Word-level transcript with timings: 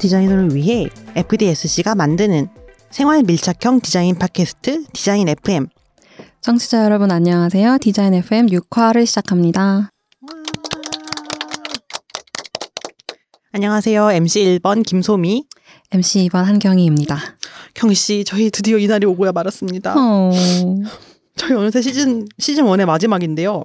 디자이너를 0.00 0.54
위해 0.54 0.88
FDSC가 1.14 1.94
만드는 1.94 2.48
생활 2.90 3.22
밀착형 3.22 3.80
디자인 3.80 4.18
팟캐스트 4.18 4.86
디자인 4.92 5.28
FM. 5.28 5.68
청취자 6.40 6.84
여러분 6.84 7.10
안녕하세요. 7.10 7.78
디자인 7.78 8.14
FM 8.14 8.46
6화를 8.46 9.06
시작합니다. 9.06 9.90
안녕하세요. 13.52 14.10
MC 14.12 14.58
1번 14.60 14.84
김소미. 14.84 15.44
MC 15.92 16.28
2번 16.28 16.44
한경희입니다. 16.44 17.18
경희 17.74 17.94
씨, 17.94 18.24
저희 18.24 18.50
드디어 18.50 18.78
이날이 18.78 19.06
오고야 19.06 19.32
말았습니다. 19.32 19.94
어... 19.96 20.30
저희 21.36 21.52
어느새 21.52 21.82
시즌 21.82 22.26
시즌 22.38 22.64
1의 22.64 22.86
마지막인데요. 22.86 23.64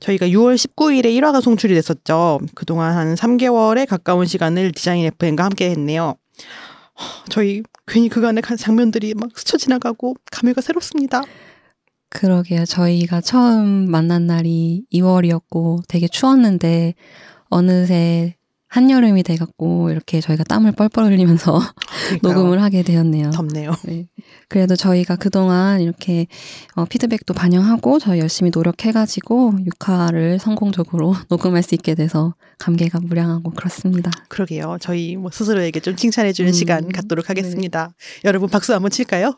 저희가 0.00 0.26
6월 0.28 0.56
19일에 0.56 1.06
1화가 1.06 1.40
송출이 1.40 1.74
됐었죠. 1.74 2.40
그동안 2.54 2.96
한 2.96 3.14
3개월에 3.14 3.86
가까운 3.86 4.26
시간을 4.26 4.72
디자인 4.72 5.04
FM과 5.06 5.44
함께 5.44 5.70
했네요. 5.70 6.16
저희 7.28 7.62
괜히 7.86 8.08
그간의 8.08 8.42
장면들이 8.58 9.14
막 9.14 9.30
스쳐 9.36 9.56
지나가고 9.56 10.14
감회가 10.30 10.60
새롭습니다. 10.60 11.22
그러게요. 12.10 12.64
저희가 12.64 13.20
처음 13.20 13.90
만난 13.90 14.26
날이 14.26 14.84
2월이었고 14.92 15.82
되게 15.88 16.06
추웠는데 16.06 16.94
어느새 17.48 18.36
한여름이 18.74 19.22
돼갖고 19.22 19.90
이렇게 19.90 20.20
저희가 20.20 20.42
땀을 20.42 20.72
뻘뻘 20.72 21.04
흘리면서 21.04 21.60
녹음을 22.22 22.60
하게 22.60 22.82
되었네요. 22.82 23.30
덥네요. 23.30 23.70
네. 23.84 24.08
그래도 24.48 24.74
저희가 24.74 25.14
그동안 25.14 25.80
이렇게 25.80 26.26
어, 26.74 26.84
피드백도 26.84 27.34
반영하고 27.34 28.00
저희 28.00 28.18
열심히 28.18 28.50
노력해가지고 28.52 29.52
6화를 29.78 30.40
성공적으로 30.40 31.14
녹음할 31.30 31.62
수 31.62 31.76
있게 31.76 31.94
돼서 31.94 32.34
감개가 32.58 32.98
무량하고 32.98 33.52
그렇습니다. 33.52 34.10
그러게요. 34.28 34.78
저희 34.80 35.14
뭐 35.14 35.30
스스로에게 35.30 35.78
좀 35.78 35.94
칭찬해주는 35.94 36.50
음, 36.50 36.52
시간 36.52 36.88
갖도록 36.88 37.30
하겠습니다. 37.30 37.92
네. 37.96 38.20
여러분 38.24 38.48
박수 38.48 38.74
한번 38.74 38.90
칠까요? 38.90 39.34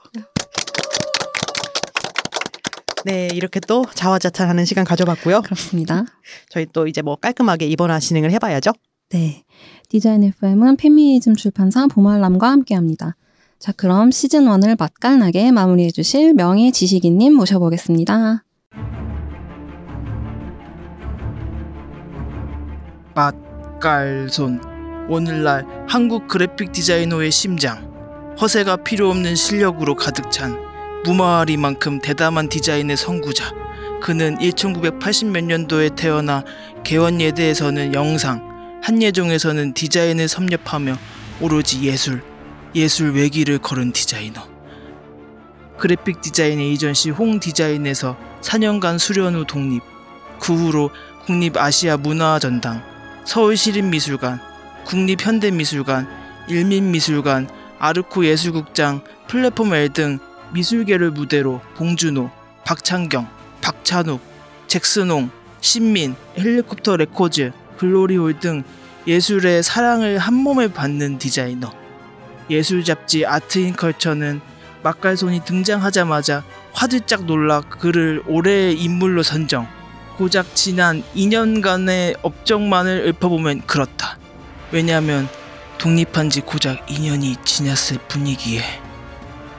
네, 3.05 3.29
이렇게 3.35 3.61
또 3.61 3.85
자화자찬하는 3.93 4.65
시간 4.65 4.87
가져봤고요. 4.87 5.43
그렇습니다. 5.43 6.07
저희 6.49 6.65
또 6.73 6.87
이제 6.87 7.03
뭐 7.03 7.17
깔끔하게 7.17 7.67
이번화 7.67 8.01
진행을 8.01 8.31
해봐야죠. 8.33 8.73
네. 9.11 9.45
디자인 9.89 10.25
FM은 10.25 10.77
페미니즘 10.77 11.37
출판사 11.37 11.87
보말람과 11.87 12.51
함께합니다. 12.51 13.15
자, 13.59 13.73
그럼 13.73 14.11
시즌 14.11 14.47
1을 14.47 14.77
맛깔나게 14.79 15.53
마무리해 15.53 15.91
주실 15.91 16.35
명예 16.35 16.73
지식인님 16.73 17.35
모셔보겠습니다. 17.35 18.43
맛깔손 23.15 24.61
오늘날 25.09 25.65
한국 25.89 26.27
그래픽 26.27 26.73
디자이너의 26.73 27.31
심장 27.31 27.91
허세가 28.41 28.77
필요 28.77 29.09
없는 29.09 29.37
실력으로 29.37 29.95
가득 29.95 30.31
찬 30.31 30.59
무마리만큼 31.05 32.01
대담한 32.01 32.51
디자인의 32.51 32.99
선구자 32.99 33.55
그는 34.03 34.37
1980 34.39 35.29
몇 35.29 35.45
년도에 35.45 35.91
태어나 35.97 36.45
개원예대에서는 36.85 37.95
영상 37.95 38.46
한예종에서는 38.87 39.73
디자인을 39.73 40.29
섭렵하며 40.29 40.97
오로지 41.41 41.83
예술, 41.83 42.23
예술 42.73 43.17
외길을 43.17 43.59
걸은 43.59 43.91
디자이너. 43.91 44.47
그래픽 45.77 46.21
디자인 46.21 46.61
에이전시 46.61 47.11
홍 47.11 47.41
디자인에서 47.41 48.17
4년간 48.43 49.01
수련 49.01 49.35
후 49.35 49.45
독립, 49.45 49.83
그 50.39 50.55
후로 50.55 50.91
국립아시아 51.25 51.97
문화전당, 51.97 52.81
서울시립미술관, 53.25 54.39
국립현대미술관, 54.85 56.07
일민미술관, 56.49 57.49
아르코 57.81 58.25
예술극장, 58.25 59.03
플랫폼 59.27 59.75
L 59.75 59.89
등 59.89 60.21
미술계를 60.53 61.11
무대로 61.11 61.61
봉준호, 61.75 62.31
박찬경, 62.65 63.29
박찬욱, 63.63 64.21
잭슨홍, 64.69 65.31
신민, 65.61 66.15
헬리콥터 66.39 66.99
레코즈, 66.99 67.51
글로리홀 67.77 68.41
등 68.41 68.63
예술의 69.07 69.63
사랑을 69.63 70.19
한 70.19 70.35
몸에 70.35 70.69
받는 70.69 71.19
디자이너. 71.19 71.73
예술 72.51 72.85
잡지 72.85 73.25
아트인컬처는 73.27 74.41
막갈손이 74.83 75.45
등장하자마자 75.45 76.45
화들짝 76.73 77.25
놀라 77.25 77.61
그를 77.61 78.23
올해의 78.27 78.81
인물로 78.81 79.23
선정. 79.23 79.67
고작 80.17 80.55
지난 80.55 81.03
2년간의 81.15 82.19
업적만을 82.23 83.07
읊어보면 83.09 83.63
그렇다. 83.67 84.19
왜냐하면 84.73 85.29
독립한 85.79 86.31
지 86.31 86.41
고작 86.41 86.87
2년이 86.87 87.45
지났을 87.45 87.99
분위기에 88.09 88.63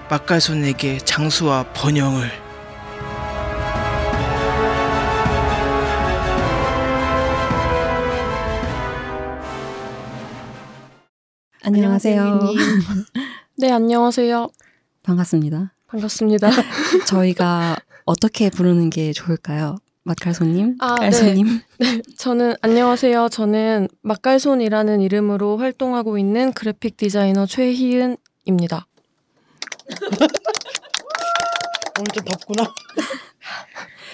막갈손에게 0.10 1.00
장수와 1.00 1.66
번영을 1.74 2.47
안녕하세요. 11.68 12.40
네, 13.58 13.70
안녕하세요. 13.74 14.48
반갑습니다. 15.04 15.74
반갑습니다. 15.88 16.50
저희가 17.06 17.76
어떻게 18.06 18.50
부르는 18.50 18.90
게 18.90 19.12
좋을까요? 19.12 19.76
맛갈손님? 20.04 20.78
아, 20.80 20.96
깔손님? 20.96 21.46
네. 21.80 21.86
네. 21.98 22.02
저는, 22.18 22.56
안녕하세요. 22.62 23.28
저는 23.28 23.90
맛갈손이라는 24.02 25.02
이름으로 25.02 25.58
활동하고 25.58 26.18
있는 26.18 26.54
그래픽 26.54 26.96
디자이너 26.96 27.46
최희은입니다. 27.46 28.88
오늘 32.00 32.08
좀 32.14 32.24
덥구나. 32.24 32.74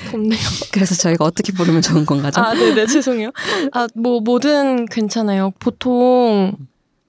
덥네요. 0.09 0.39
그래서 0.71 0.95
저희가 0.95 1.23
어떻게 1.23 1.53
부르면 1.53 1.83
좋은 1.83 2.07
건가죠? 2.07 2.41
아, 2.41 2.55
네 2.55 2.73
네, 2.73 2.87
죄송해요. 2.87 3.29
아, 3.73 3.87
뭐, 3.93 4.21
뭐든 4.21 4.87
괜찮아요. 4.87 5.51
보통, 5.59 6.53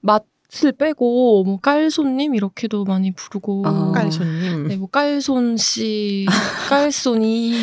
맛, 0.01 0.23
을 0.63 0.71
빼고 0.71 1.43
뭐 1.43 1.59
깔손님 1.59 2.33
이렇게도 2.35 2.85
많이 2.85 3.11
부르고 3.11 3.63
아, 3.65 3.91
깔손님 3.93 4.67
네뭐 4.67 4.87
깔손 4.87 5.57
씨 5.57 6.25
깔손이 6.69 7.53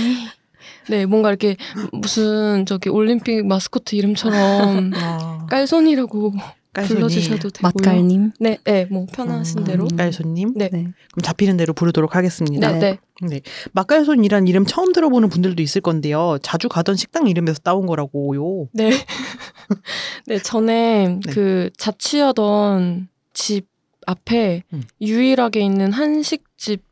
네 0.91 1.07
뭔가 1.07 1.31
이렇게 1.31 1.57
무슨 1.93 2.67
저기 2.67 2.91
올림픽 2.91 3.47
마스코트 3.47 3.95
이름처럼 3.95 4.93
아. 4.95 5.47
깔손이라고 5.49 6.31
깔손이. 6.31 6.62
불러주셔도 6.75 7.51
되고요. 7.51 7.73
맛깔님. 7.75 8.33
네, 8.41 8.59
네, 8.65 8.87
뭐 8.87 9.07
편하신 9.13 9.59
음, 9.59 9.65
대로. 9.65 9.85
맛깔손님. 9.85 10.55
네. 10.57 10.69
네. 10.73 10.83
그럼 10.83 11.23
잡히는 11.23 11.57
대로 11.57 11.75
부르도록 11.75 12.17
하겠습니다. 12.17 12.73
네, 12.73 12.79
네. 12.79 12.99
네. 13.29 13.41
맛깔손이란 13.73 14.49
이름 14.49 14.65
처음 14.65 14.93
들어보는 14.93 15.29
분들도 15.29 15.63
있을 15.63 15.81
건데요. 15.81 16.39
자주 16.43 16.69
가던 16.69 16.97
식당 16.97 17.29
이름에서 17.29 17.59
따온 17.61 17.87
거라고요. 17.87 18.69
네. 18.73 18.91
네, 20.27 20.39
전에 20.39 21.21
네. 21.25 21.33
그 21.33 21.71
자취하던 21.77 23.09
집 23.35 23.67
앞에 24.07 24.63
음. 24.73 24.83
유일하게 25.01 25.61
있는 25.61 25.93
한식집 25.93 26.83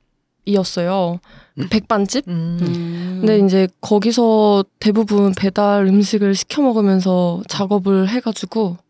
이었어요. 0.44 1.20
음. 1.58 1.68
백반집? 1.70 2.28
음. 2.28 3.18
근데 3.20 3.38
이제 3.38 3.68
거기서 3.80 4.64
대부분 4.78 5.32
배달 5.36 5.86
음식을 5.86 6.34
시켜 6.34 6.62
먹으면서 6.62 7.42
작업을 7.48 8.08
해가지고 8.08 8.70
음. 8.72 8.89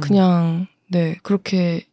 그냥 0.00 0.66
네 0.90 1.16
그렇게 1.22 1.86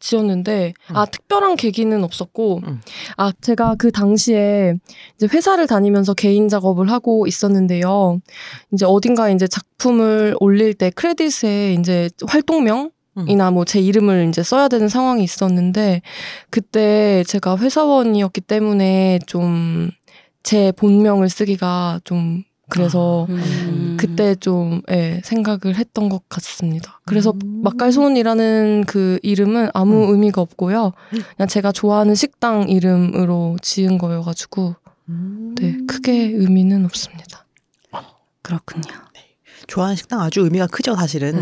지었는데 0.00 0.74
음. 0.90 0.96
아 0.96 1.06
특별한 1.06 1.56
계기는 1.56 2.02
없었고 2.02 2.60
음. 2.66 2.80
아 3.16 3.32
제가 3.40 3.76
그 3.76 3.92
당시에 3.92 4.74
이제 5.16 5.28
회사를 5.32 5.66
다니면서 5.66 6.14
개인 6.14 6.48
작업을 6.48 6.90
하고 6.90 7.26
있었는데요 7.26 8.20
이제 8.72 8.84
어딘가 8.84 9.30
이제 9.30 9.46
작품을 9.46 10.34
올릴 10.40 10.74
때 10.74 10.90
크레딧에 10.90 11.74
이제 11.74 12.10
활동명 12.26 12.90
이나 13.28 13.50
뭐 13.50 13.64
제 13.64 13.78
이름을 13.78 14.28
이제 14.30 14.42
써야 14.42 14.68
되는 14.68 14.88
상황이 14.88 15.22
있었는데 15.22 16.00
그때 16.50 17.22
제가 17.28 17.58
회사원이었기 17.58 18.40
때문에 18.40 19.20
좀 19.26 19.90
제 20.42 20.72
본명을 20.72 21.28
쓰기가 21.28 22.00
좀 22.04 22.42
그래서 22.72 23.26
음. 23.28 23.96
그때 24.00 24.34
좀 24.34 24.80
예, 24.90 25.20
생각을 25.24 25.76
했던 25.76 26.08
것 26.08 26.26
같습니다. 26.30 27.00
그래서 27.04 27.34
음. 27.44 27.60
맛깔손이라는 27.62 28.84
그 28.86 29.18
이름은 29.22 29.68
아무 29.74 30.06
음. 30.06 30.12
의미가 30.12 30.40
없고요. 30.40 30.92
그냥 31.36 31.48
제가 31.48 31.70
좋아하는 31.72 32.14
식당 32.14 32.70
이름으로 32.70 33.58
지은 33.60 33.98
거여가지고 33.98 34.74
음. 35.10 35.54
네 35.58 35.76
크게 35.86 36.12
의미는 36.34 36.86
없습니다. 36.86 37.44
그렇군요. 38.40 39.11
좋아하는 39.66 39.96
식당 39.96 40.20
아주 40.20 40.40
의미가 40.40 40.66
크죠, 40.68 40.94
사실은. 40.94 41.40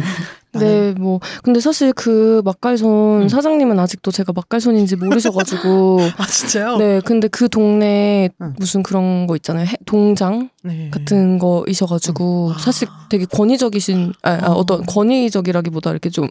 나는 0.53 0.95
네, 0.95 1.01
뭐 1.01 1.21
근데 1.45 1.61
사실 1.61 1.93
그 1.93 2.43
맛깔손 2.45 3.23
음. 3.23 3.29
사장님은 3.29 3.79
아직도 3.79 4.11
제가 4.11 4.33
맛깔손인지 4.35 4.97
모르셔가지고 4.97 6.01
아 6.19 6.27
진짜요? 6.27 6.77
네, 6.79 7.01
근데 7.05 7.29
그 7.29 7.49
동네에 7.49 8.31
응. 8.43 8.55
무슨 8.59 8.83
그런 8.83 9.29
거 9.29 9.37
있잖아요. 9.37 9.67
해- 9.67 9.77
동장 9.87 10.49
네. 10.65 10.91
같은 10.91 11.39
거이셔가지고 11.39 12.49
음. 12.49 12.55
사실 12.59 12.89
되게 13.09 13.27
권위적이신 13.27 14.13
아, 14.23 14.31
아, 14.43 14.51
어. 14.51 14.55
어떤 14.55 14.85
권위적이라기보다 14.87 15.93
이렇게 15.93 16.11
좀 16.11 16.27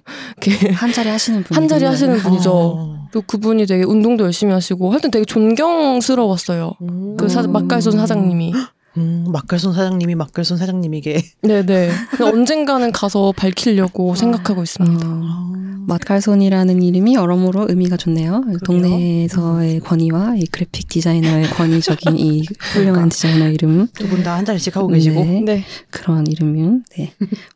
이렇게 0.45 0.69
한 0.74 0.91
자리 0.91 1.07
하시는 1.09 1.41
분. 1.44 1.56
한 1.56 1.68
자리 1.69 1.86
하시는 1.86 2.18
분이죠. 2.18 2.51
어. 2.53 3.07
또 3.13 3.21
그분이 3.21 3.65
되게 3.68 3.83
운동도 3.86 4.25
열심히 4.25 4.51
하시고 4.51 4.91
하여튼 4.91 5.12
되게 5.12 5.24
존경스러웠어요. 5.24 6.74
음. 6.81 7.15
그 7.18 7.30
사, 7.30 7.41
음. 7.41 7.53
맛깔손 7.53 7.94
사장님이. 7.97 8.51
음, 9.00 9.25
막걸손 9.31 9.74
사장님이 9.74 10.16
막걸손 10.16 10.57
사장님에게 10.57 11.22
네네. 11.42 11.90
근데 12.12 12.24
언젠가는 12.24 12.92
가서 12.92 13.34
밝히려고 13.36 14.16
생각하고 14.16 14.62
있습니다. 14.63 15.07
어, 15.07 15.22
아. 15.24 15.50
맛갈손이라는 15.88 16.84
이름이 16.84 17.16
여러모로 17.16 17.66
의미가 17.68 17.98
좋네요. 17.98 18.44
동네에서의 18.63 19.80
권위와 19.80 20.36
이 20.36 20.46
그래픽 20.51 20.88
디자이너의 20.88 21.46
권위적인 21.50 22.16
이 22.19 22.44
훌륭한 22.74 23.10
디자이너 23.10 23.50
이름 23.50 23.88
두 23.96 24.07
분 24.07 24.22
다 24.24 24.36
한 24.36 24.46
자리씩 24.46 24.75
하고 24.75 24.88
계시고 24.90 25.24
네, 25.24 25.42
네. 25.44 25.63
그런 25.90 26.28
이름은 26.28 26.84
네. 26.96 27.13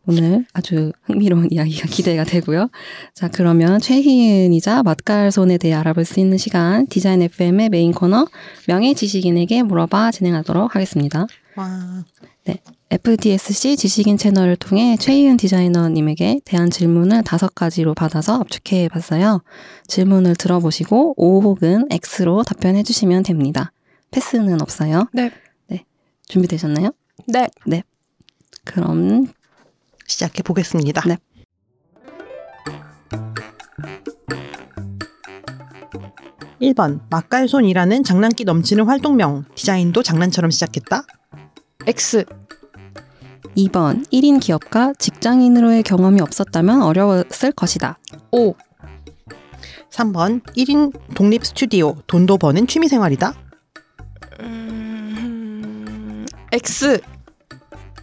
오늘 0.07 0.45
아주 0.53 0.91
흥미로운 1.03 1.49
이야기가 1.53 1.87
기대가 1.89 2.23
되고요. 2.23 2.69
자 3.13 3.27
그러면 3.27 3.79
최희은이자 3.79 4.81
맛갈손에 4.81 5.59
대해 5.59 5.75
알아볼 5.75 6.03
수 6.03 6.19
있는 6.19 6.39
시간 6.39 6.87
디자인 6.87 7.21
FM의 7.21 7.69
메인 7.69 7.91
코너 7.91 8.25
명예 8.67 8.95
지식인에게 8.95 9.61
물어봐 9.61 10.09
진행하도록 10.09 10.73
하겠습니다. 10.73 11.27
와. 11.55 12.03
FDSC 12.89 13.75
지식인 13.75 14.17
채널을 14.17 14.55
통해 14.55 14.95
최희은 14.99 15.37
디자이너님에게 15.37 16.41
대한 16.45 16.69
질문을 16.69 17.23
다섯 17.23 17.55
가지로 17.55 17.93
받아서 17.93 18.39
압축해 18.39 18.87
봤어요. 18.89 19.41
질문을 19.87 20.35
들어보시고 20.35 21.15
O 21.17 21.41
혹은 21.41 21.87
X로 21.91 22.43
답변해 22.43 22.83
주시면 22.83 23.23
됩니다. 23.23 23.71
패스는 24.11 24.61
없어요. 24.61 25.07
네. 25.11 25.31
네. 25.67 25.85
준비되셨나요? 26.27 26.91
네. 27.65 27.83
그럼 28.63 29.25
시작해 30.05 30.43
보겠습니다. 30.43 31.01
네. 31.07 31.17
일번 36.59 37.01
막갈손이라는 37.09 38.03
장난기 38.03 38.45
넘치는 38.45 38.85
활동명 38.85 39.45
디자인도 39.55 40.01
장난처럼 40.03 40.51
시작했다. 40.51 41.03
X. 41.85 42.23
2번 43.57 44.09
1인 44.11 44.39
기업가 44.39 44.93
직장인으로의 44.97 45.83
경험이 45.83 46.21
없었다면 46.21 46.81
어려웠을 46.81 47.51
것이다. 47.51 47.99
O. 48.31 48.55
3번 49.91 50.41
1인 50.55 50.91
독립 51.13 51.45
스튜디오 51.45 51.95
돈도 52.07 52.37
버는 52.37 52.67
취미 52.67 52.87
생활이다. 52.87 53.33
음, 54.39 56.25
X. 56.51 57.01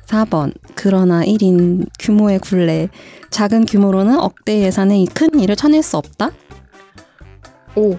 4번 0.06 0.52
그러나 0.74 1.24
1인 1.24 1.88
규모의 1.98 2.38
굴레 2.38 2.88
작은 3.30 3.66
규모로는 3.66 4.18
억대 4.18 4.60
예산의 4.60 5.06
큰 5.06 5.38
일을 5.38 5.56
쳐낼 5.56 5.82
수 5.82 5.96
없다. 5.96 6.30
O. 7.76 7.96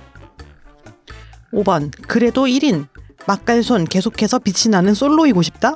5번 1.54 1.92
그래도 2.07 2.45
1인 2.45 2.88
막갈손 3.27 3.85
계속해서 3.85 4.39
빛이 4.39 4.71
나는 4.71 4.94
솔로이고 4.94 5.41
싶다. 5.41 5.75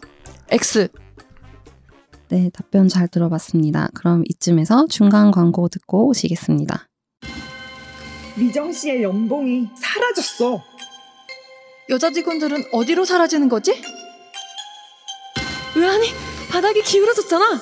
X. 0.50 0.90
네, 2.30 2.50
답변 2.54 2.88
잘 2.88 3.08
들어봤습니다. 3.08 3.90
그럼 3.94 4.24
이쯤에서 4.28 4.88
중간 4.90 5.32
광고 5.32 5.68
듣고 5.70 6.08
오시겠습니다. 6.08 6.88
미정 8.36 8.72
씨의 8.72 9.04
연봉이 9.04 9.70
사라졌어. 9.78 10.62
여자 11.90 12.12
직원들은 12.12 12.66
어디로 12.74 13.06
사라지는 13.06 13.48
거지? 13.48 13.82
의아니 15.76 16.08
바닥이 16.50 16.82
기울어졌잖아. 16.82 17.62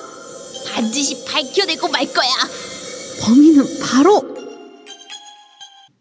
반드시 0.72 1.24
밝혀내고 1.26 1.88
말 1.88 2.06
거야. 2.06 2.28
범인은 3.22 3.64
바로 3.80 4.34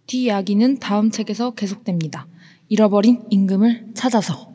뒤 0.08 0.24
이야기는 0.24 0.80
다음 0.80 1.12
책에서 1.12 1.52
계속됩니다. 1.52 2.28
잃어버린 2.74 3.22
임금을 3.30 3.92
찾아서 3.94 4.52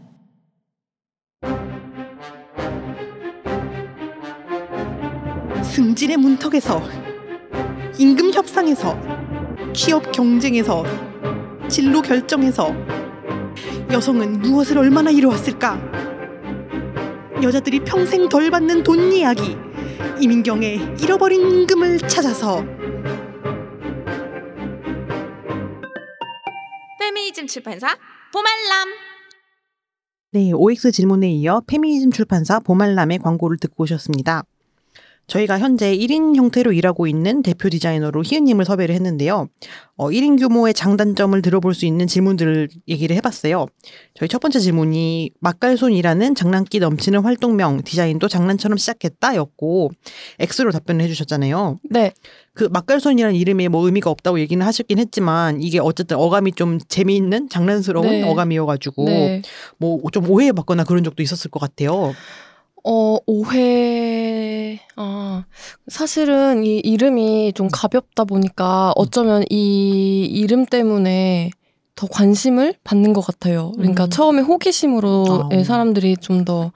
승진의 5.63 6.17
문턱에서 6.17 6.83
임금 7.97 8.33
협상에서 8.33 8.99
취업 9.73 10.11
경쟁에서 10.11 10.83
진로 11.69 12.03
결정에서 12.03 12.75
여성은 13.93 14.41
무엇을 14.41 14.79
얼마나 14.79 15.13
이루었을까? 15.13 15.81
여자들이 17.41 17.85
평생 17.85 18.29
덜 18.29 18.51
받는 18.51 18.83
돈 18.83 19.13
이야기 19.13 19.57
이민경의 20.21 20.97
잃어버린 21.01 21.41
임금을 21.41 21.99
찾아서 21.99 22.65
페미니즘 27.39 27.47
출판사 27.47 27.87
보말람. 28.33 28.89
네, 30.33 30.53
OX 30.53 30.91
질문에 30.91 31.31
이어 31.31 31.63
페미니즘 31.67 32.11
출판사 32.11 32.59
보말람의 32.59 33.19
광고를 33.19 33.59
듣고 33.59 33.85
오셨습니다. 33.85 34.45
저희가 35.29 35.59
현재 35.59 35.97
1인 35.97 36.35
형태로 36.37 36.73
일하고 36.73 37.07
있는 37.07 37.43
대표 37.43 37.69
디자이너로 37.69 38.23
희은님을 38.25 38.65
섭외를 38.65 38.95
했는데요. 38.95 39.49
어, 39.97 40.09
1인 40.09 40.39
규모의 40.39 40.73
장단점을 40.75 41.41
들어볼 41.43 41.75
수 41.75 41.85
있는 41.85 42.07
질문들을 42.07 42.69
얘기를 42.89 43.15
해봤어요. 43.17 43.67
저희 44.15 44.29
첫 44.29 44.41
번째 44.41 44.59
질문이 44.59 45.33
막갈손이라는 45.41 46.35
장난기 46.35 46.81
넘치는 46.81 47.21
활동명 47.21 47.83
디자인도 47.83 48.27
장난처럼 48.29 48.79
시작했다 48.79 49.37
였고 49.37 49.91
X로 50.41 50.73
답변을 50.73 51.05
해주셨잖아요. 51.05 51.79
네. 51.91 52.13
그 52.55 52.69
막갈손이라는 52.73 53.37
이름에 53.37 53.69
뭐 53.69 53.85
의미가 53.85 54.11
없다고 54.11 54.41
얘기는 54.41 54.65
하셨긴 54.65 54.99
했지만 54.99 55.61
이게 55.63 55.79
어쨌든 55.79 56.17
어감이 56.17 56.53
좀 56.53 56.79
재미있는 56.89 57.49
장난스러운 57.51 58.09
네. 58.09 58.23
어감이어가지고 58.23 59.05
네. 59.05 59.43
뭐좀 59.77 60.29
오해받거나 60.29 60.85
그런 60.85 61.05
적도 61.05 61.23
있었을 61.23 61.51
것 61.51 61.61
같아요. 61.61 62.15
어, 62.85 63.19
오해. 63.27 64.18
아, 65.01 65.45
사실은 65.87 66.65
이 66.65 66.79
이름이 66.79 67.53
좀 67.55 67.69
가볍다 67.73 68.25
보니까 68.25 68.93
어쩌면 68.97 69.45
이 69.49 70.25
이름 70.25 70.67
때문에 70.67 71.51
더 71.95 72.07
관심을 72.07 72.75
받는 72.85 73.13
것 73.13 73.21
같아요. 73.23 73.73
그러니까 73.77 74.05
음. 74.05 74.11
처음에 74.11 74.43
호기심으로 74.43 75.25
어. 75.29 75.49
예, 75.53 75.65
사람들이 75.65 76.17
좀 76.19 76.45
더 76.45 76.73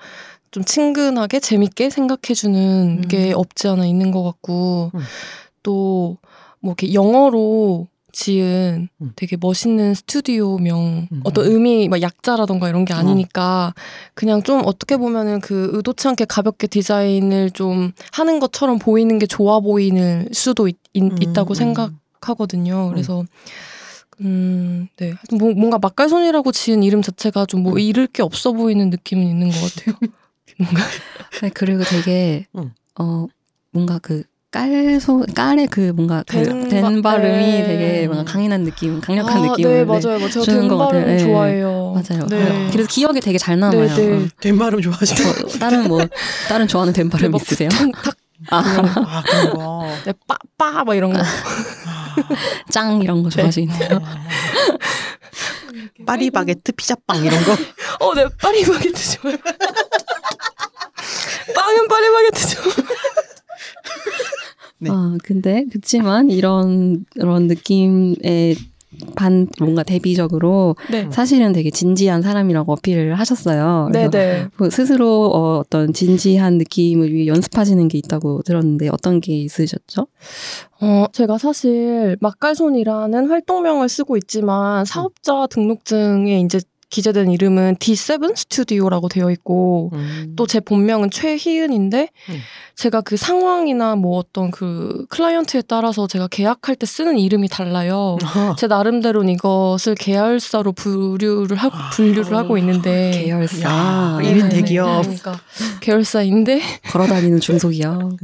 좀 0.52 0.64
친근하게 0.64 1.40
재밌게 1.40 1.90
생각해주는 1.90 3.00
음. 3.02 3.08
게 3.08 3.32
없지 3.32 3.68
않아 3.68 3.86
있는 3.86 4.12
것 4.12 4.22
같고 4.22 4.92
음. 4.94 5.00
또뭐 5.62 6.18
이렇게 6.62 6.92
영어로 6.92 7.88
지은 8.12 8.88
음. 9.00 9.12
되게 9.16 9.36
멋있는 9.40 9.94
스튜디오명 9.94 11.08
음. 11.10 11.20
어떤 11.24 11.46
의미 11.46 11.88
막 11.88 12.00
약자라던가 12.00 12.68
이런 12.68 12.84
게 12.84 12.94
아니니까 12.94 13.74
그냥 14.14 14.42
좀 14.42 14.62
어떻게 14.64 14.96
보면은 14.96 15.40
그 15.40 15.70
의도치 15.72 16.08
않게 16.08 16.26
가볍게 16.26 16.66
디자인을 16.66 17.50
좀 17.50 17.92
하는 18.12 18.38
것처럼 18.38 18.78
보이는 18.78 19.18
게 19.18 19.26
좋아 19.26 19.60
보이는 19.60 20.28
수도 20.32 20.68
있, 20.68 20.76
음, 20.96 21.32
다고 21.32 21.54
음. 21.54 21.54
생각하거든요. 21.54 22.90
그래서 22.90 23.24
음, 24.20 24.88
네. 24.98 25.14
뭐, 25.36 25.52
뭔가 25.54 25.78
맛깔손이라고 25.78 26.52
지은 26.52 26.82
이름 26.82 27.02
자체가 27.02 27.46
좀 27.46 27.60
음. 27.60 27.62
뭐 27.64 27.78
잃을 27.78 28.06
게 28.06 28.22
없어 28.22 28.52
보이는 28.52 28.90
느낌은 28.90 29.26
있는 29.26 29.50
것 29.50 29.74
같아요. 29.74 29.96
뭔가 30.58 30.82
네, 31.40 31.50
그리고 31.54 31.82
되게 31.82 32.46
응. 32.56 32.72
어 32.98 33.26
뭔가 33.70 33.98
그 33.98 34.22
깔소 34.52 35.24
깔의 35.34 35.66
그 35.68 35.92
뭔가 35.96 36.22
그된된 36.26 37.00
바- 37.00 37.12
발음이 37.12 37.44
네. 37.44 37.64
되게 37.66 38.06
뭔가 38.06 38.30
강인한 38.30 38.64
느낌, 38.64 39.00
강력한 39.00 39.38
아, 39.38 39.46
느낌을 39.50 39.70
네, 39.70 39.84
맞아요. 39.84 40.18
맞아요. 40.18 40.28
제가 40.28 40.44
주는 40.44 40.68
것된 40.68 40.78
같아요. 40.78 41.06
네. 41.06 41.18
좋아해요. 41.18 41.94
맞아요. 41.94 42.26
네. 42.26 42.68
그래서 42.70 42.86
기억에 42.86 43.18
되게 43.20 43.38
잘 43.38 43.58
남아요. 43.58 43.86
네, 43.88 43.96
네. 43.96 44.16
어. 44.16 44.28
된 44.40 44.58
발음 44.58 44.82
좋아하시고. 44.82 45.28
어, 45.28 45.58
다른 45.58 45.88
뭐 45.88 46.06
다른 46.48 46.68
좋아하는 46.68 46.92
된 46.92 47.08
발음 47.08 47.30
막 47.30 47.40
있으세요? 47.40 47.70
탁, 47.70 48.14
아, 48.50 48.58
아 48.58 49.22
그런 49.24 49.50
거. 49.54 49.86
네, 50.04 50.12
빠빠 50.28 50.84
막 50.84 50.94
이런 50.94 51.14
거. 51.14 51.18
아, 51.20 51.24
짱 52.70 53.00
이런 53.00 53.22
거 53.22 53.30
좋아하시네요. 53.30 54.00
파리바게트 56.04 56.72
피자빵 56.72 57.24
이런 57.24 57.42
거. 57.44 57.56
어, 58.00 58.14
네, 58.14 58.26
파리바게트 58.38 59.12
좋아요. 59.22 59.36
빵은 61.54 61.88
파리바게트 61.88 62.48
좋아. 62.48 62.72
네. 64.82 64.90
아, 64.90 65.16
근데 65.22 65.64
그치만 65.70 66.28
이런 66.30 67.04
그런 67.14 67.46
느낌의 67.46 68.56
반 69.16 69.48
뭔가 69.58 69.82
대비적으로 69.82 70.76
네. 70.90 71.08
사실은 71.10 71.52
되게 71.52 71.70
진지한 71.70 72.20
사람이라고 72.20 72.72
어필을 72.72 73.14
하셨어요. 73.14 73.88
네네. 73.92 74.48
그 74.56 74.70
스스로 74.70 75.30
어, 75.32 75.58
어떤 75.58 75.92
진지한 75.92 76.58
느낌을 76.58 77.12
위해 77.12 77.26
연습하시는 77.26 77.88
게 77.88 77.98
있다고 77.98 78.42
들었는데 78.42 78.88
어떤 78.88 79.20
게 79.20 79.34
있으셨죠? 79.34 80.08
어, 80.80 81.06
제가 81.12 81.38
사실 81.38 82.16
막갈손이라는 82.20 83.28
활동명을 83.28 83.88
쓰고 83.88 84.16
있지만 84.18 84.84
사업자 84.84 85.46
등록증에 85.46 86.40
이제 86.40 86.60
기재된 86.92 87.30
이름은 87.30 87.76
D7 87.76 88.36
스튜디오라고 88.36 89.08
되어 89.08 89.30
있고 89.30 89.90
음. 89.94 90.34
또제 90.36 90.60
본명은 90.60 91.10
최희은인데 91.10 92.10
음. 92.28 92.38
제가 92.76 93.00
그 93.00 93.16
상황이나 93.16 93.96
뭐 93.96 94.18
어떤 94.18 94.50
그 94.50 95.06
클라이언트에 95.08 95.62
따라서 95.62 96.06
제가 96.06 96.28
계약할 96.28 96.76
때 96.76 96.84
쓰는 96.84 97.18
이름이 97.18 97.48
달라요. 97.48 98.18
아하. 98.22 98.54
제 98.60 98.66
나름대로는 98.66 99.32
이것을 99.32 99.94
계열사로 99.94 100.72
분류를 100.72 101.56
하고 101.56 101.74
분류를 101.94 102.36
하고 102.36 102.58
있는데 102.58 103.10
계열사. 103.24 103.62
야, 103.62 104.18
네. 104.20 104.48
대기업. 104.50 105.02
그러니까 105.02 105.40
계열사인데 105.80 106.60
걸어다니는 106.92 107.40
중소기업. 107.40 108.18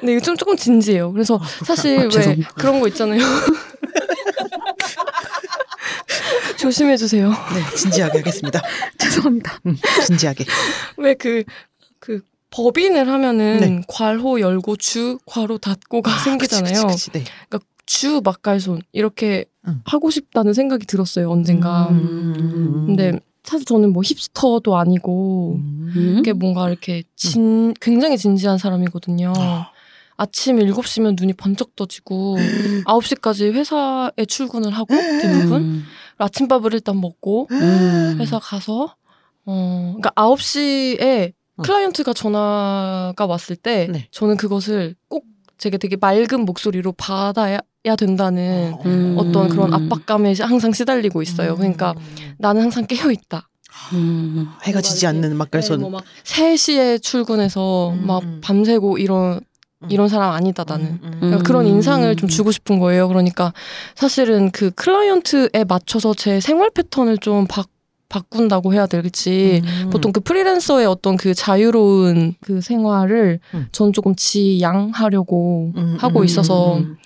근데 0.00 0.12
이거 0.12 0.20
좀 0.20 0.36
조금 0.38 0.56
진지해요. 0.56 1.12
그래서 1.12 1.38
사실 1.66 1.98
아, 1.98 2.08
왜. 2.16 2.38
그런 2.54 2.80
거 2.80 2.88
있잖아요. 2.88 3.20
조심해 6.66 6.96
주세요. 6.96 7.28
네, 7.30 7.76
진지하게 7.76 8.18
하겠습니다. 8.18 8.60
죄송합니다. 8.98 9.60
음, 9.66 9.76
진지하게. 10.04 10.44
왜그그 10.96 12.22
법인을 12.50 13.06
하면은 13.06 13.60
네. 13.60 13.82
괄호 13.86 14.40
열고 14.40 14.74
주 14.74 15.16
괄호 15.26 15.58
닫고가 15.58 16.18
생기잖아요. 16.24 16.80
아, 16.80 16.86
그치, 16.86 17.10
그치, 17.10 17.10
그치. 17.10 17.18
네. 17.24 17.24
그러니까 17.48 17.70
주 17.86 18.20
막갈손 18.24 18.80
이렇게 18.90 19.44
음. 19.68 19.80
하고 19.84 20.10
싶다는 20.10 20.54
생각이 20.54 20.86
들었어요 20.86 21.30
언젠가. 21.30 21.86
음. 21.90 22.86
근데 22.88 23.20
사실 23.44 23.64
저는 23.64 23.92
뭐 23.92 24.02
힙스터도 24.04 24.76
아니고 24.76 25.60
음. 25.60 26.16
이게 26.18 26.32
뭔가 26.32 26.68
이렇게 26.68 27.04
진 27.14 27.74
굉장히 27.74 28.18
진지한 28.18 28.58
사람이거든요. 28.58 29.34
아. 29.36 29.70
아침 30.16 30.56
7시면 30.56 31.14
눈이 31.16 31.34
번쩍 31.34 31.76
떠지고 31.76 32.36
9시까지 32.86 33.52
회사에 33.52 34.24
출근을 34.26 34.72
하고 34.72 34.94
대부분 34.94 35.62
음. 35.62 35.84
아침밥을 36.18 36.74
일단 36.74 37.00
먹고 37.00 37.48
음. 37.50 38.16
회사 38.20 38.38
가서 38.38 38.96
어 39.44 39.94
그러니까 39.96 40.10
9시에 40.10 41.32
어. 41.56 41.62
클라이언트가 41.62 42.12
전화가 42.12 43.26
왔을 43.26 43.56
때 43.56 43.88
네. 43.90 44.08
저는 44.10 44.36
그것을 44.36 44.94
꼭 45.08 45.24
제가 45.58 45.78
되게 45.78 45.96
맑은 45.96 46.44
목소리로 46.44 46.92
받아야 46.92 47.60
된다는 47.98 48.76
음. 48.84 49.16
어떤 49.18 49.48
그런 49.48 49.72
압박감에 49.72 50.34
항상 50.40 50.72
시달리고 50.72 51.22
있어요. 51.22 51.56
그러니까 51.56 51.94
나는 52.38 52.62
항상 52.62 52.86
깨어 52.86 53.10
있다. 53.10 53.48
음. 53.92 54.48
해가 54.64 54.80
지지 54.80 55.06
않는 55.06 55.36
막갈손. 55.36 55.80
뭐막 55.80 56.04
3시에 56.24 57.02
출근해서 57.02 57.90
음, 57.90 58.06
막 58.06 58.22
음. 58.22 58.40
밤새고 58.42 58.98
이런 58.98 59.34
음. 59.34 59.40
이런 59.88 60.08
사람 60.08 60.32
아니다 60.32 60.64
나는. 60.66 60.86
음, 60.86 61.00
음. 61.02 61.16
그러니까 61.20 61.42
그런 61.42 61.66
음. 61.66 61.72
인상을 61.72 62.16
좀 62.16 62.28
주고 62.28 62.50
싶은 62.50 62.78
거예요. 62.78 63.08
그러니까 63.08 63.52
사실은 63.94 64.50
그 64.50 64.70
클라이언트에 64.70 65.64
맞춰서 65.68 66.14
제 66.14 66.40
생활 66.40 66.70
패턴을 66.70 67.18
좀 67.18 67.46
바, 67.46 67.64
바꾼다고 68.08 68.72
해야 68.72 68.86
될지 68.86 69.62
음. 69.64 69.90
보통 69.90 70.12
그 70.12 70.20
프리랜서의 70.20 70.86
어떤 70.86 71.16
그 71.16 71.34
자유로운 71.34 72.34
그 72.40 72.60
생활을 72.60 73.40
음. 73.54 73.68
전 73.72 73.92
조금 73.92 74.14
지양하려고 74.16 75.72
음, 75.76 75.96
하고 76.00 76.20
음, 76.20 76.24
있어서 76.24 76.78
음, 76.78 76.96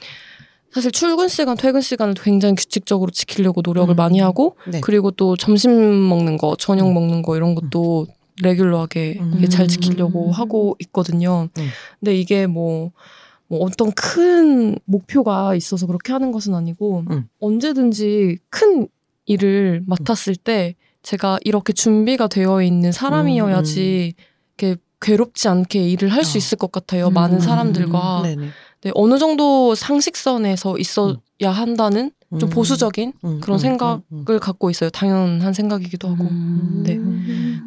사실 0.72 0.92
출근 0.92 1.26
시간, 1.28 1.56
퇴근 1.56 1.80
시간을 1.80 2.14
굉장히 2.14 2.54
규칙적으로 2.54 3.10
지키려고 3.10 3.62
노력을 3.64 3.92
음. 3.92 3.96
많이 3.96 4.20
하고 4.20 4.56
네. 4.68 4.80
그리고 4.80 5.10
또 5.10 5.36
점심 5.36 6.08
먹는 6.08 6.36
거, 6.36 6.54
저녁 6.56 6.86
음. 6.86 6.94
먹는 6.94 7.22
거 7.22 7.36
이런 7.36 7.56
것도 7.56 8.06
레귤러하게 8.42 9.18
음. 9.20 9.48
잘 9.48 9.68
지키려고 9.68 10.30
하고 10.32 10.76
있거든요. 10.80 11.48
음. 11.58 11.68
근데 11.98 12.16
이게 12.16 12.46
뭐, 12.46 12.92
뭐 13.48 13.60
어떤 13.60 13.92
큰 13.92 14.78
목표가 14.84 15.54
있어서 15.54 15.86
그렇게 15.86 16.12
하는 16.12 16.32
것은 16.32 16.54
아니고 16.54 17.04
음. 17.10 17.28
언제든지 17.40 18.38
큰 18.48 18.88
일을 19.26 19.82
맡았을 19.86 20.36
때 20.36 20.74
제가 21.02 21.38
이렇게 21.42 21.72
준비가 21.72 22.28
되어 22.28 22.62
있는 22.62 22.92
사람이어야지 22.92 24.14
이렇게 24.58 24.80
괴롭지 25.00 25.48
않게 25.48 25.88
일을 25.88 26.10
할수 26.10 26.36
어. 26.36 26.38
있을 26.38 26.58
것 26.58 26.72
같아요. 26.72 27.08
음. 27.08 27.14
많은 27.14 27.40
사람들과. 27.40 28.22
네네. 28.24 28.48
네, 28.82 28.90
어느 28.94 29.18
정도 29.18 29.74
상식선에서 29.74 30.78
있어야 30.78 31.18
한다는 31.50 32.12
좀 32.38 32.48
음. 32.48 32.50
보수적인 32.50 33.12
음, 33.24 33.40
그런 33.40 33.56
음, 33.56 33.58
생각을. 33.58 34.38
갖고 34.40 34.70
있어요. 34.70 34.88
당연한 34.90 35.52
생각이기도 35.52 36.08
하고. 36.08 36.24
음. 36.24 36.82
네. 36.86 36.98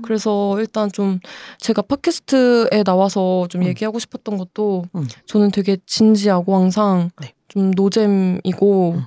그래서 0.03 0.57
일단 0.59 0.89
좀 0.91 1.19
제가 1.59 1.81
팟캐스트에 1.81 2.83
나와서 2.85 3.47
좀 3.49 3.61
음. 3.61 3.67
얘기하고 3.67 3.99
싶었던 3.99 4.37
것도 4.37 4.85
음. 4.95 5.07
저는 5.25 5.51
되게 5.51 5.77
진지하고 5.85 6.55
항상 6.55 7.09
네. 7.21 7.33
좀 7.49 7.71
노잼이고 7.71 8.91
음. 8.93 9.03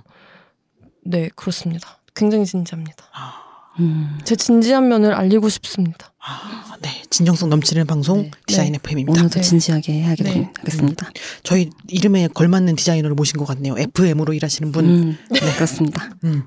네, 1.05 1.31
그렇습니다. 1.35 2.01
굉장히 2.15 2.45
진지합니다. 2.45 3.05
아, 3.15 3.33
음. 3.81 4.19
제 4.25 4.37
진지한 4.37 4.89
면을 4.89 5.15
알리고 5.15 5.49
싶습니다. 5.49 6.13
아, 6.29 6.77
네. 6.83 6.91
진정성 7.09 7.49
넘치는 7.51 7.87
방송 7.87 8.23
네. 8.23 8.31
디자인 8.47 8.73
네. 8.73 8.79
FM입니다. 8.83 9.13
오늘도 9.13 9.37
네. 9.37 9.41
진지하게 9.41 9.93
해야겠, 9.93 10.25
네. 10.25 10.51
하겠습니다. 10.59 11.09
저희 11.45 11.71
이름에 11.87 12.27
걸맞는 12.27 12.75
디자이너를 12.75 13.15
모신 13.15 13.39
것 13.39 13.45
같네요. 13.45 13.77
FM으로 13.79 14.33
일하시는 14.33 14.73
분. 14.73 14.85
음, 14.85 15.19
네, 15.31 15.39
그렇습니다. 15.55 16.11
음. 16.25 16.43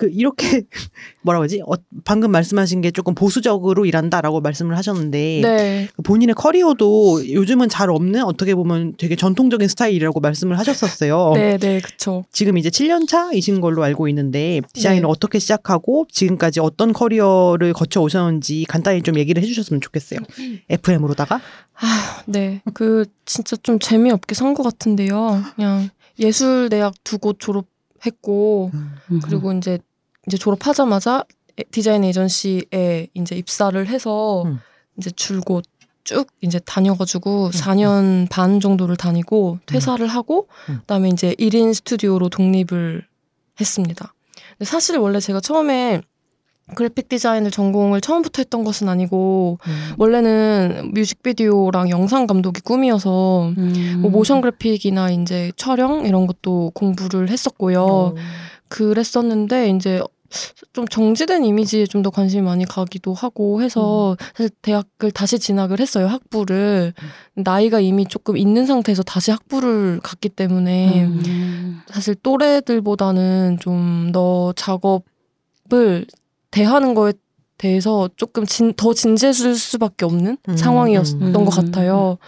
그 0.00 0.08
이렇게 0.10 0.62
뭐라고 1.20 1.44
하지? 1.44 1.60
어, 1.60 1.74
방금 2.06 2.30
말씀하신 2.30 2.80
게 2.80 2.90
조금 2.90 3.14
보수적으로 3.14 3.84
일한다라고 3.84 4.40
말씀을 4.40 4.74
하셨는데 4.78 5.40
네. 5.42 5.88
그 5.94 6.00
본인의 6.00 6.34
커리어도 6.36 7.30
요즘은 7.30 7.68
잘 7.68 7.90
없는 7.90 8.24
어떻게 8.24 8.54
보면 8.54 8.94
되게 8.96 9.14
전통적인 9.14 9.68
스타일이라고 9.68 10.20
말씀을 10.20 10.58
하셨었어요. 10.58 11.32
네, 11.34 11.58
네, 11.58 11.80
그쵸. 11.80 12.24
지금 12.32 12.56
이제 12.56 12.70
7년 12.70 13.06
차이신 13.06 13.60
걸로 13.60 13.84
알고 13.84 14.08
있는데 14.08 14.62
디자인을 14.72 15.02
네. 15.02 15.06
어떻게 15.06 15.38
시작하고 15.38 16.06
지금까지 16.10 16.60
어떤 16.60 16.94
커리어를 16.94 17.74
거쳐 17.74 18.00
오셨는지 18.00 18.64
간단히 18.66 19.02
좀 19.02 19.09
얘기를 19.16 19.42
해주셨으면 19.42 19.80
좋겠어요. 19.80 20.20
FM으로다가 20.68 21.40
아, 21.80 22.22
네. 22.26 22.62
그 22.74 23.04
진짜 23.24 23.56
좀 23.62 23.78
재미없게 23.78 24.34
산 24.34 24.54
것 24.54 24.62
같은데요. 24.62 25.42
그냥 25.56 25.90
예술대학 26.18 26.94
두 27.04 27.18
곳 27.18 27.38
졸업했고 27.40 28.70
음. 28.74 29.20
그리고 29.24 29.52
이제 29.52 29.78
이제 30.26 30.36
졸업하자마자 30.36 31.24
에- 31.58 31.62
디자인 31.70 32.04
에이전시에 32.04 33.08
이제 33.14 33.36
입사를 33.36 33.86
해서 33.88 34.42
음. 34.44 34.58
이제 34.98 35.10
줄곧 35.10 35.64
쭉 36.04 36.26
이제 36.40 36.58
다녀가지고 36.60 37.50
4년 37.50 38.28
반 38.30 38.58
정도를 38.60 38.96
다니고 38.96 39.58
퇴사를 39.66 40.04
하고 40.06 40.48
음. 40.68 40.78
그다음에 40.80 41.08
이제 41.10 41.34
1인 41.38 41.74
스튜디오로 41.74 42.28
독립을 42.30 43.06
했습니다. 43.60 44.14
근데 44.58 44.64
사실 44.64 44.96
원래 44.98 45.20
제가 45.20 45.40
처음에 45.40 46.00
그래픽 46.74 47.08
디자인을 47.08 47.50
전공을 47.50 48.00
처음부터 48.00 48.40
했던 48.40 48.64
것은 48.64 48.88
아니고 48.88 49.58
음. 49.66 49.94
원래는 49.98 50.92
뮤직비디오랑 50.94 51.90
영상 51.90 52.26
감독이 52.26 52.60
꿈이어서 52.60 53.52
음. 53.56 53.98
뭐 54.00 54.10
모션 54.10 54.40
그래픽이나 54.40 55.10
이제 55.10 55.52
촬영 55.56 56.06
이런 56.06 56.26
것도 56.26 56.72
공부를 56.74 57.30
했었고요. 57.30 58.14
그랬었는데 58.68 59.70
이제 59.70 60.02
좀 60.72 60.86
정지된 60.86 61.44
이미지에 61.44 61.86
좀 61.86 62.02
더 62.02 62.10
관심이 62.10 62.40
많이 62.40 62.64
가기도 62.64 63.12
하고 63.12 63.60
해서 63.62 64.16
사실 64.36 64.50
대학을 64.62 65.10
다시 65.12 65.38
진학을 65.40 65.80
했어요 65.80 66.06
학부를 66.06 66.94
나이가 67.34 67.80
이미 67.80 68.06
조금 68.06 68.36
있는 68.36 68.64
상태에서 68.64 69.02
다시 69.02 69.32
학부를 69.32 70.00
갔기 70.02 70.28
때문에 70.28 71.04
음. 71.04 71.80
사실 71.88 72.14
또래들보다는 72.14 73.58
좀 73.60 74.12
더 74.12 74.52
작업 74.56 75.04
을 75.72 76.04
대하는 76.50 76.94
거에 76.94 77.12
대해서 77.58 78.08
조금 78.16 78.46
진, 78.46 78.72
더 78.72 78.94
진지해질 78.94 79.54
수밖에 79.54 80.04
없는 80.04 80.38
음, 80.48 80.56
상황이었던 80.56 81.22
음. 81.22 81.44
것 81.44 81.50
같아요. 81.50 82.18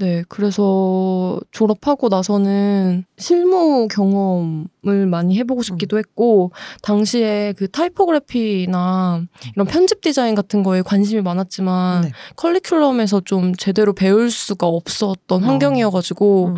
네, 0.00 0.24
그래서 0.30 1.38
졸업하고 1.50 2.08
나서는 2.08 3.04
실무 3.18 3.86
경험을 3.88 5.06
많이 5.06 5.36
해보고 5.38 5.62
싶기도 5.62 5.98
했고, 5.98 6.52
당시에 6.82 7.52
그 7.58 7.70
타이포그래피나 7.70 9.22
이런 9.54 9.66
편집 9.66 10.00
디자인 10.00 10.34
같은 10.34 10.62
거에 10.62 10.80
관심이 10.80 11.20
많았지만, 11.20 12.00
네. 12.00 12.12
컬리큘럼에서 12.36 13.26
좀 13.26 13.54
제대로 13.54 13.92
배울 13.92 14.30
수가 14.30 14.66
없었던 14.66 15.44
어. 15.44 15.46
환경이어가지고, 15.46 16.46
음. 16.46 16.54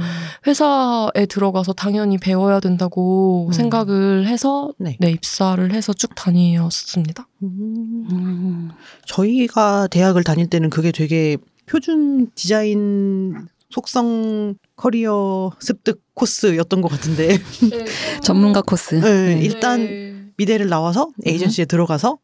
회사에 0.47 1.27
들어가서 1.29 1.73
당연히 1.73 2.19
배워야 2.19 2.61
된다고 2.61 3.49
음. 3.49 3.53
생각을 3.53 4.29
해서, 4.29 4.73
네. 4.79 4.97
네, 5.01 5.11
입사를 5.11 5.73
해서 5.73 5.93
쭉 5.93 6.15
다녔습니다. 6.15 7.27
음. 7.43 8.07
음. 8.09 8.71
저희가 9.07 9.89
대학을 9.89 10.23
다닐 10.23 10.47
때는 10.47 10.71
그게 10.71 10.93
되게 10.93 11.39
표준 11.73 12.31
디자인 12.35 13.49
속성 13.71 14.57
커리어 14.77 15.53
습득 15.59 16.03
코스였던 16.13 16.83
것 16.83 16.89
같은데 16.89 17.39
전문가 18.23 18.61
코스. 18.61 18.97
네, 18.97 19.37
네. 19.37 19.41
일단 19.43 20.35
미대를 20.37 20.69
나와서 20.69 21.09
에이전시에 21.25 21.65
들어가서 21.65 22.19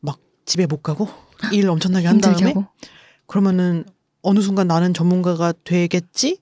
막 0.00 0.20
집에 0.44 0.66
못 0.66 0.84
가고 0.84 1.08
일 1.52 1.68
엄청나게 1.68 2.06
한 2.06 2.18
다음에 2.18 2.44
하고. 2.44 2.66
그러면은 3.26 3.84
어느 4.22 4.38
순간 4.38 4.68
나는 4.68 4.94
전문가가 4.94 5.52
되겠지? 5.64 6.38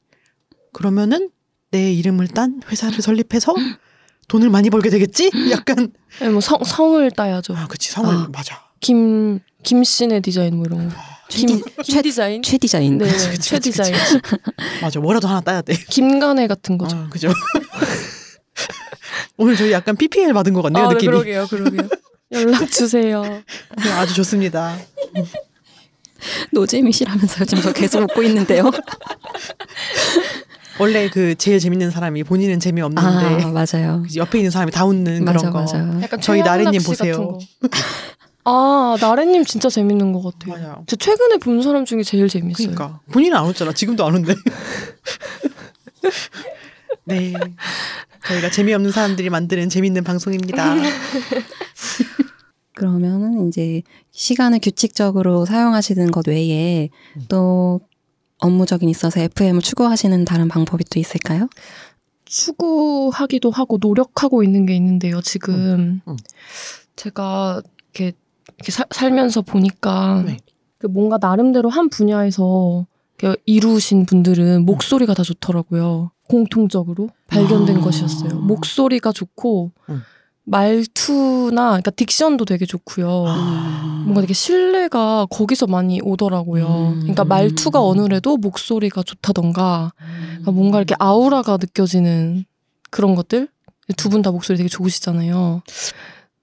그러면은 0.74 1.30
내 1.70 1.90
이름을 1.90 2.28
딴 2.28 2.60
회사를 2.70 3.00
설립해서 3.00 3.54
돈을 4.28 4.50
많이 4.50 4.68
벌게 4.68 4.90
되겠지? 4.90 5.30
약간 5.50 5.90
네, 6.20 6.28
뭐 6.28 6.42
성, 6.42 6.62
성을 6.62 7.10
따야죠. 7.12 7.56
아 7.56 7.66
그치 7.66 7.90
성을 7.90 8.14
아. 8.14 8.28
맞아 8.30 8.62
김, 8.80 9.40
김씨네 9.62 10.20
디자인 10.20 10.56
뭐 10.56 10.66
이런 10.66 10.90
거. 10.90 11.11
김, 11.38 11.62
김 11.82 12.02
디자인? 12.02 12.42
최 12.42 12.58
디자인. 12.58 12.98
네, 12.98 13.10
그치, 13.10 13.24
네, 13.26 13.30
그치, 13.32 13.48
최 13.50 13.56
그치, 13.56 13.70
디자인. 13.70 13.94
맞아 14.80 15.00
뭐라도 15.00 15.28
하나 15.28 15.40
따야 15.40 15.62
돼 15.62 15.74
김간애 15.88 16.46
같은 16.46 16.78
거죠. 16.78 16.96
아, 16.96 17.08
그죠 17.08 17.32
오늘 19.36 19.56
저희 19.56 19.72
약간 19.72 19.96
PPL 19.96 20.32
받은 20.34 20.52
것 20.52 20.62
같네요 20.62 20.84
아, 20.84 20.88
네, 20.88 20.94
느낌이 20.94 21.10
그러게요, 21.12 21.46
그러게요. 21.48 21.88
연락 22.32 22.70
주세요. 22.70 23.22
네, 23.22 23.90
아주 23.92 24.14
좋습니다 24.14 24.76
노잼이시라면서요. 26.52 27.44
지금 27.46 27.62
저 27.62 27.72
계속 27.72 28.02
웃고 28.02 28.22
있는데요. 28.22 28.70
원래 30.78 31.08
그 31.10 31.34
제일 31.34 31.58
재밌는 31.58 31.90
사람이 31.90 32.24
본인은 32.24 32.60
재미없는데 32.60 33.44
아 33.44 33.48
맞아요. 33.48 34.04
옆에 34.16 34.38
있는 34.38 34.50
사람이 34.50 34.72
다 34.72 34.84
웃는 34.86 35.24
맞아 35.24 35.38
그런 35.38 35.52
거 35.52 35.60
맞아. 35.60 35.78
약간 36.02 36.20
저희 36.20 36.42
씨 36.80 36.86
보세요. 36.86 37.38
아, 38.44 38.96
나래님 39.00 39.44
진짜 39.44 39.68
재밌는 39.68 40.12
것 40.12 40.22
같아요. 40.22 40.60
맞아요 40.60 40.84
저 40.86 40.96
최근에 40.96 41.38
본 41.38 41.62
사람 41.62 41.84
중에 41.84 42.02
제일 42.02 42.28
재밌어요. 42.28 42.74
그러니까 42.74 43.00
본인은 43.12 43.36
안 43.36 43.46
웃잖아 43.46 43.72
지금도 43.72 44.04
안 44.04 44.14
웃네 44.14 44.34
네 47.04 47.32
저희가 48.26 48.50
재미없는 48.50 48.92
사람들이 48.92 49.30
만드는 49.30 49.68
재밌는 49.68 50.04
방송입니다 50.04 50.74
그러면은 52.74 53.48
이제 53.48 53.82
시간을 54.12 54.60
규칙적으로 54.62 55.44
사용하시는 55.44 56.10
것 56.10 56.28
외에 56.28 56.88
또 57.28 57.80
업무적인 58.38 58.88
있어서 58.88 59.20
FM을 59.20 59.60
추구하시는 59.60 60.24
다른 60.24 60.48
방법이 60.48 60.84
또 60.84 60.98
있을까요? 60.98 61.48
추구하기도 62.24 63.50
하고 63.50 63.78
노력하고 63.80 64.42
있는 64.42 64.66
게 64.66 64.74
있는데요. 64.74 65.20
지금 65.20 65.54
음, 65.54 66.00
음. 66.08 66.16
제가 66.96 67.62
이렇게, 67.94 68.16
이렇게 68.62 68.70
사- 68.72 68.86
살면서 68.90 69.42
보니까 69.42 70.22
네. 70.24 70.36
그 70.78 70.86
뭔가 70.86 71.18
나름대로 71.20 71.68
한 71.68 71.88
분야에서 71.88 72.86
이루신 73.46 74.06
분들은 74.06 74.64
목소리가 74.66 75.14
다 75.14 75.22
좋더라고요. 75.22 76.10
공통적으로 76.28 77.08
발견된 77.28 77.78
아. 77.78 77.80
것이었어요. 77.80 78.40
목소리가 78.40 79.12
좋고 79.12 79.70
음. 79.90 80.02
말투나 80.44 81.68
그러니까 81.80 81.90
딕션도 81.92 82.46
되게 82.46 82.66
좋고요. 82.66 83.24
아. 83.28 84.02
뭔가 84.04 84.20
되게 84.22 84.34
신뢰가 84.34 85.26
거기서 85.30 85.66
많이 85.68 86.00
오더라고요. 86.02 86.66
음. 86.94 86.98
그러니까 87.00 87.24
말투가 87.24 87.80
어느래도 87.84 88.36
목소리가 88.36 89.02
좋다던가 89.04 89.92
그러니까 90.28 90.50
뭔가 90.50 90.78
이렇게 90.78 90.94
아우라가 90.98 91.58
느껴지는 91.58 92.44
그런 92.90 93.14
것들 93.14 93.48
두 93.96 94.08
분 94.08 94.22
다 94.22 94.30
목소리 94.30 94.56
되게 94.56 94.68
좋으시잖아요. 94.68 95.62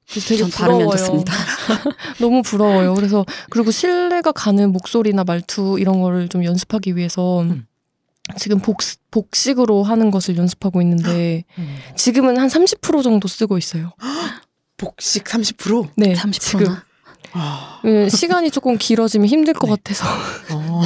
그래서 0.09 0.27
되게 0.27 0.41
전 0.41 0.49
부러워요. 0.49 0.89
좋습니다. 0.91 1.33
너무 2.19 2.41
부러워요. 2.41 2.95
그래서 2.95 3.25
그리고 3.49 3.71
신뢰가 3.71 4.31
가는 4.31 4.71
목소리나 4.71 5.23
말투 5.23 5.77
이런 5.79 6.01
거를 6.01 6.27
좀 6.29 6.43
연습하기 6.43 6.95
위해서 6.95 7.41
음. 7.41 7.65
지금 8.37 8.59
복, 8.59 8.79
복식으로 9.11 9.84
하는 9.84 10.12
것을 10.12 10.38
연습하고 10.38 10.81
있는데 10.81 11.43
음. 11.57 11.77
지금은 11.95 12.38
한 12.38 12.47
30% 12.47 13.03
정도 13.03 13.27
쓰고 13.27 13.57
있어요. 13.57 13.93
복식 14.77 15.25
30%? 15.25 15.89
네, 15.97 16.13
30%나. 16.13 16.39
지금 16.39 16.75
아, 17.34 17.81
음, 17.86 18.10
시간이 18.10 18.49
조금 18.49 18.77
길어지면 18.77 19.27
힘들 19.27 19.53
것 19.53 19.67
네. 19.67 19.75
같아서 19.75 20.05
어. 20.51 20.81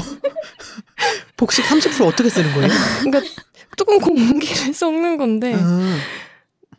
복식 1.37 1.63
30% 1.65 2.05
어떻게 2.05 2.29
쓰는 2.29 2.53
거예요? 2.53 2.69
그러니까 3.01 3.21
조금 3.77 3.99
공기를 3.99 4.73
섞는 4.73 5.17
건데 5.17 5.53
음. 5.53 5.97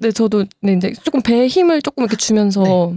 네, 0.04 0.12
저도 0.12 0.44
네, 0.60 0.74
이제 0.74 0.92
조금 1.02 1.22
배에 1.22 1.46
힘을 1.46 1.80
조금 1.80 2.02
이렇게 2.04 2.16
주면서 2.16 2.92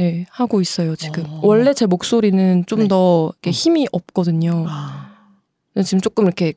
예, 0.00 0.24
하고 0.30 0.62
있어요, 0.62 0.96
지금. 0.96 1.24
어. 1.26 1.40
원래 1.42 1.74
제 1.74 1.84
목소리는 1.84 2.64
좀 2.64 2.80
네. 2.80 2.88
더 2.88 3.26
음. 3.46 3.50
힘이 3.50 3.86
없거든요. 3.92 4.64
아. 4.66 5.10
지금 5.84 6.00
조금 6.00 6.24
이렇게 6.24 6.54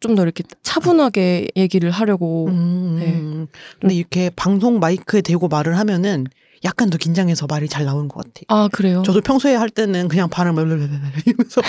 좀 0.00 0.16
더 0.16 0.22
이렇게 0.22 0.42
차분하게 0.62 1.48
얘기를 1.54 1.90
하려고. 1.90 2.46
음. 2.48 2.96
네. 2.98 3.46
근데 3.78 3.94
이렇게 3.94 4.30
방송 4.34 4.80
마이크에 4.80 5.20
대고 5.20 5.48
말을 5.48 5.76
하면은 5.78 6.26
약간 6.64 6.88
더 6.88 6.96
긴장해서 6.96 7.46
말이 7.46 7.68
잘 7.68 7.84
나오는 7.84 8.08
것 8.08 8.24
같아요. 8.24 8.44
아, 8.48 8.68
그래요? 8.72 9.02
저도 9.04 9.20
평소에 9.20 9.54
할 9.54 9.68
때는 9.68 10.08
그냥 10.08 10.30
발음을 10.30 10.66
이러면서 10.66 11.60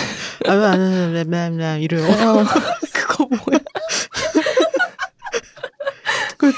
이래요. 1.82 2.06
아, 2.06 2.46
그거 2.94 3.26
뭐야? 3.26 3.60
그, 6.38 6.52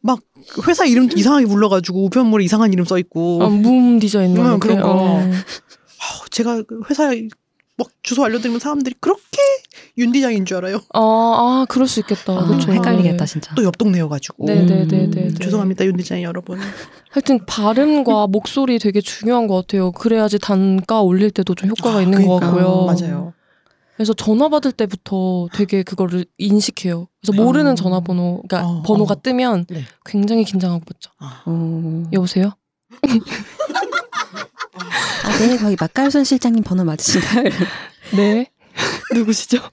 막 0.00 0.20
회사 0.66 0.84
이름 0.84 1.08
이상하게 1.14 1.46
불러가지고 1.46 2.04
우편물에 2.06 2.44
이상한 2.44 2.72
이름 2.72 2.84
써 2.84 2.98
있고 2.98 3.42
아, 3.42 3.48
문 3.48 3.98
디자인 3.98 4.36
음, 4.36 4.42
뭐 4.42 4.58
그런? 4.58 4.80
거. 4.80 4.90
어. 4.90 5.30
제가 6.30 6.62
그 6.62 6.80
회사에 6.90 7.28
막 7.78 7.88
주소 8.02 8.24
알려드리면 8.24 8.60
사람들이 8.60 8.94
그렇게 9.00 9.22
윤디장인 9.96 10.44
줄 10.44 10.58
알아요. 10.58 10.76
아, 10.94 11.00
아, 11.00 11.66
그럴 11.68 11.86
수 11.86 12.00
있겠다. 12.00 12.32
아, 12.34 12.46
그렇죠. 12.46 12.72
헷갈리겠다 12.72 13.24
네. 13.24 13.30
진짜. 13.32 13.54
또 13.54 13.62
옆 13.62 13.78
동네여가지고 13.78 14.44
네네네네. 14.46 15.22
음, 15.22 15.34
죄송합니다 15.40 15.84
윤디장 15.86 16.22
여러분. 16.22 16.58
하여튼 17.10 17.44
발음과 17.46 18.26
목소리 18.28 18.78
되게 18.78 19.00
중요한 19.00 19.46
것 19.46 19.54
같아요. 19.56 19.92
그래야지 19.92 20.38
단가 20.38 21.00
올릴 21.02 21.30
때도 21.30 21.54
좀 21.54 21.70
효과가 21.70 21.98
아, 21.98 22.02
있는 22.02 22.26
것 22.26 22.36
그러니까. 22.40 22.46
같고요. 22.62 22.86
맞아요. 22.86 23.32
그래서 24.02 24.14
전화 24.14 24.48
받을 24.48 24.72
때부터 24.72 25.46
되게 25.52 25.84
그거를 25.84 26.24
인식해요. 26.36 27.06
그래서 27.20 27.40
어. 27.40 27.44
모르는 27.44 27.76
전화번호, 27.76 28.42
그러니까 28.48 28.68
어, 28.68 28.82
번호가 28.82 29.14
어. 29.14 29.22
뜨면 29.22 29.66
네. 29.70 29.84
굉장히 30.04 30.42
긴장하고 30.42 30.84
받죠. 30.84 31.12
아. 31.20 31.44
어. 31.46 32.02
여보세요? 32.12 32.50
아, 35.22 35.38
네, 35.38 35.56
거기 35.56 35.76
막갈순 35.78 36.24
실장님 36.24 36.64
번호 36.64 36.82
맞으신가요? 36.82 37.44
네. 38.16 38.50
누구시죠? 39.14 39.58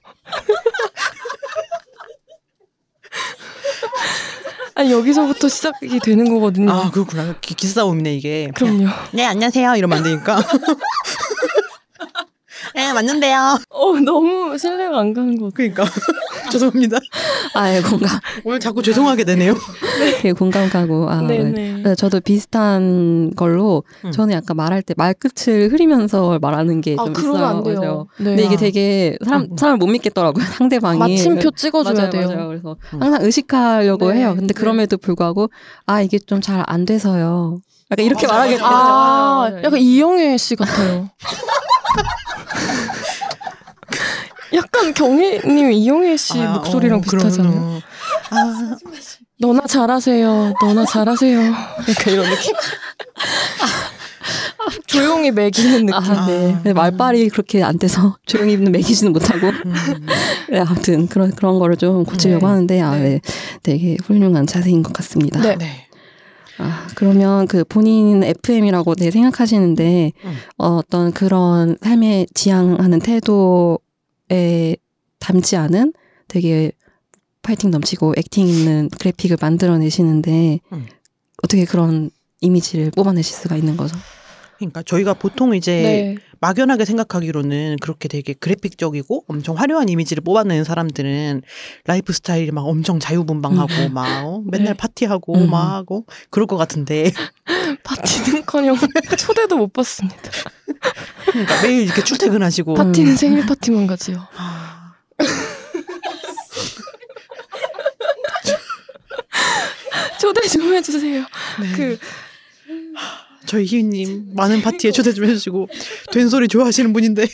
아니 4.76 4.92
여기서부터 4.92 5.48
시작이 5.48 5.98
되는 5.98 6.32
거거든요. 6.32 6.70
아 6.70 6.88
그렇구나. 6.92 7.34
기, 7.40 7.54
기싸움이네 7.54 8.14
이게. 8.14 8.52
그럼요. 8.54 8.86
네 9.12 9.24
안녕하세요 9.26 9.74
이러면 9.74 9.98
안 9.98 10.04
되니까. 10.04 10.40
네 12.74 12.92
맞는데요. 12.92 13.58
어 13.70 13.92
너무 14.00 14.56
신뢰가 14.58 14.98
안 14.98 15.12
가는 15.14 15.38
것 15.38 15.52
같아요. 15.54 15.72
그러니까 15.72 15.84
죄송합니다. 16.50 16.98
아, 17.54 17.74
예, 17.74 17.80
공감. 17.80 18.08
오늘 18.44 18.60
자꾸 18.60 18.82
죄송하게 18.82 19.24
되네요. 19.24 19.54
되게 19.98 20.32
공감 20.32 20.68
가고. 20.68 21.08
아, 21.10 21.20
네. 21.22 21.38
네네. 21.42 21.82
네, 21.82 21.94
저도 21.94 22.20
비슷한 22.20 23.32
걸로 23.36 23.84
음. 24.04 24.10
저는 24.12 24.34
약간 24.34 24.56
말할 24.56 24.82
때 24.82 24.94
말끝을 24.96 25.70
흐리면서 25.72 26.38
말하는 26.40 26.80
게아좀 26.80 27.12
있어요. 27.16 27.44
안 27.44 27.62
돼요. 27.62 28.06
네. 28.18 28.24
근데 28.24 28.44
이게 28.44 28.56
되게 28.56 29.16
사람 29.24 29.42
음. 29.42 29.56
사람을 29.56 29.78
못 29.78 29.86
믿겠더라고요. 29.86 30.44
상대방이 30.44 30.98
마침표 30.98 31.50
찍어줘야 31.52 31.94
맞아요, 31.94 32.10
돼요. 32.10 32.28
맞아요. 32.28 32.48
그래서 32.48 32.76
음. 32.94 33.02
항상 33.02 33.22
의식하려고 33.24 34.12
네, 34.12 34.18
해요. 34.18 34.34
근데 34.36 34.52
네. 34.54 34.60
그럼에도 34.60 34.96
불구하고 34.98 35.50
아 35.86 36.00
이게 36.02 36.18
좀 36.18 36.40
잘 36.40 36.64
안 36.66 36.84
돼서요. 36.86 37.60
약간 37.90 38.04
이렇게 38.04 38.26
맞아, 38.26 38.38
말하게 38.38 38.54
되죠. 38.56 38.66
아, 38.66 39.48
맞아요. 39.50 39.62
약간 39.64 39.80
이영애 39.80 40.36
씨 40.36 40.56
같아요. 40.56 41.10
약간 44.52 44.92
경혜님 44.94 45.72
이영애 45.72 46.16
씨 46.16 46.40
아, 46.40 46.52
목소리랑 46.54 46.98
어, 46.98 47.02
비슷하잖아요. 47.02 47.80
아 48.30 48.76
너나 49.38 49.66
잘하세요. 49.66 50.54
너나 50.60 50.84
잘하세요. 50.84 51.40
약간 51.40 52.12
이런 52.12 52.28
느낌. 52.30 52.54
조용히 54.86 55.30
매기는 55.30 55.86
느낌. 55.86 55.94
아, 55.94 56.26
네. 56.26 56.56
아. 56.64 56.72
말빨이 56.74 57.28
그렇게 57.30 57.62
안 57.62 57.78
돼서 57.78 58.16
조용히 58.26 58.56
매기지는 58.56 59.12
못하고. 59.12 59.48
음. 59.48 59.74
네, 60.50 60.58
아무튼 60.60 61.06
그런 61.06 61.30
그런 61.30 61.58
거를 61.58 61.76
좀 61.76 62.04
고치려고 62.04 62.46
네. 62.46 62.52
하는데 62.52 62.80
아, 62.80 62.96
네. 62.96 63.00
네. 63.00 63.20
되게 63.62 63.96
훌륭한 64.04 64.46
자세인 64.46 64.82
것 64.82 64.92
같습니다. 64.92 65.40
네. 65.40 65.86
네. 66.60 66.66
아, 66.66 66.86
그러면 66.94 67.46
그 67.46 67.64
본인 67.64 68.22
FM이라고 68.22 68.94
네, 68.94 69.10
생각하시는데 69.10 70.12
음. 70.24 70.36
어, 70.58 70.76
어떤 70.76 71.12
그런 71.12 71.76
삶에 71.82 72.26
지향하는 72.34 72.98
태도에 73.00 74.76
담지 75.18 75.56
않은 75.56 75.92
되게 76.28 76.72
파이팅 77.42 77.70
넘치고 77.70 78.14
액팅 78.16 78.46
있는 78.46 78.88
그래픽을 78.98 79.38
만들어내시는데 79.40 80.60
음. 80.72 80.86
어떻게 81.42 81.64
그런 81.64 82.10
이미지를 82.40 82.90
뽑아내실 82.90 83.34
수가 83.34 83.56
있는 83.56 83.76
거죠? 83.76 83.96
그러니까 84.60 84.82
저희가 84.82 85.14
보통 85.14 85.54
이제 85.54 85.72
네. 85.72 86.16
막연하게 86.40 86.84
생각하기로는 86.84 87.78
그렇게 87.80 88.08
되게 88.08 88.34
그래픽적이고 88.34 89.24
엄청 89.26 89.56
화려한 89.56 89.88
이미지를 89.88 90.22
뽑아내는 90.22 90.64
사람들은 90.64 91.40
라이프 91.86 92.12
스타일이 92.12 92.50
막 92.50 92.66
엄청 92.66 93.00
자유분방하고 93.00 93.88
막 93.88 94.26
어, 94.26 94.42
맨날 94.52 94.66
네. 94.66 94.74
파티하고 94.74 95.34
음. 95.34 95.50
막 95.50 95.76
하고 95.76 96.04
그럴 96.28 96.46
것 96.46 96.58
같은데 96.58 97.10
파티는커녕 97.82 98.76
초대도 99.16 99.56
못 99.56 99.72
받습니다. 99.72 100.30
그러니까 101.24 101.62
매일 101.62 101.84
이렇게 101.84 102.04
출퇴근하시고 102.04 102.74
파티는 102.74 103.16
생일 103.16 103.46
파티만 103.46 103.86
가지요. 103.86 104.26
아, 104.36 104.92
초대 110.20 110.46
좀 110.48 110.74
해주세요. 110.74 111.24
네. 111.60 111.72
그 111.74 111.98
저희 113.46 113.64
희은님 113.66 114.34
많은 114.34 114.62
파티에 114.62 114.92
초대 114.92 115.12
좀 115.12 115.24
해주시고 115.24 115.68
된소리 116.12 116.48
좋아하시는 116.48 116.92
분인데 116.92 117.26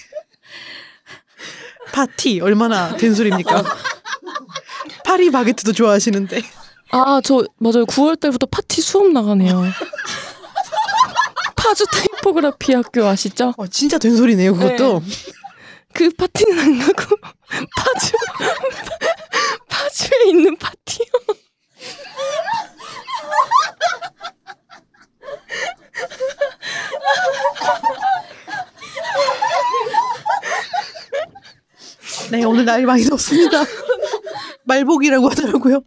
파티 1.92 2.40
얼마나 2.40 2.96
된소리입니까? 2.96 3.64
파리 5.04 5.30
바게트도 5.30 5.72
좋아하시는데 5.72 6.42
아, 6.90 7.20
저 7.24 7.44
맞아요. 7.58 7.84
9월 7.86 8.18
달부터 8.20 8.46
파티 8.46 8.80
수업 8.80 9.10
나가네요. 9.10 9.64
파주 11.56 11.84
타이포그라피 11.86 12.74
학교 12.74 13.04
아시죠? 13.06 13.52
어, 13.56 13.66
진짜 13.66 13.98
된소리네요 13.98 14.54
그것도 14.54 15.02
그 15.92 16.10
파티는 16.10 16.58
안 16.58 16.78
가고 16.78 17.16
파주 17.76 18.12
파주에 19.68 20.28
있는 20.28 20.56
파티요. 20.56 21.06
네 32.30 32.44
오늘 32.44 32.64
날이 32.64 32.84
많이 32.84 33.02
덥습니다 33.04 33.62
말복이라고 34.64 35.28
하더라고요 35.28 35.82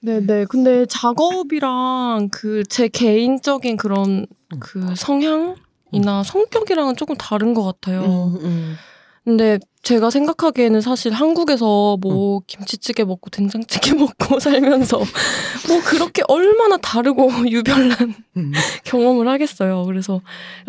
네네. 0.00 0.46
근데 0.48 0.86
작업이랑 0.86 2.28
그 2.30 2.62
제 2.68 2.86
개인적인 2.88 3.76
그런 3.76 4.26
그 4.60 4.94
성향이나 4.94 6.22
성격이랑은 6.24 6.94
조금 6.94 7.16
다른 7.16 7.54
것 7.54 7.64
같아요. 7.64 8.02
음, 8.04 8.36
음. 8.44 8.76
근데 9.26 9.58
제가 9.82 10.10
생각하기에는 10.10 10.80
사실 10.80 11.10
한국에서 11.10 11.96
뭐 12.00 12.42
김치찌개 12.46 13.02
먹고 13.02 13.28
된장찌개 13.28 13.92
먹고 13.98 14.38
살면서 14.38 14.98
뭐 14.98 15.80
그렇게 15.84 16.22
얼마나 16.28 16.76
다르고 16.76 17.28
유별난 17.50 18.14
음. 18.36 18.52
경험을 18.84 19.26
하겠어요. 19.26 19.84
그래서 19.86 20.20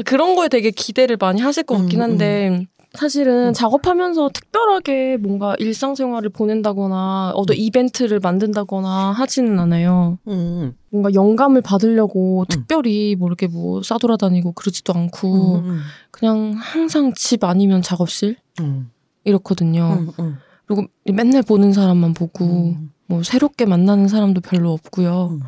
그런 0.06 0.36
거에 0.36 0.48
되게 0.48 0.72
기대를 0.72 1.18
많이 1.18 1.40
하실 1.40 1.64
것 1.64 1.78
같긴 1.78 2.00
음, 2.00 2.04
한데 2.04 2.66
사실은 2.98 3.54
작업하면서 3.54 4.32
특별하게 4.34 5.18
뭔가 5.18 5.56
일상생활을 5.60 6.32
보낸다거나 6.32 7.34
어떤 7.36 7.56
이벤트를 7.56 8.20
만든다거나 8.20 9.12
하지는 9.12 9.60
않아요. 9.60 10.18
음. 10.28 10.74
뭔가 10.90 11.14
영감을 11.14 11.62
받으려고 11.62 12.46
특별히 12.50 13.16
뭐 13.16 13.28
이렇게 13.28 13.46
뭐 13.46 13.84
싸돌아다니고 13.84 14.54
그러지도 14.54 14.94
않고 14.94 15.58
음. 15.58 15.82
그냥 16.10 16.56
항상 16.58 17.14
집 17.14 17.44
아니면 17.44 17.84
작업실 17.84 18.36
음. 18.62 18.90
이렇거든요. 19.26 20.00
음. 20.00 20.12
음. 20.20 20.38
그리고 20.66 20.88
맨날 21.14 21.44
보는 21.44 21.74
사람만 21.74 22.16
보고 22.16 22.46
음. 22.46 22.92
뭐 23.06 23.22
새롭게 23.22 23.66
만나는 23.66 24.08
사람도 24.08 24.42
별로 24.42 24.72
없고요. 24.72 25.40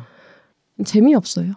재미없어요. 0.84 1.54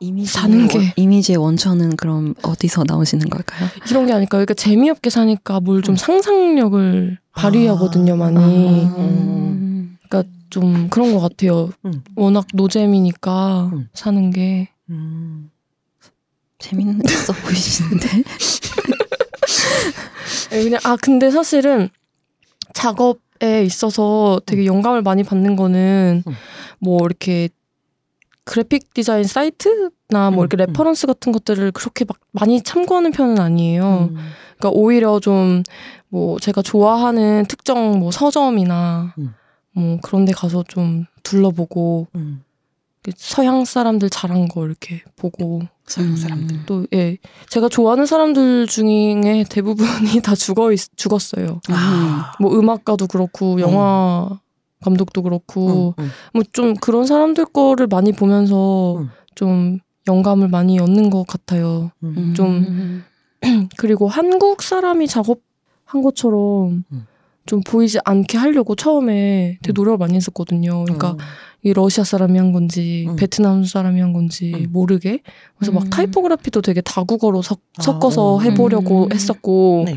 이미지 0.00 0.32
사는 0.32 0.68
게. 0.68 0.92
이미지의 0.96 1.38
원천은 1.38 1.96
그럼 1.96 2.34
어디서 2.42 2.84
나오시는 2.86 3.28
걸까요? 3.28 3.68
이런 3.90 4.06
게 4.06 4.12
아닐까요? 4.12 4.44
그러니까 4.44 4.54
재미없게 4.54 5.10
사니까 5.10 5.60
뭘좀 5.60 5.96
상상력을 5.96 7.18
발휘하거든요, 7.32 8.16
많이. 8.16 8.36
음. 8.38 9.96
그러니까 10.08 10.30
좀 10.50 10.88
그런 10.88 11.12
것 11.12 11.20
같아요. 11.20 11.70
음. 11.84 12.02
워낙 12.14 12.46
노잼이니까 12.54 13.70
음. 13.72 13.88
사는 13.94 14.30
게. 14.30 14.68
음. 14.90 15.50
재밌는 16.58 17.02
써 17.06 17.34
보이시는데 17.34 18.08
예, 20.52 20.62
그냥 20.62 20.80
아 20.84 20.96
근데 20.96 21.30
사실은 21.30 21.90
작업에 22.72 23.62
있어서 23.64 24.40
되게 24.46 24.64
영감을 24.64 25.02
많이 25.02 25.22
받는 25.22 25.56
거는 25.56 26.22
음. 26.26 26.32
뭐 26.78 27.00
이렇게 27.04 27.50
그래픽 28.46 28.94
디자인 28.94 29.24
사이트나 29.24 30.30
뭐 30.30 30.30
음, 30.30 30.38
이렇게 30.40 30.56
음. 30.56 30.64
reference 30.66 31.06
같은 31.06 31.32
것들을 31.32 31.72
그렇게 31.72 32.06
막 32.06 32.16
많이 32.32 32.62
참고하는 32.62 33.12
편은 33.12 33.38
아니에요. 33.38 34.08
음. 34.12 34.16
그러니까 34.58 34.70
오히려 34.70 35.20
좀 35.20 35.62
뭐 36.08 36.38
제가 36.38 36.62
좋아하는 36.62 37.44
특정 37.46 37.98
뭐 37.98 38.10
서점이나 38.10 39.14
음. 39.18 39.34
뭐 39.72 39.98
그런 40.02 40.24
데 40.24 40.32
가서 40.32 40.64
좀 40.66 41.04
둘러보고 41.22 42.06
음. 42.14 42.42
서양 43.16 43.64
사람들 43.64 44.10
잘한 44.10 44.48
거 44.48 44.66
이렇게 44.66 45.02
보고 45.16 45.62
서양 45.86 46.10
음. 46.10 46.16
사람들. 46.16 46.66
또 46.66 46.86
예 46.94 47.18
제가 47.50 47.68
좋아하는 47.68 48.06
사람들 48.06 48.66
중에 48.66 49.44
대부분이 49.50 50.20
다 50.24 50.34
죽어 50.34 50.72
있, 50.72 50.80
죽었어요. 50.96 51.60
아. 51.68 52.32
뭐 52.40 52.58
음악가도 52.58 53.06
그렇고 53.06 53.60
영화 53.60 54.40
감독도 54.82 55.22
그렇고 55.22 55.94
음, 55.98 56.04
음. 56.04 56.10
뭐좀 56.34 56.74
그런 56.74 57.06
사람들 57.06 57.46
거를 57.46 57.86
많이 57.86 58.12
보면서 58.12 58.98
음. 58.98 59.08
좀 59.34 59.78
영감을 60.06 60.48
많이 60.48 60.78
얻는 60.78 61.10
것 61.10 61.26
같아요. 61.26 61.90
음. 62.02 62.34
좀 62.34 63.02
그리고 63.76 64.08
한국 64.08 64.62
사람이 64.62 65.06
작업한 65.08 66.02
것처럼 66.02 66.84
음. 66.92 67.06
좀 67.46 67.60
보이지 67.60 67.98
않게 68.04 68.38
하려고 68.38 68.74
처음에 68.74 69.58
되게 69.62 69.72
노력을 69.72 69.98
많이 69.98 70.14
했었거든요. 70.16 70.84
그러니까 70.84 71.10
어. 71.10 71.16
이 71.62 71.72
러시아 71.72 72.04
사람이 72.04 72.38
한 72.38 72.52
건지 72.52 73.06
음. 73.08 73.16
베트남 73.16 73.64
사람이 73.64 74.00
한 74.00 74.12
건지 74.12 74.52
음. 74.54 74.66
모르게 74.72 75.20
그래서 75.56 75.72
막 75.72 75.84
음. 75.84 75.90
타이포그라피도 75.90 76.60
되게 76.60 76.80
다국어로 76.80 77.42
섞, 77.42 77.60
아, 77.78 77.82
섞어서 77.82 78.34
어. 78.34 78.40
해보려고 78.40 79.04
음. 79.04 79.12
했었고 79.12 79.84
네. 79.86 79.96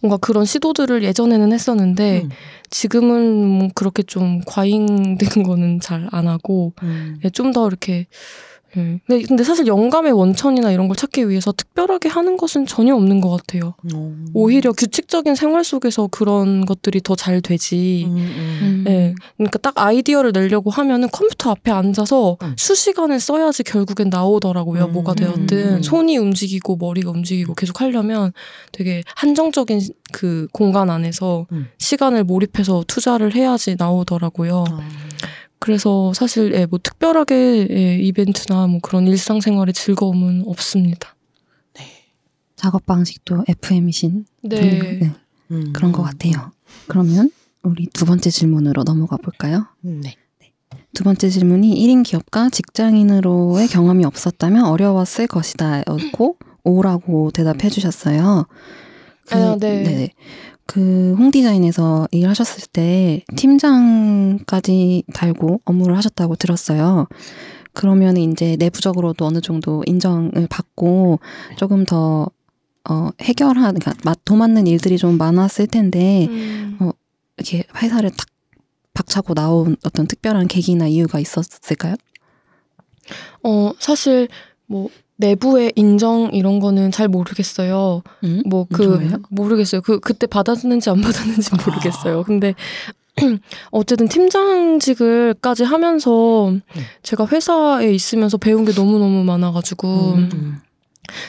뭔가 0.00 0.16
그런 0.16 0.44
시도들을 0.44 1.02
예전에는 1.04 1.52
했었는데 1.52 2.22
음. 2.24 2.30
지금은 2.70 3.46
뭐 3.46 3.68
그렇게 3.74 4.02
좀 4.02 4.40
과잉된 4.46 5.42
거는 5.44 5.80
잘 5.80 6.08
안 6.12 6.28
하고 6.28 6.72
음. 6.82 7.18
좀더 7.32 7.66
이렇게 7.66 8.06
예. 8.76 9.00
근데, 9.06 9.26
근데 9.26 9.44
사실 9.44 9.66
영감의 9.66 10.12
원천이나 10.12 10.70
이런 10.70 10.88
걸 10.88 10.96
찾기 10.96 11.28
위해서 11.28 11.52
특별하게 11.52 12.08
하는 12.08 12.36
것은 12.36 12.66
전혀 12.66 12.94
없는 12.94 13.20
것 13.20 13.30
같아요. 13.30 13.74
어. 13.94 14.14
오히려 14.34 14.72
규칙적인 14.72 15.34
생활 15.34 15.64
속에서 15.64 16.06
그런 16.08 16.64
것들이 16.64 17.00
더 17.00 17.14
잘 17.16 17.40
되지. 17.40 18.04
음, 18.06 18.16
음. 18.16 18.84
예. 18.88 19.14
그러니까 19.36 19.58
딱 19.58 19.78
아이디어를 19.78 20.32
내려고 20.32 20.70
하면은 20.70 21.08
컴퓨터 21.10 21.50
앞에 21.50 21.70
앉아서 21.70 22.36
음. 22.42 22.54
수시간을 22.58 23.20
써야지 23.20 23.62
결국엔 23.62 24.10
나오더라고요. 24.10 24.86
음. 24.86 24.92
뭐가 24.92 25.14
되었든 25.14 25.76
음. 25.76 25.82
손이 25.82 26.18
움직이고 26.18 26.76
머리가 26.76 27.10
움직이고 27.10 27.54
계속 27.54 27.80
하려면 27.80 28.32
되게 28.72 29.02
한정적인 29.16 29.80
그 30.12 30.48
공간 30.52 30.90
안에서 30.90 31.46
음. 31.52 31.68
시간을 31.78 32.24
몰입해서 32.24 32.84
투자를 32.86 33.34
해야지 33.34 33.76
나오더라고요. 33.78 34.64
아. 34.70 34.80
그래서 35.64 36.12
사실 36.12 36.52
예, 36.52 36.66
뭐 36.66 36.78
특별하게 36.82 37.66
예, 37.70 37.96
이벤트나 37.96 38.66
뭐 38.66 38.80
그런 38.82 39.06
일상생활의 39.06 39.72
즐거움은 39.72 40.44
없습니다. 40.46 41.16
작업 42.54 42.84
방식도 42.84 43.44
FM이신 43.48 44.26
네. 44.42 45.10
음. 45.50 45.72
그런 45.72 45.92
것 45.92 46.02
같아요. 46.02 46.52
그러면 46.86 47.30
우리 47.62 47.86
두 47.86 48.04
번째 48.04 48.28
질문으로 48.28 48.84
넘어가 48.84 49.16
볼까요? 49.16 49.66
음, 49.86 50.02
네. 50.02 50.16
두 50.92 51.02
번째 51.02 51.30
질문이 51.30 51.74
1인 51.74 52.04
기업가 52.04 52.50
직장인으로의 52.50 53.66
경험이 53.68 54.04
없었다면 54.04 54.66
어려웠을 54.66 55.26
것이다 55.26 55.78
였고 55.88 56.36
오라고 56.62 57.30
대답해 57.30 57.70
주셨어요. 57.70 58.46
아, 59.30 59.56
네. 59.58 60.10
그 60.66 61.14
홍디자인에서 61.18 62.08
일하셨을 62.10 62.68
때 62.72 63.22
팀장까지 63.36 65.04
달고 65.12 65.60
업무를 65.64 65.96
하셨다고 65.96 66.36
들었어요. 66.36 67.06
그러면 67.72 68.16
이제 68.16 68.56
내부적으로도 68.58 69.26
어느 69.26 69.40
정도 69.40 69.82
인정을 69.86 70.46
받고 70.48 71.18
조금 71.56 71.84
더 71.84 72.28
어, 72.88 73.08
해결한, 73.20 73.74
그러니까 73.74 73.94
맛도 74.04 74.36
맞는 74.36 74.66
일들이 74.66 74.98
좀 74.98 75.16
많았을 75.16 75.66
텐데, 75.66 76.26
음. 76.28 76.76
어, 76.80 76.90
이렇게 77.38 77.64
회사를 77.76 78.10
탁 78.10 78.26
박차고 78.92 79.34
나온 79.34 79.76
어떤 79.84 80.06
특별한 80.06 80.48
계기나 80.48 80.86
이유가 80.86 81.18
있었을까요? 81.18 81.96
어, 83.42 83.72
사실 83.78 84.28
뭐 84.66 84.88
내부의 85.16 85.72
인정 85.76 86.30
이런 86.32 86.58
거는 86.58 86.90
잘 86.90 87.08
모르겠어요. 87.08 88.02
음? 88.24 88.42
뭐그 88.46 88.82
정말요? 88.82 89.18
모르겠어요. 89.30 89.80
그 89.80 90.00
그때 90.00 90.26
받았는지 90.26 90.90
안 90.90 91.00
받았는지 91.00 91.50
모르겠어요. 91.64 92.24
근데 92.24 92.54
어쨌든 93.70 94.08
팀장직을까지 94.08 95.62
하면서 95.62 96.52
제가 97.02 97.26
회사에 97.26 97.92
있으면서 97.92 98.38
배운 98.38 98.64
게 98.64 98.72
너무 98.72 98.98
너무 98.98 99.22
많아가지고 99.22 100.14
음. 100.14 100.60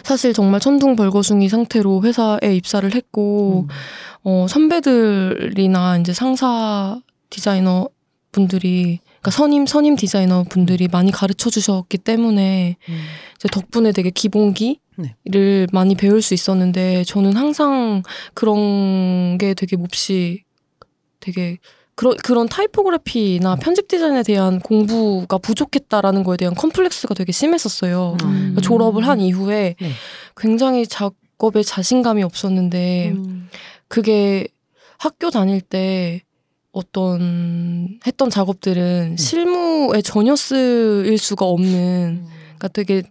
사실 0.03 0.33
정말 0.33 0.59
천둥 0.59 0.95
벌거숭이 0.95 1.47
상태로 1.49 2.01
회사에 2.03 2.55
입사를 2.55 2.91
했고 2.93 3.67
어 4.23 4.47
선배들이나 4.49 5.97
이제 5.97 6.13
상사 6.13 6.99
디자이너 7.29 7.89
분들이 8.31 8.99
그러니까 9.25 9.31
선임 9.31 9.65
선임 9.65 9.95
디자이너 9.95 10.43
분들이 10.43 10.87
많이 10.87 11.11
가르쳐 11.11 11.49
주셨기 11.49 11.97
때문에 11.97 12.77
음. 12.87 13.01
이제 13.35 13.47
덕분에 13.49 13.91
되게 13.91 14.11
기본기를 14.11 14.77
네. 14.97 15.67
많이 15.71 15.95
배울 15.95 16.21
수 16.21 16.35
있었는데 16.35 17.03
저는 17.05 17.35
항상 17.35 18.03
그런 18.35 19.39
게 19.39 19.55
되게 19.55 19.77
몹시 19.77 20.43
되게 21.19 21.57
그런 21.95 22.15
그런 22.17 22.47
타이포그래피나 22.47 23.55
편집 23.55 23.87
디자인에 23.87 24.21
대한 24.21 24.59
공부가 24.59 25.39
부족했다라는 25.39 26.23
거에 26.23 26.37
대한 26.37 26.53
컴플렉스가 26.53 27.15
되게 27.15 27.31
심했었어요. 27.31 28.17
음. 28.21 28.29
그러니까 28.29 28.61
졸업을 28.61 29.07
한 29.07 29.19
이후에 29.21 29.75
네. 29.79 29.91
굉장히 30.37 30.85
작업에 30.85 31.63
자신감이 31.63 32.21
없었는데 32.21 33.13
음. 33.15 33.49
그게 33.87 34.47
학교 34.99 35.31
다닐 35.31 35.61
때 35.61 36.21
어떤 36.75 37.99
했던 38.05 38.29
작업들은 38.29 39.15
실무에 39.17 40.01
전혀 40.01 40.35
쓰일 40.35 41.17
수가 41.17 41.45
없는 41.45 42.25
그러니까 42.57 42.67
되게 42.67 43.03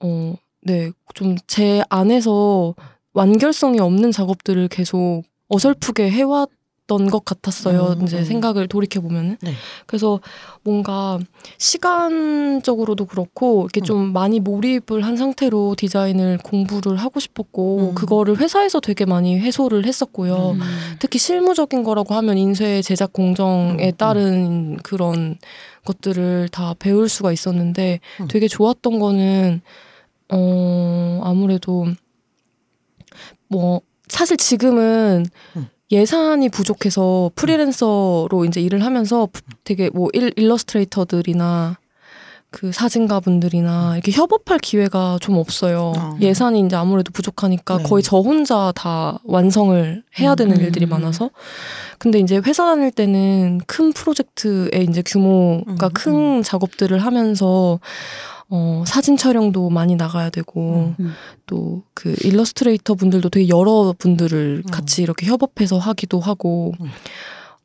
어 0.00 0.34
네 0.66 0.90
좀 1.14 1.36
제 1.46 1.84
안에서 1.90 2.74
완결성이 3.12 3.78
없는 3.80 4.10
작업들을 4.12 4.66
계속 4.68 5.22
어설프게 5.48 6.10
해왔 6.10 6.48
던 6.86 7.06
것 7.08 7.24
같았어요. 7.24 7.96
음, 7.98 8.02
이제 8.04 8.18
음. 8.18 8.24
생각을 8.24 8.68
돌이켜 8.68 9.00
보면은 9.00 9.38
네. 9.40 9.52
그래서 9.86 10.20
뭔가 10.62 11.18
시간적으로도 11.56 13.06
그렇고 13.06 13.62
이렇게 13.62 13.80
음. 13.80 13.84
좀 13.84 14.12
많이 14.12 14.38
몰입을 14.38 15.02
한 15.02 15.16
상태로 15.16 15.76
디자인을 15.78 16.38
공부를 16.44 16.96
하고 16.96 17.20
싶었고 17.20 17.90
음. 17.90 17.94
그거를 17.94 18.36
회사에서 18.38 18.80
되게 18.80 19.06
많이 19.06 19.38
해소를 19.38 19.86
했었고요. 19.86 20.50
음. 20.50 20.60
특히 20.98 21.18
실무적인 21.18 21.84
거라고 21.84 22.14
하면 22.14 22.36
인쇄 22.36 22.82
제작 22.82 23.14
공정에 23.14 23.86
음, 23.88 23.96
따른 23.96 24.76
그런 24.78 25.38
것들을 25.86 26.50
다 26.50 26.74
배울 26.78 27.08
수가 27.08 27.32
있었는데 27.32 28.00
음. 28.20 28.28
되게 28.28 28.46
좋았던 28.46 28.98
거는 28.98 29.62
어 30.32 31.20
아무래도 31.24 31.86
뭐 33.48 33.80
사실 34.08 34.36
지금은 34.36 35.24
음. 35.56 35.68
예산이 35.94 36.48
부족해서 36.48 37.30
프리랜서로 37.36 38.44
이제 38.46 38.60
일을 38.60 38.84
하면서 38.84 39.28
되게 39.62 39.90
뭐 39.90 40.08
일, 40.12 40.32
일러스트레이터들이나 40.36 41.78
그 42.54 42.70
사진가 42.70 43.18
분들이나 43.18 43.94
이렇게 43.94 44.12
협업할 44.12 44.60
기회가 44.60 45.18
좀 45.20 45.38
없어요. 45.38 45.92
아. 45.96 46.16
예산이 46.20 46.60
이제 46.60 46.76
아무래도 46.76 47.10
부족하니까 47.10 47.78
네. 47.78 47.82
거의 47.82 48.04
저 48.04 48.18
혼자 48.18 48.72
다 48.76 49.18
완성을 49.24 50.04
해야 50.20 50.36
되는 50.36 50.56
음. 50.56 50.60
일들이 50.62 50.86
많아서. 50.86 51.30
근데 51.98 52.20
이제 52.20 52.40
회사 52.46 52.64
다닐 52.64 52.92
때는 52.92 53.60
큰 53.66 53.92
프로젝트의 53.92 54.86
이제 54.88 55.02
규모가 55.04 55.88
음, 55.88 55.92
큰 55.94 56.42
작업들을 56.44 56.96
하면서 57.00 57.80
어, 58.48 58.84
사진 58.86 59.16
촬영도 59.16 59.68
많이 59.70 59.96
나가야 59.96 60.30
되고 60.30 60.94
음. 61.00 61.12
또그 61.46 62.14
일러스트레이터 62.22 62.94
분들도 62.94 63.30
되게 63.30 63.48
여러 63.48 63.92
분들을 63.98 64.62
음. 64.64 64.70
같이 64.70 65.02
이렇게 65.02 65.26
협업해서 65.26 65.78
하기도 65.78 66.20
하고 66.20 66.72
음. 66.80 66.86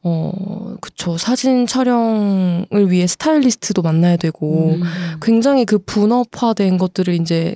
어 0.01 0.75
그쵸 0.79 1.17
사진 1.17 1.67
촬영을 1.67 2.89
위해 2.89 3.05
스타일리스트도 3.05 3.81
만나야 3.81 4.15
되고 4.17 4.75
음. 4.75 4.81
굉장히 5.21 5.65
그 5.65 5.77
분업화된 5.77 6.77
것들을 6.77 7.13
이제 7.15 7.55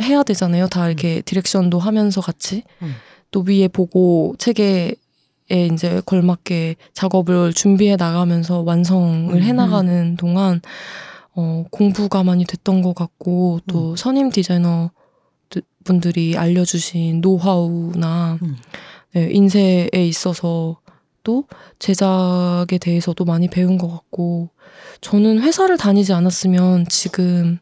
해야 0.00 0.22
되잖아요. 0.22 0.66
다 0.68 0.86
이렇게 0.86 1.20
디렉션도 1.22 1.78
하면서 1.78 2.20
같이 2.20 2.62
음. 2.82 2.94
또 3.30 3.44
위에 3.46 3.68
보고 3.68 4.34
체계에 4.38 4.94
이제 5.72 6.00
걸맞게 6.06 6.76
작업을 6.94 7.52
준비해 7.52 7.96
나가면서 7.96 8.60
완성을 8.62 9.34
음. 9.34 9.42
해 9.42 9.52
나가는 9.52 10.16
동안 10.16 10.62
어 11.36 11.64
공부가 11.70 12.22
많이 12.24 12.44
됐던 12.46 12.80
것 12.80 12.94
같고 12.94 13.60
또 13.66 13.90
음. 13.90 13.96
선임 13.96 14.30
디자이너 14.30 14.90
드- 15.50 15.62
분들이 15.84 16.36
알려주신 16.38 17.20
노하우나 17.20 18.38
음. 18.42 18.56
네, 19.12 19.28
인쇄에 19.30 19.88
있어서 19.94 20.78
또 21.24 21.44
제작에 21.80 22.78
대해서도 22.80 23.24
많이 23.24 23.48
배운 23.48 23.76
것 23.78 23.88
같고 23.88 24.50
저는 25.00 25.40
회사를 25.40 25.76
다니지 25.76 26.12
않았으면 26.12 26.86
지금 26.88 27.58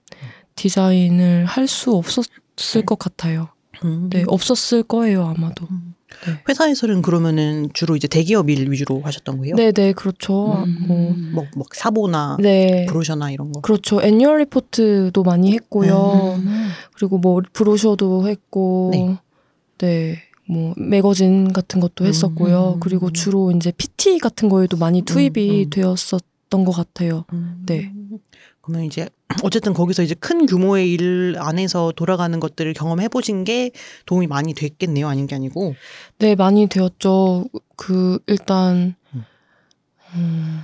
디자인을 0.57 1.47
할 1.47 1.67
수 1.67 1.95
없었을 1.95 2.85
것 2.85 2.99
같아요. 2.99 3.49
음. 3.85 4.11
네, 4.11 4.25
없었을 4.27 4.83
거예요 4.83 5.25
아마도. 5.27 5.67
음. 5.71 5.95
네. 6.27 6.39
회사에서는 6.49 7.01
그러면은 7.01 7.71
주로 7.73 7.97
이제 7.97 8.07
대기업 8.07 8.51
일 8.51 8.71
위주로 8.71 9.01
하셨던 9.01 9.39
거예요? 9.39 9.57
네, 9.57 9.73
네, 9.73 9.93
그렇죠. 9.93 10.63
음. 10.65 10.85
뭐, 10.87 11.15
뭐, 11.33 11.47
뭐 11.57 11.67
사보나 11.73 12.37
네, 12.39 12.85
브로셔나 12.87 13.31
이런 13.31 13.51
거. 13.51 13.61
그렇죠. 13.63 14.03
애니얼 14.03 14.41
리포트도 14.41 15.23
많이 15.23 15.53
했고요. 15.55 16.37
음. 16.39 16.69
그리고 16.95 17.17
뭐 17.19 17.41
브로셔도 17.55 18.29
했고, 18.29 18.91
네. 18.93 19.17
네. 19.79 20.23
뭐 20.53 20.75
매거진 20.77 21.53
같은 21.53 21.81
것도 21.81 22.05
했었고요. 22.05 22.75
음. 22.75 22.81
그리고 22.81 23.11
주로 23.11 23.51
이제 23.51 23.73
PT 23.73 24.19
같은 24.19 24.49
거에도 24.51 24.77
많이 24.77 25.03
투입이 25.03 25.65
음. 25.65 25.71
되었었던 25.71 26.65
것 26.65 26.73
같아요. 26.73 27.25
음. 27.33 27.63
네. 27.65 27.91
그러면 28.61 28.85
이제 28.87 29.09
어쨌든 29.43 29.73
거기서 29.73 30.03
이제 30.03 30.15
큰 30.15 30.45
규모의 30.45 30.93
일 30.93 31.37
안에서 31.39 31.93
돌아가는 31.97 32.39
것들을 32.39 32.75
경험해 32.75 33.09
보신 33.09 33.45
게 33.45 33.71
도움이 34.05 34.27
많이 34.27 34.53
됐겠네요. 34.53 35.09
아닌 35.09 35.27
게 35.27 35.35
아니고. 35.35 35.75
네, 36.19 36.35
많이 36.35 36.67
되었죠. 36.67 37.47
그 37.77 38.19
일단 38.27 38.95
음. 39.15 39.25
음, 40.15 40.61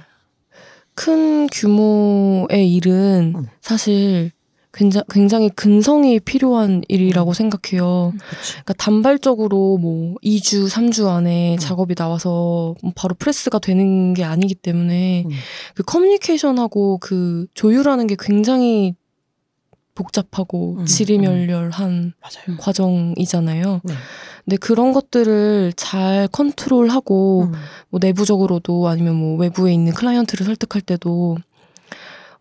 큰 0.95 1.47
규모의 1.47 2.75
일은 2.75 3.33
음. 3.37 3.47
사실 3.63 4.33
굉장히, 4.73 5.05
굉장히 5.11 5.49
근성이 5.51 6.21
필요한 6.21 6.71
음. 6.71 6.83
일이라고 6.89 7.33
생각해요. 7.33 8.13
그렇지. 8.17 8.53
그러니까 8.53 8.75
단발적으로 8.75 9.79
뭐 9.79 10.15
2주, 10.23 10.69
3주 10.69 11.09
안에 11.09 11.55
음. 11.55 11.59
작업이 11.59 11.95
나와서 11.95 12.75
뭐 12.83 12.93
바로 12.95 13.15
프레스가 13.15 13.59
되는 13.59 14.15
게 14.15 14.25
아니기 14.25 14.55
때문에 14.55 15.25
음. 15.27 15.31
그 15.75 15.83
커뮤니케이션하고 15.83 16.99
그 16.99 17.47
조율하는 17.55 18.07
게 18.07 18.17
굉장히 18.19 18.95
복잡하고 19.95 20.77
음. 20.79 20.87
지리멸렬한 20.87 22.13
맞아요. 22.21 22.59
과정이잖아요. 22.59 23.81
네. 23.83 23.95
근데 24.45 24.57
그런 24.57 24.93
것들을 24.93 25.73
잘 25.77 26.29
컨트롤하고 26.31 27.49
음. 27.53 27.53
뭐 27.91 27.99
내부적으로도 28.01 28.87
아니면 28.89 29.17
뭐 29.17 29.37
외부에 29.37 29.75
있는 29.75 29.93
클라이언트를 29.93 30.47
설득할 30.47 30.83
때도 30.83 31.37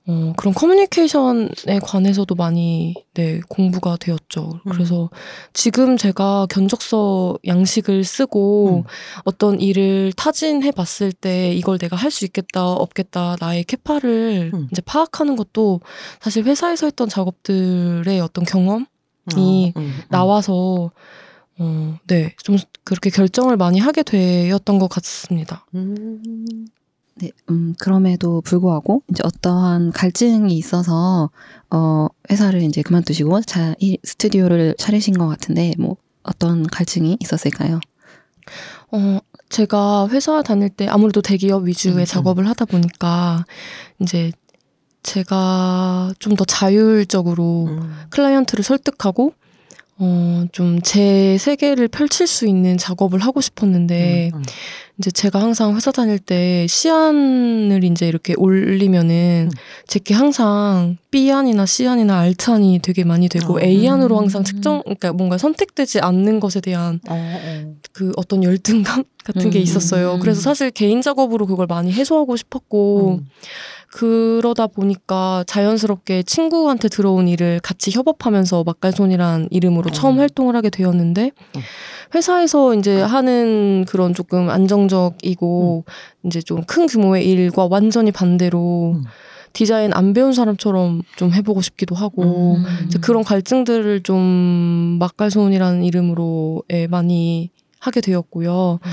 어, 0.10 0.34
그런 0.38 0.54
커뮤니케이션에 0.54 1.80
관해서도 1.84 2.36
많이 2.36 2.93
네, 3.13 3.41
공부가 3.50 3.98
되었죠. 3.98 4.62
음. 4.65 4.72
그래서 4.72 5.10
지금 5.54 5.98
제가 5.98 6.48
견적서 6.50 7.38
양식을 7.46 8.04
쓰고 8.06 8.78
음. 8.78 8.84
어떤 9.26 9.60
일을 9.60 10.13
타진해 10.13 10.72
봤을 10.72 11.12
때 11.12 11.54
이걸 11.54 11.78
내가 11.78 11.96
할 11.96 12.08
수 12.10 12.26
있겠다, 12.26 12.65
없겠다, 12.72 13.36
나의 13.39 13.63
캐파를 13.65 14.52
음. 14.54 14.67
이제 14.72 14.82
파악하는 14.82 15.36
것도 15.36 15.82
사실 16.22 16.46
회사에서 16.46 16.88
했던 16.88 17.10
작업들의 17.10 18.20
어떤 18.22 18.46
경험 18.46 18.86
이 19.36 19.74
어. 19.76 19.82
나와서 20.10 20.89
어, 21.60 21.98
네, 22.08 22.34
좀 22.43 22.58
그렇게 22.84 23.10
결정을 23.10 23.58
많이 23.58 23.80
하게 23.80 24.04
되었던 24.04 24.80
것 24.80 24.88
같습니다. 24.88 25.65
음. 25.76 26.65
네, 27.20 27.32
음, 27.50 27.74
그럼에도 27.80 28.42
불구하고 28.42 29.02
이제 29.10 29.22
어떠한 29.24 29.92
갈증이 29.92 30.56
있어서 30.58 31.32
어, 31.72 32.08
회사를 32.30 32.62
이제 32.62 32.82
그만두시고 32.82 33.42
자, 33.42 33.74
이 33.80 33.98
스튜디오를 34.04 34.76
차리신 34.78 35.18
것 35.18 35.28
같은데 35.28 35.74
뭐 35.80 35.98
어떤 36.24 36.68
갈증이 36.68 37.18
있었을까요? 37.20 37.80
어, 38.92 39.20
제가 39.50 40.08
회사 40.10 40.42
다닐 40.44 40.70
때 40.70 40.88
아무래도 40.88 41.22
대기업 41.22 41.64
위주의 41.64 41.96
음, 41.96 42.00
음. 42.00 42.06
작업을 42.06 42.48
하다 42.48 42.66
보니까 42.66 43.46
이제 44.00 44.32
제가 45.04 46.14
좀 46.20 46.36
더 46.36 46.46
자율적으로 46.46 47.66
음. 47.70 47.96
클라이언트를 48.10 48.64
설득하고 48.64 49.34
어, 50.00 50.46
좀 50.52 50.80
제 50.84 51.38
세계를 51.40 51.88
펼칠 51.88 52.28
수 52.28 52.48
있는 52.48 52.78
작업을 52.78 53.20
하고 53.20 53.42
싶었는데 53.42 54.32
음, 54.34 54.40
음. 54.40 54.44
이제 55.00 55.12
제가 55.12 55.40
항상 55.40 55.76
회사 55.76 55.92
다닐 55.92 56.18
때 56.18 56.66
시안을 56.68 57.84
이제 57.84 58.08
이렇게 58.08 58.34
올리면은 58.36 59.50
음. 59.52 59.58
제게 59.86 60.14
항상 60.14 60.98
B안이나 61.12 61.66
C안이나 61.66 62.20
R안이 62.20 62.80
되게 62.82 63.04
많이 63.04 63.30
되고 63.30 63.56
어. 63.56 63.62
A안으로 63.62 64.18
항상 64.18 64.42
음. 64.42 64.44
측정 64.44 64.82
그러니까 64.84 65.14
뭔가 65.14 65.38
선택되지 65.38 66.00
않는 66.00 66.40
것에 66.40 66.62
대한 66.62 67.00
어, 67.08 67.14
어. 67.14 67.76
그 67.92 68.12
어떤 68.16 68.44
열등감 68.44 69.04
같은 69.24 69.50
게 69.50 69.60
음. 69.60 69.62
있었어요. 69.62 70.20
그래서 70.20 70.42
사실 70.42 70.72
개인 70.72 71.02
작업으로 71.02 71.46
그걸 71.46 71.68
많이 71.68 71.92
해소하고 71.92 72.38
싶었고 72.38 73.20
음. 73.20 73.28
그러다 73.98 74.68
보니까 74.68 75.44
자연스럽게 75.48 76.22
친구한테 76.24 76.88
들어온 76.88 77.28
일을 77.28 77.60
같이 77.64 77.90
협업하면서 77.92 78.64
막갈손이란 78.64 79.48
이름으로 79.50 79.90
처음 79.90 80.16
음. 80.16 80.20
활동을 80.20 80.56
하게 80.56 80.70
되었는데 80.70 81.32
음. 81.56 81.62
회사에서 82.14 82.76
이제 82.76 83.02
하는 83.02 83.86
그런 83.88 84.14
조금 84.14 84.50
안정적이고 84.50 85.84
이제 86.26 86.42
좀 86.42 86.62
큰 86.68 86.86
규모의 86.86 87.28
일과 87.28 87.68
완전히 87.70 88.12
반대로 88.12 88.94
음. 88.98 89.04
디자인 89.54 89.94
안 89.94 90.14
배운 90.14 90.34
사람처럼 90.34 91.02
좀 91.16 91.34
해보고 91.34 91.62
싶기도 91.62 91.96
하고 91.96 92.58
음. 92.58 92.66
이제 92.86 93.00
그런 93.00 93.24
갈증들을 93.24 94.04
좀 94.04 94.98
막갈손이라는 95.00 95.84
이름으로 95.84 96.62
예, 96.72 96.86
많이 96.86 97.50
하게 97.80 98.02
되었고요. 98.02 98.80
음. 98.84 98.92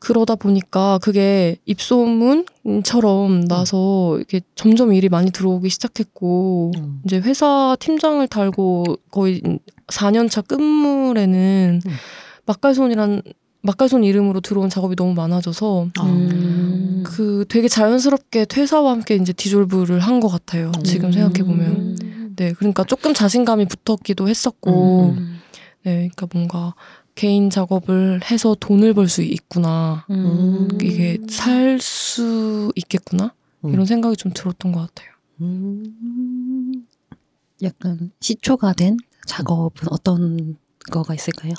그러다 0.00 0.34
보니까 0.34 0.98
그게 1.02 1.56
입소문처럼 1.66 3.44
나서 3.46 4.16
이렇게 4.16 4.40
점점 4.54 4.92
일이 4.92 5.08
많이 5.08 5.30
들어오기 5.30 5.68
시작했고 5.68 6.72
음. 6.76 7.00
이제 7.04 7.18
회사 7.18 7.76
팀장을 7.78 8.26
달고 8.26 8.84
거의 9.10 9.42
4년차 9.88 10.46
끝물에는 10.46 11.82
음. 11.84 11.90
막갈손이란 12.46 13.22
막갈손 13.62 14.04
이름으로 14.04 14.40
들어온 14.40 14.70
작업이 14.70 14.96
너무 14.96 15.12
많아져서 15.12 15.88
아. 15.98 16.02
음. 16.04 17.02
그 17.04 17.44
되게 17.48 17.68
자연스럽게 17.68 18.46
퇴사와 18.46 18.92
함께 18.92 19.16
이제 19.16 19.32
디졸브를 19.34 20.00
한 20.00 20.20
것 20.20 20.28
같아요. 20.28 20.72
지금 20.84 21.12
생각해 21.12 21.42
보면. 21.46 21.66
음. 22.02 22.34
네, 22.36 22.52
그러니까 22.54 22.84
조금 22.84 23.12
자신감이 23.12 23.66
붙었기도 23.66 24.28
했었고, 24.28 25.14
음. 25.16 25.40
네, 25.82 26.08
그러니까 26.14 26.26
뭔가 26.32 26.74
개인 27.14 27.50
작업을 27.50 28.20
해서 28.30 28.56
돈을 28.58 28.94
벌 28.94 29.08
수 29.08 29.22
있구나. 29.22 30.06
음. 30.10 30.68
이게 30.80 31.18
살 31.28 31.78
수 31.80 32.72
있겠구나. 32.76 33.34
음. 33.64 33.72
이런 33.72 33.86
생각이 33.86 34.16
좀 34.16 34.32
들었던 34.32 34.72
것 34.72 34.80
같아요. 34.80 35.10
음. 35.40 36.86
약간 37.62 38.10
시초가 38.20 38.72
된 38.74 38.96
작업은 39.26 39.88
어떤 39.90 40.56
거가 40.90 41.14
있을까요? 41.14 41.52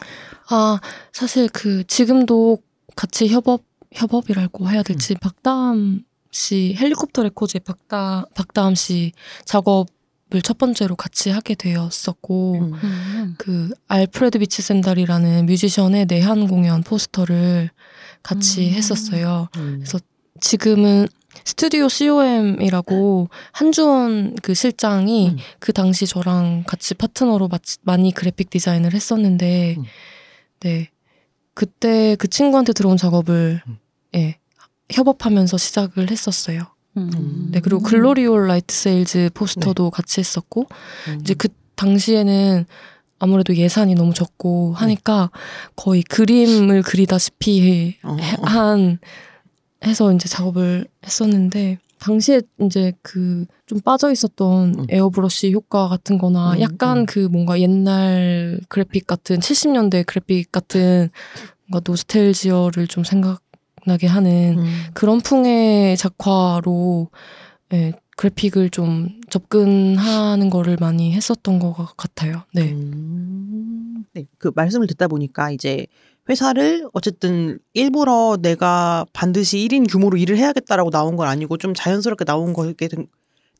아, 0.50 0.80
사실 1.14 1.48
그 1.50 1.84
지금도 1.86 2.58
같이 2.96 3.28
협업 3.28 3.64
협업이라고 3.94 4.70
해야 4.70 4.84
될지 4.84 5.16
박다함 5.16 6.04
씨 6.32 6.76
헬리콥터 6.80 7.24
레코드의 7.24 7.60
박다 7.66 8.26
박다함 8.36 8.74
씨 8.76 9.12
작업을 9.46 9.86
첫 10.40 10.58
번째로 10.58 10.96
같이 10.96 11.30
하게 11.30 11.56
되었었고 11.56 12.54
음. 12.60 12.74
음. 12.84 13.36
그 13.38 13.70
알프레드 13.90 14.40
비치 14.40 14.62
샌달이라는 14.62 15.46
뮤지션의 15.48 16.06
내한 16.06 16.48
공연 16.48 16.84
포스터를 16.84 17.70
같이 18.24 18.70
음. 18.70 18.74
했었어요. 18.74 19.50
음. 19.58 19.80
그래서 19.80 20.00
지금은 20.40 21.08
스튜디오 21.44 21.90
COM이라고 21.90 23.30
한주원 23.52 24.36
그 24.42 24.54
실장이 24.54 25.30
음. 25.30 25.38
그 25.60 25.74
당시 25.74 26.06
저랑 26.06 26.64
같이 26.68 26.94
파트너로 26.94 27.48
마치- 27.48 27.78
많이 27.84 28.14
그래픽 28.14 28.50
디자인을 28.50 28.94
했었는데, 28.94 29.76
음. 29.78 29.84
네. 30.62 30.90
그때 31.54 32.16
그 32.18 32.28
친구한테 32.28 32.74
들어온 32.74 32.96
작업을, 32.98 33.62
음. 33.68 33.78
예, 34.16 34.38
협업하면서 34.92 35.58
시작을 35.58 36.12
했었어요. 36.12 36.64
음. 36.98 37.50
네, 37.52 37.60
그리고 37.62 37.82
글로리홀 37.82 38.48
라이트 38.48 38.76
세일즈 38.76 39.30
포스터도 39.34 39.90
같이 39.92 40.20
했었고, 40.20 40.68
음. 41.08 41.20
이제 41.22 41.34
그 41.34 41.48
당시에는 41.76 42.66
아무래도 43.20 43.56
예산이 43.56 43.96
너무 43.96 44.14
적고 44.14 44.74
하니까 44.74 45.30
거의 45.76 46.02
그림을 46.04 46.82
그리다시피 46.82 47.96
어, 48.04 48.16
해- 48.20 48.36
어. 48.40 48.44
한 48.44 49.00
해서 49.86 50.12
이제 50.14 50.28
작업을 50.28 50.88
했었는데 51.06 51.78
당시에 52.00 52.42
이제 52.62 52.94
그 53.02 53.46
좀 53.68 53.80
빠져 53.80 54.12
있었던 54.12 54.76
음. 54.80 54.86
에어브러쉬 54.90 55.54
효과 55.54 55.88
같은 55.88 56.18
거나 56.18 56.56
음, 56.56 56.60
약간 56.60 56.98
음. 56.98 57.06
그 57.06 57.20
뭔가 57.20 57.58
옛날 57.62 58.60
그래픽 58.68 59.08
같은 59.08 59.40
70년대 59.40 60.06
그래픽 60.06 60.52
같은 60.52 61.10
뭔가 61.68 61.82
노스텔지어를 61.90 62.88
좀 62.88 63.06
생각 63.06 63.40
나게 63.86 64.08
하는 64.08 64.58
음. 64.60 64.84
그런 64.94 65.20
풍의 65.20 65.98
작화로 65.98 67.10
예, 67.74 67.94
그래픽을 68.18 68.70
좀 68.70 69.20
접근하는 69.30 70.50
거를 70.50 70.78
많이 70.80 71.14
했었던 71.14 71.60
것 71.60 71.74
같아요. 71.98 72.44
네. 72.54 72.72
음. 72.72 74.04
네. 74.14 74.26
그 74.38 74.52
말씀을 74.56 74.88
듣다 74.88 75.08
보니까 75.08 75.52
이제 75.52 75.88
회사를 76.30 76.88
어쨌든 76.94 77.60
일부러 77.74 78.38
내가 78.42 79.06
반드시 79.14 79.58
1인 79.68 79.90
규모로 79.90 80.18
일을 80.18 80.38
해야겠다라고 80.38 80.90
나온 80.92 81.16
건 81.16 81.28
아니고 81.28 81.58
좀 81.58 81.74
자연스럽게 81.74 82.26
나온 82.26 82.54
거게 82.54 82.88
된- 82.88 83.08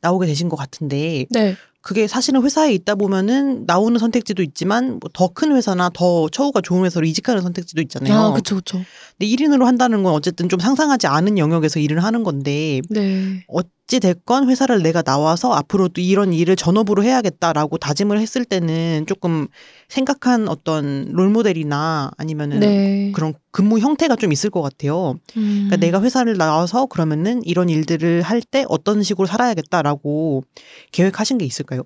나오게 0.00 0.26
되신 0.26 0.48
것 0.48 0.56
같은데 0.56 1.26
네. 1.30 1.56
그게 1.82 2.06
사실은 2.06 2.42
회사에 2.42 2.72
있다 2.74 2.94
보면은 2.94 3.64
나오는 3.66 3.98
선택지도 3.98 4.42
있지만 4.42 4.98
뭐 5.00 5.10
더 5.12 5.28
큰 5.28 5.54
회사나 5.56 5.90
더 5.92 6.28
처우가 6.28 6.60
좋은 6.60 6.84
회사로 6.84 7.04
이직하는 7.06 7.42
선택지도 7.42 7.82
있잖아요. 7.82 8.14
아, 8.14 8.32
그쵸, 8.32 8.56
그쵸. 8.56 8.78
근데 9.18 9.26
1인으로 9.26 9.64
한다는 9.66 10.02
건 10.02 10.14
어쨌든 10.14 10.48
좀 10.48 10.60
상상하지 10.60 11.06
않은 11.08 11.38
영역에서 11.38 11.80
일을 11.80 12.04
하는 12.04 12.22
건데 12.22 12.80
네. 12.88 13.44
어찌 13.86 14.00
됐건 14.00 14.48
회사를 14.48 14.82
내가 14.82 15.02
나와서 15.02 15.52
앞으로도 15.52 16.00
이런 16.00 16.32
일을 16.32 16.56
전업으로 16.56 17.02
해야겠다라고 17.02 17.78
다짐을 17.78 18.18
했을 18.20 18.44
때는 18.44 19.04
조금 19.06 19.48
생각한 19.88 20.48
어떤 20.48 21.08
롤모델이나 21.12 22.12
아니면은 22.16 22.60
네. 22.60 23.12
그런 23.14 23.34
근무 23.50 23.78
형태가 23.80 24.16
좀 24.16 24.32
있을 24.32 24.50
것 24.50 24.62
같아요. 24.62 25.14
음. 25.36 25.66
그러니까 25.68 25.76
내가 25.76 26.02
회사를 26.02 26.36
나와서 26.38 26.86
그러면은 26.86 27.42
이런 27.44 27.68
일들을 27.68 28.22
할 28.22 28.42
때 28.42 28.64
어떤 28.68 29.02
식으로 29.02 29.26
살아야겠다라고 29.26 30.44
계획하신 30.92 31.38
게 31.38 31.44
있을까요? 31.44 31.82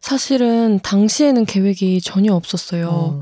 사실은 0.00 0.80
당시에는 0.82 1.44
계획이 1.46 2.00
전혀 2.02 2.34
없었어요. 2.34 2.88
어. 2.88 3.20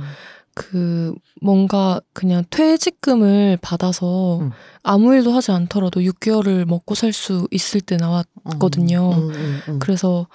그 0.55 1.15
뭔가 1.41 2.01
그냥 2.13 2.45
퇴직금을 2.51 3.59
받아서 3.63 4.41
음. 4.41 4.51
아무 4.83 5.15
일도 5.15 5.33
하지 5.33 5.53
않더라도 5.53 6.01
6개월을 6.01 6.65
먹고 6.67 6.95
살 6.95 7.13
수 7.13 7.47
있을 7.51 7.81
때 7.81 7.97
나왔거든요. 7.97 9.13
음, 9.13 9.31
음, 9.31 9.61
음. 9.69 9.79
그래서 9.79 10.27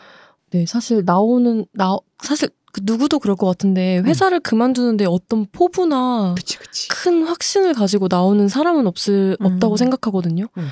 네 0.52 0.66
사실 0.66 1.04
나오는 1.06 1.66
나 1.74 1.98
사실 2.24 2.50
그 2.72 2.82
누구도 2.84 3.20
그럴 3.20 3.36
것 3.36 3.48
같은데 3.48 4.00
회사를 4.00 4.40
그만두는데 4.42 5.06
어떤 5.06 5.46
포부나 5.52 6.34
그치 6.36 6.58
그치. 6.60 6.90
큰 6.90 7.24
확신을 7.24 7.74
가지고 7.74 8.08
나오는 8.10 8.48
사람은 8.48 8.88
없을 8.88 9.38
음. 9.42 9.46
없다고 9.46 9.78
생각하거든요. 9.78 10.48
음. 10.58 10.68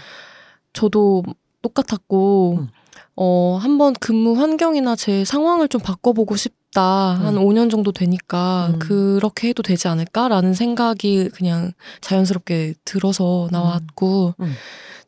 저도 0.73 1.23
똑같았고 1.61 2.57
음. 2.59 2.67
어 3.15 3.57
한번 3.61 3.93
근무 3.93 4.33
환경이나 4.39 4.95
제 4.95 5.23
상황을 5.25 5.67
좀 5.67 5.79
바꿔보고 5.81 6.35
싶 6.35 6.53
다. 6.73 6.81
한 7.19 7.37
음. 7.37 7.43
5년 7.45 7.69
정도 7.69 7.91
되니까 7.91 8.71
음. 8.73 8.79
그렇게 8.79 9.49
해도 9.49 9.61
되지 9.63 9.87
않을까라는 9.87 10.53
생각이 10.53 11.29
그냥 11.33 11.71
자연스럽게 12.01 12.73
들어서 12.85 13.47
나왔고 13.51 14.33
음. 14.39 14.53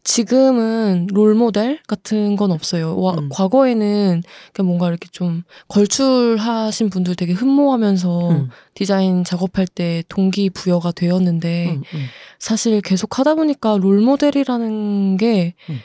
지금은 0.03 1.07
롤 1.11 1.33
모델 1.33 1.79
같은 1.87 2.35
건 2.35 2.51
없어요. 2.51 2.95
와- 2.99 3.15
음. 3.17 3.27
과거에는 3.31 4.21
뭔가 4.63 4.87
이렇게 4.87 5.07
좀 5.11 5.41
걸출하신 5.67 6.91
분들 6.91 7.15
되게 7.15 7.33
흠모하면서 7.33 8.29
음, 8.29 8.49
디자인 8.75 9.23
작업할 9.23 9.65
때 9.65 10.03
동기 10.07 10.51
부여가 10.51 10.91
되었는데 10.91 11.71
음, 11.71 11.81
음. 11.95 12.05
사실 12.37 12.81
계속 12.81 13.17
하다 13.17 13.33
보니까 13.35 13.77
롤 13.77 13.99
모델이라는 14.01 15.17
게 15.17 15.55
음. 15.71 15.79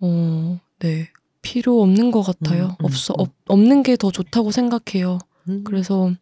어, 0.00 0.58
네. 0.78 1.08
필요 1.42 1.80
없는 1.82 2.10
것 2.10 2.22
같아요. 2.22 2.64
음, 2.64 2.70
음, 2.80 2.84
없어 2.86 3.12
음. 3.18 3.20
없, 3.20 3.30
없는 3.46 3.82
게 3.82 3.96
더 3.96 4.10
좋다고 4.10 4.50
생각해요. 4.50 5.18
음. 5.48 5.64
그래서 5.64 6.12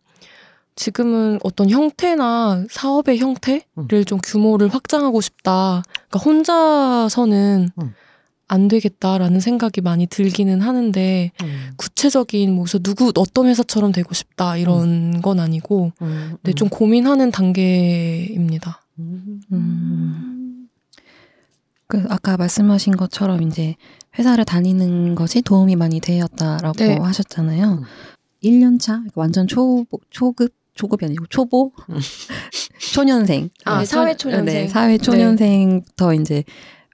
지금은 0.77 1.39
어떤 1.45 1.71
형태나 1.71 2.65
사업의 2.69 3.19
형태를 3.19 3.65
음. 3.79 4.05
좀 4.05 4.19
규모를 4.23 4.69
확장하고 4.69 5.21
싶다. 5.21 5.83
그러니까 6.09 6.19
혼자서는 6.19 7.71
음. 7.81 7.95
안 8.47 8.69
되겠다라는 8.69 9.41
생각이 9.41 9.81
많이 9.81 10.07
들기는 10.07 10.61
하는데 10.61 11.33
음, 11.43 11.71
구체적인 11.77 12.53
뭐 12.53 12.65
그래서 12.65 12.79
누구 12.79 13.11
어떤 13.17 13.47
회사처럼 13.47 13.93
되고 13.93 14.13
싶다 14.13 14.57
이런 14.57 15.23
건 15.23 15.41
아니고 15.41 15.93
음, 16.03 16.37
네, 16.43 16.53
음. 16.53 16.55
좀 16.55 16.69
고민하는 16.69 17.31
단계입니다. 17.31 18.83
음. 18.99 19.41
음. 19.53 20.69
그 21.87 22.05
아까 22.09 22.37
말씀하신 22.37 22.97
것처럼 22.97 23.43
이제 23.43 23.77
회사를 24.19 24.45
다니는 24.45 25.15
것이 25.15 25.43
도움이 25.43 25.77
많이 25.77 26.01
되었다라고 26.01 26.79
네. 26.79 26.97
하셨잖아요. 26.97 27.83
1년 28.45 28.79
차 28.81 28.95
그러니까 28.95 29.21
완전 29.21 29.47
초 29.47 29.85
초급 30.11 30.53
초급이 30.75 31.05
아니고 31.07 31.27
초보 31.29 31.73
초년생 32.93 33.51
아, 33.65 33.81
네, 33.81 33.85
사회 33.85 34.13
초- 34.17 34.31
초년생. 34.31 34.45
네, 34.45 34.69
사회 34.69 34.99
초년생부터 34.99 36.15
이제 36.15 36.45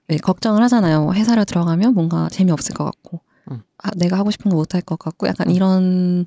왜 0.07 0.17
걱정을 0.17 0.61
하잖아요. 0.63 1.11
회사를 1.13 1.45
들어가면 1.45 1.93
뭔가 1.93 2.27
재미없을 2.29 2.73
것 2.75 2.83
같고 2.85 3.21
음. 3.51 3.61
아, 3.77 3.89
내가 3.95 4.17
하고 4.17 4.31
싶은 4.31 4.49
거 4.51 4.57
못할 4.57 4.81
것 4.81 4.99
같고 4.99 5.27
약간 5.27 5.49
이런 5.49 6.25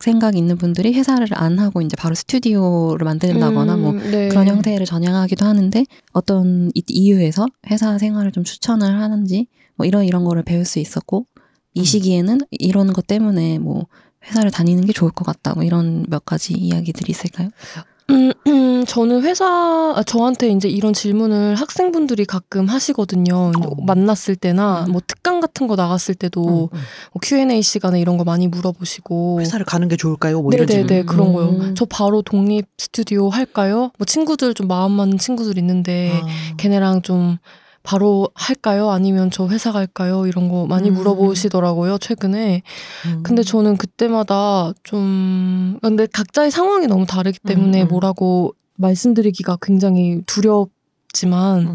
생각이 0.00 0.36
있는 0.36 0.58
분들이 0.58 0.92
회사를 0.92 1.26
안 1.32 1.58
하고 1.58 1.80
이제 1.80 1.96
바로 1.96 2.14
스튜디오를 2.14 3.02
만든다거나 3.04 3.76
뭐 3.76 3.92
음, 3.92 4.10
네. 4.10 4.28
그런 4.28 4.46
형태를 4.46 4.84
전향하기도 4.84 5.44
하는데 5.44 5.84
어떤 6.12 6.70
이- 6.74 6.82
이유에서 6.88 7.46
회사 7.70 7.96
생활을 7.96 8.32
좀 8.32 8.44
추천을 8.44 9.00
하는지 9.00 9.46
뭐 9.76 9.86
이런 9.86 10.04
이런 10.04 10.24
거를 10.24 10.42
배울 10.42 10.64
수 10.66 10.78
있었고 10.80 11.26
이 11.74 11.80
음. 11.80 11.84
시기에는 11.84 12.40
이런 12.50 12.92
것 12.92 13.06
때문에 13.06 13.58
뭐 13.58 13.86
회사를 14.28 14.50
다니는 14.50 14.84
게 14.86 14.92
좋을 14.92 15.10
것 15.10 15.24
같다 15.24 15.54
뭐 15.54 15.62
이런 15.64 16.04
몇 16.08 16.24
가지 16.24 16.54
이야기들이 16.54 17.10
있을까요? 17.10 17.50
음, 18.08 18.30
음, 18.46 18.84
저는 18.86 19.22
회사 19.22 19.44
아, 19.96 20.02
저한테 20.04 20.48
이제 20.50 20.68
이런 20.68 20.92
질문을 20.92 21.56
학생분들이 21.56 22.24
가끔 22.24 22.66
하시거든요. 22.66 23.50
어. 23.56 23.84
만났을 23.84 24.36
때나 24.36 24.84
음. 24.86 24.92
뭐 24.92 25.00
특강 25.04 25.40
같은 25.40 25.66
거 25.66 25.74
나갔을 25.74 26.14
때도 26.14 26.68
음, 26.72 26.76
음. 26.76 26.80
뭐 27.12 27.20
Q&A 27.20 27.62
시간에 27.62 28.00
이런 28.00 28.16
거 28.16 28.22
많이 28.22 28.46
물어보시고 28.46 29.40
회사를 29.40 29.66
가는 29.66 29.88
게 29.88 29.96
좋을까요? 29.96 30.40
뭐 30.40 30.52
네네네 30.52 30.86
질문. 30.86 31.06
그런 31.06 31.28
음. 31.28 31.32
거요. 31.32 31.74
저 31.74 31.84
바로 31.84 32.22
독립 32.22 32.66
스튜디오 32.78 33.28
할까요? 33.28 33.90
뭐 33.98 34.04
친구들 34.06 34.54
좀 34.54 34.68
마음 34.68 34.92
맞는 34.92 35.18
친구들 35.18 35.58
있는데 35.58 36.20
아. 36.22 36.26
걔네랑 36.58 37.02
좀 37.02 37.38
바로 37.86 38.28
할까요? 38.34 38.90
아니면 38.90 39.30
저 39.30 39.46
회사 39.46 39.70
갈까요? 39.70 40.26
이런 40.26 40.48
거 40.48 40.66
많이 40.66 40.90
음. 40.90 40.94
물어보시더라고요 40.94 41.98
최근에. 41.98 42.62
음. 43.06 43.22
근데 43.22 43.44
저는 43.44 43.76
그때마다 43.76 44.72
좀 44.82 45.78
근데 45.80 46.06
각자의 46.06 46.50
상황이 46.50 46.88
너무 46.88 47.06
다르기 47.06 47.38
때문에 47.38 47.82
음, 47.82 47.86
음. 47.86 47.88
뭐라고 47.88 48.54
말씀드리기가 48.74 49.58
굉장히 49.62 50.20
두렵지만 50.26 51.68
음. 51.68 51.74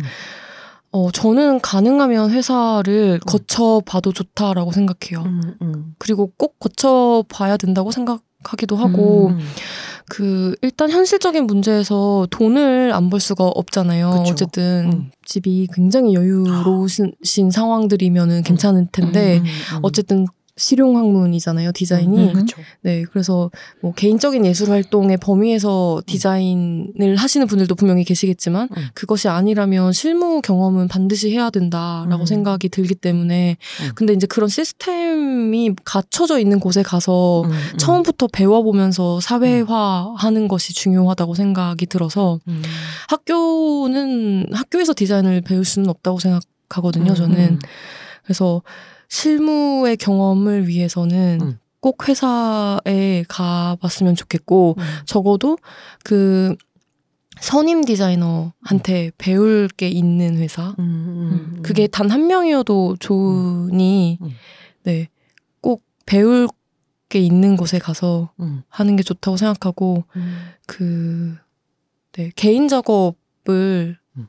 어 0.92 1.12
저는 1.12 1.62
가능하면 1.62 2.32
회사를 2.32 3.22
거쳐봐도 3.26 4.12
좋다라고 4.12 4.74
생각해요. 4.74 5.26
음, 5.26 5.56
음. 5.62 5.96
그리고 5.98 6.34
꼭 6.38 6.60
거쳐봐야 6.60 7.56
된다고 7.56 7.92
생각하기도 7.92 8.76
하고 8.76 9.30
음. 9.30 9.40
그 10.10 10.56
일단 10.62 10.90
현실적인 10.90 11.46
문제에서 11.48 12.28
돈을 12.32 12.92
안 12.94 13.10
벌 13.10 13.20
수가 13.20 13.46
없잖아요. 13.46 14.12
그쵸. 14.20 14.32
어쨌든 14.32 14.92
음. 14.94 15.12
집이 15.26 15.68
굉장히 15.74 16.14
여유로우신 16.14 17.52
상황들이면은 17.52 18.44
괜찮을 18.44 18.88
텐데 18.92 19.40
음, 19.40 19.44
음. 19.44 19.80
어쨌든 19.82 20.26
실용 20.62 20.96
학문이잖아요 20.96 21.72
디자인이. 21.72 22.28
음. 22.28 22.34
그렇죠. 22.34 22.62
네, 22.82 23.04
그래서 23.12 23.50
뭐 23.82 23.94
개인적인 23.94 24.46
예술 24.46 24.70
활동의 24.70 25.18
범위에서 25.18 26.02
디자인을 26.06 27.16
하시는 27.16 27.48
분들도 27.48 27.74
분명히 27.76 28.04
계시겠지만 28.04 28.70
음. 28.78 28.88
그것이 28.94 29.28
아니라면 29.28 29.92
실무 29.92 30.42
경험은 30.42 30.88
반드시 30.88 31.32
해야 31.32 31.50
된다라고 31.50 32.24
음. 32.24 32.26
생각이 32.26 32.70
들기 32.70 32.94
때문에 32.94 33.58
음. 33.82 33.92
근데 33.96 34.14
이제 34.14 34.28
그런 34.28 34.50
시스템이 34.50 35.72
갖춰져 35.84 36.40
있는 36.40 36.60
곳에 36.60 36.84
가서 36.84 37.42
음, 37.42 37.52
음. 37.52 37.78
처음부터 37.78 38.28
배워보면서 38.28 39.20
사회화하는 39.20 40.48
것이 40.48 40.74
중요하다고 40.74 41.34
생각이 41.34 41.88
들어서 41.88 42.40
음. 42.48 42.62
학교는 43.10 44.54
학교에서 44.54 44.94
디자인을 44.94 45.42
배울 45.42 45.66
수는 45.66 45.90
없다고 45.90 46.20
생각하거든요. 46.20 47.14
음, 47.14 47.16
저는 47.16 47.38
음. 47.38 47.60
그래서 48.24 48.62
실무의 49.12 49.98
경험을 49.98 50.70
위해서는 50.70 51.40
음. 51.42 51.60
꼭 51.82 52.08
회사에 52.08 53.26
가봤으면 53.28 54.16
좋겠고 54.16 54.76
음. 54.78 54.84
적어도 55.06 55.58
그 56.06 56.56
선임 57.42 57.84
디자이너한테 57.84 59.12
배울 59.18 59.68
게 59.68 59.90
있는 59.90 60.38
회사 60.38 60.76
음, 60.80 60.80
음, 60.80 61.56
음. 61.58 61.62
그게 61.62 61.88
단 61.88 62.10
한 62.10 62.28
명이어도 62.28 62.96
좋으니 63.00 64.18
음. 64.22 64.30
네꼭 64.84 65.84
배울 66.06 66.48
게 67.10 67.20
있는 67.20 67.58
곳에 67.58 67.80
가서 67.80 68.32
음, 68.40 68.64
하는 68.70 68.96
게 68.96 69.04
좋다고 69.04 69.36
생각하고 69.36 70.06
음. 70.16 70.38
그 70.68 71.36
네, 72.14 72.32
개인 72.38 72.70
작업을 72.70 73.98
음. 74.18 74.28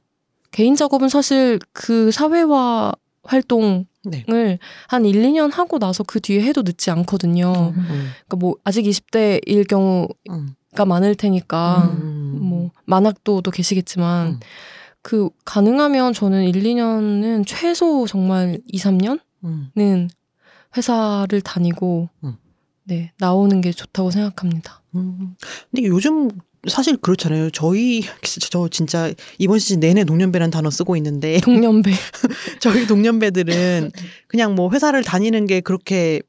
개인 0.50 0.74
작업은 0.74 1.08
사실 1.08 1.60
그 1.72 2.10
사회화 2.10 2.92
활동을 3.24 3.86
네. 4.04 4.58
한 4.88 5.04
1, 5.04 5.22
2년 5.22 5.52
하고 5.52 5.78
나서 5.78 6.02
그 6.02 6.20
뒤에 6.20 6.42
해도 6.42 6.62
늦지 6.62 6.90
않거든요. 6.90 7.52
음, 7.76 7.84
그러니까 7.84 8.36
뭐 8.36 8.56
아직 8.64 8.84
20대일 8.84 9.66
경우가 9.68 10.14
음. 10.30 10.88
많을 10.88 11.14
테니까 11.14 11.90
음. 12.02 12.38
뭐 12.40 12.70
만학도도 12.84 13.50
계시겠지만 13.50 14.26
음. 14.26 14.40
그 15.02 15.30
가능하면 15.44 16.12
저는 16.12 16.44
1, 16.44 16.62
2년은 16.62 17.44
최소 17.46 18.06
정말 18.06 18.58
2, 18.66 18.78
3년은 18.78 19.20
음. 19.44 20.08
회사를 20.76 21.40
다니고 21.40 22.08
음. 22.24 22.36
네, 22.84 23.12
나오는 23.18 23.60
게 23.60 23.70
좋다고 23.70 24.10
생각합니다. 24.10 24.82
음. 24.94 25.36
근데 25.70 25.86
요즘 25.88 26.30
사실 26.68 26.96
그렇잖아요. 26.96 27.50
저희 27.50 28.02
저 28.50 28.68
진짜 28.68 29.12
이번 29.38 29.58
시즌 29.58 29.80
내내 29.80 30.04
동년배라는 30.04 30.50
단어 30.50 30.70
쓰고 30.70 30.96
있는데 30.96 31.40
동년배. 31.40 31.90
저희 32.60 32.86
동년배들은 32.86 33.90
그냥 34.28 34.54
뭐 34.54 34.70
회사를 34.70 35.02
다니는 35.02 35.46
게 35.46 35.60
그렇게 35.60 36.22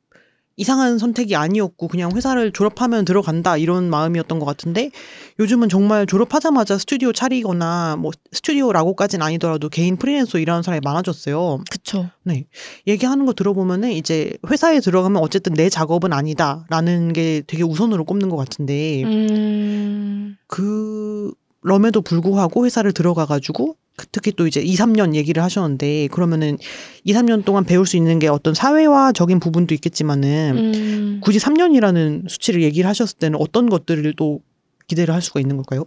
이상한 0.55 0.99
선택이 0.99 1.35
아니었고 1.35 1.87
그냥 1.87 2.11
회사를 2.15 2.51
졸업하면 2.51 3.05
들어간다 3.05 3.57
이런 3.57 3.89
마음이었던 3.89 4.37
것 4.37 4.45
같은데 4.45 4.91
요즘은 5.39 5.67
정말 5.69 6.05
졸업하자마자 6.05 6.77
스튜디오 6.77 7.11
차리거나 7.11 7.95
뭐 7.97 8.11
스튜디오라고까지는 8.31 9.25
아니더라도 9.25 9.69
개인 9.69 9.97
프리랜서 9.97 10.37
일하는 10.37 10.61
사람이 10.61 10.81
많아졌어요. 10.83 11.63
그쵸. 11.71 12.09
네. 12.23 12.45
얘기하는 12.85 13.25
거 13.25 13.33
들어보면은 13.33 13.91
이제 13.91 14.37
회사에 14.49 14.79
들어가면 14.79 15.21
어쨌든 15.23 15.53
내 15.53 15.69
작업은 15.69 16.13
아니다라는 16.13 17.13
게 17.13 17.41
되게 17.47 17.63
우선으로 17.63 18.03
꼽는 18.05 18.29
것 18.29 18.37
같은데 18.37 19.03
음, 19.03 20.37
그 20.47 21.33
럼에도 21.63 22.01
불구하고 22.01 22.65
회사를 22.65 22.91
들어가가지고 22.91 23.73
그- 23.73 23.82
특히 24.11 24.31
또 24.31 24.47
이제 24.47 24.61
2, 24.61 24.75
3년 24.75 25.15
얘기를 25.15 25.43
하셨는데 25.43 26.07
그러면은 26.07 26.57
2, 27.03 27.13
3년 27.13 27.45
동안 27.45 27.63
배울 27.63 27.85
수 27.85 27.95
있는 27.95 28.19
게 28.19 28.27
어떤 28.27 28.53
사회화적인 28.53 29.39
부분도 29.39 29.73
있겠지만은 29.75 30.57
음. 30.57 31.21
굳이 31.21 31.39
3년이라는 31.39 32.27
수치를 32.27 32.63
얘기를 32.63 32.89
하셨을 32.89 33.17
때는 33.19 33.39
어떤 33.39 33.69
것들을 33.69 34.13
또 34.17 34.41
기대를 34.87 35.13
할 35.13 35.21
수가 35.21 35.39
있는 35.39 35.57
걸까요? 35.57 35.85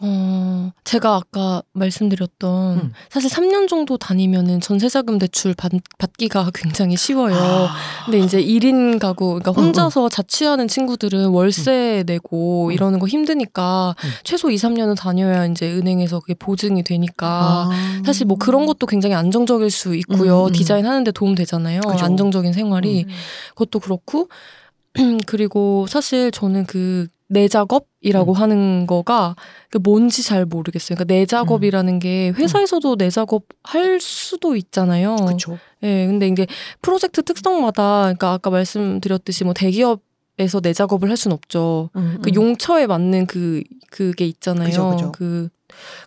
어, 0.00 0.70
제가 0.84 1.16
아까 1.16 1.62
말씀드렸던 1.72 2.78
음. 2.78 2.92
사실 3.10 3.28
3년 3.30 3.66
정도 3.68 3.98
다니면은 3.98 4.60
전세자금 4.60 5.18
대출 5.18 5.54
받, 5.54 5.72
받기가 5.98 6.50
굉장히 6.54 6.96
쉬워요. 6.96 7.34
아. 7.36 7.74
근데 8.04 8.18
이제 8.20 8.40
1인 8.42 9.00
가구, 9.00 9.38
그러니까 9.40 9.52
응, 9.56 9.66
혼자서 9.66 10.08
자취하는 10.08 10.68
친구들은 10.68 11.28
월세 11.30 12.04
내고 12.06 12.68
응. 12.68 12.74
이러는 12.74 13.00
거 13.00 13.08
힘드니까 13.08 13.96
응. 14.04 14.10
최소 14.22 14.50
2, 14.50 14.56
3년은 14.56 14.96
다녀야 14.96 15.46
이제 15.46 15.70
은행에서 15.72 16.20
그게 16.20 16.34
보증이 16.34 16.84
되니까 16.84 17.68
아. 17.70 18.02
사실 18.04 18.26
뭐 18.26 18.36
그런 18.38 18.66
것도 18.66 18.86
굉장히 18.86 19.16
안정적일 19.16 19.70
수 19.70 19.96
있고요. 19.96 20.44
음, 20.44 20.46
음. 20.48 20.52
디자인 20.52 20.86
하는데 20.86 21.10
도움 21.10 21.34
되잖아요. 21.34 21.80
그죠. 21.80 22.04
안정적인 22.04 22.52
생활이. 22.52 23.06
그것도 23.50 23.80
그렇고 23.80 24.28
그리고 25.26 25.86
사실 25.88 26.30
저는 26.30 26.66
그 26.66 27.08
내 27.28 27.46
작업이라고 27.46 28.32
음. 28.32 28.36
하는 28.36 28.86
거가 28.86 29.36
그 29.70 29.78
뭔지 29.78 30.22
잘 30.22 30.46
모르겠어요. 30.46 30.96
그러니까 30.96 31.12
내 31.12 31.26
작업이라는 31.26 31.98
게 31.98 32.30
회사에서도 32.30 32.96
내 32.96 33.10
작업 33.10 33.44
할 33.62 34.00
수도 34.00 34.56
있잖아요. 34.56 35.16
그렇죠. 35.16 35.58
예, 35.82 36.06
근데 36.06 36.26
이게 36.26 36.46
프로젝트 36.80 37.22
특성마다 37.22 38.02
그러니까 38.02 38.32
아까 38.32 38.50
말씀드렸듯이 38.50 39.44
뭐 39.44 39.52
대기업 39.52 40.00
에서 40.40 40.60
내 40.60 40.72
작업을 40.72 41.10
할 41.10 41.16
수는 41.16 41.34
없죠. 41.34 41.90
그 42.22 42.30
용처에 42.32 42.86
맞는 42.86 43.26
그 43.26 43.64
그게 43.90 44.24
있잖아요. 44.24 44.68
그죠, 44.68 44.90
그죠. 44.90 45.12
그 45.12 45.48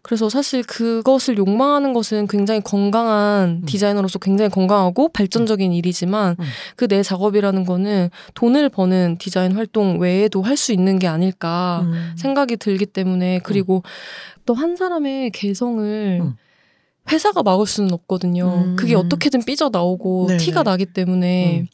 그래서 0.02 0.30
사실 0.30 0.64
그것을 0.64 1.38
욕망하는 1.38 1.94
것은 1.94 2.28
굉장히 2.28 2.62
건강한 2.62 3.62
음. 3.62 3.66
디자이너로서 3.66 4.20
굉장히 4.20 4.50
건강하고 4.50 5.10
발전적인 5.10 5.74
일이지만 5.74 6.36
음. 6.40 6.46
그내 6.76 7.04
작업이라는 7.04 7.66
거는 7.66 8.10
돈을 8.34 8.70
버는 8.70 9.18
디자인 9.20 9.52
활동 9.54 10.00
외에도 10.00 10.42
할 10.42 10.58
수 10.58 10.72
있는 10.74 11.00
게 11.00 11.08
아닐까 11.08 11.82
음. 11.86 12.14
생각이 12.18 12.58
들기 12.58 12.86
때문에 12.86 13.40
그리고 13.44 13.82
또 14.46 14.54
한 14.54 14.76
사람의 14.76 15.32
개성을 15.32 16.20
음. 16.22 16.36
회사가 17.12 17.42
막을 17.42 17.66
수는 17.66 17.92
없거든요. 17.94 18.64
음. 18.66 18.76
그게 18.76 18.96
어떻게든 18.96 19.44
삐져 19.44 19.70
나오고. 19.72 20.38
티가 20.38 20.64
나기 20.64 20.86
때문에 20.86 21.62
음. 21.62 21.68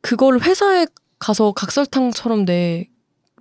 그거를 0.00 0.42
회사에 0.42 0.86
가서 1.18 1.52
각설탕처럼 1.52 2.44
내 2.46 2.88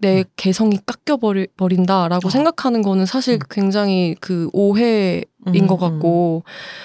내 0.05 0.19
음. 0.19 0.23
개성이 0.35 0.77
깎여 0.85 1.17
버리, 1.17 1.47
버린다라고 1.57 2.27
어. 2.27 2.29
생각하는 2.29 2.81
거는 2.83 3.05
사실 3.07 3.35
음. 3.35 3.39
굉장히 3.49 4.15
그 4.21 4.49
오해인 4.53 5.23
음, 5.47 5.67
것 5.67 5.77
같고 5.77 6.43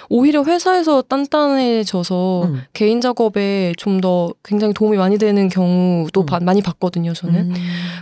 오히려 0.08 0.42
회사에서 0.44 1.02
단단해져서 1.02 2.42
음. 2.44 2.62
개인 2.72 3.00
작업에 3.00 3.72
좀 3.76 4.00
더 4.00 4.32
굉장히 4.42 4.72
도움이 4.72 4.96
많이 4.96 5.18
되는 5.18 5.48
경우도 5.50 6.22
음. 6.22 6.26
바- 6.26 6.40
많이 6.40 6.62
봤거든요 6.62 7.12
저는 7.12 7.50
음. 7.50 7.54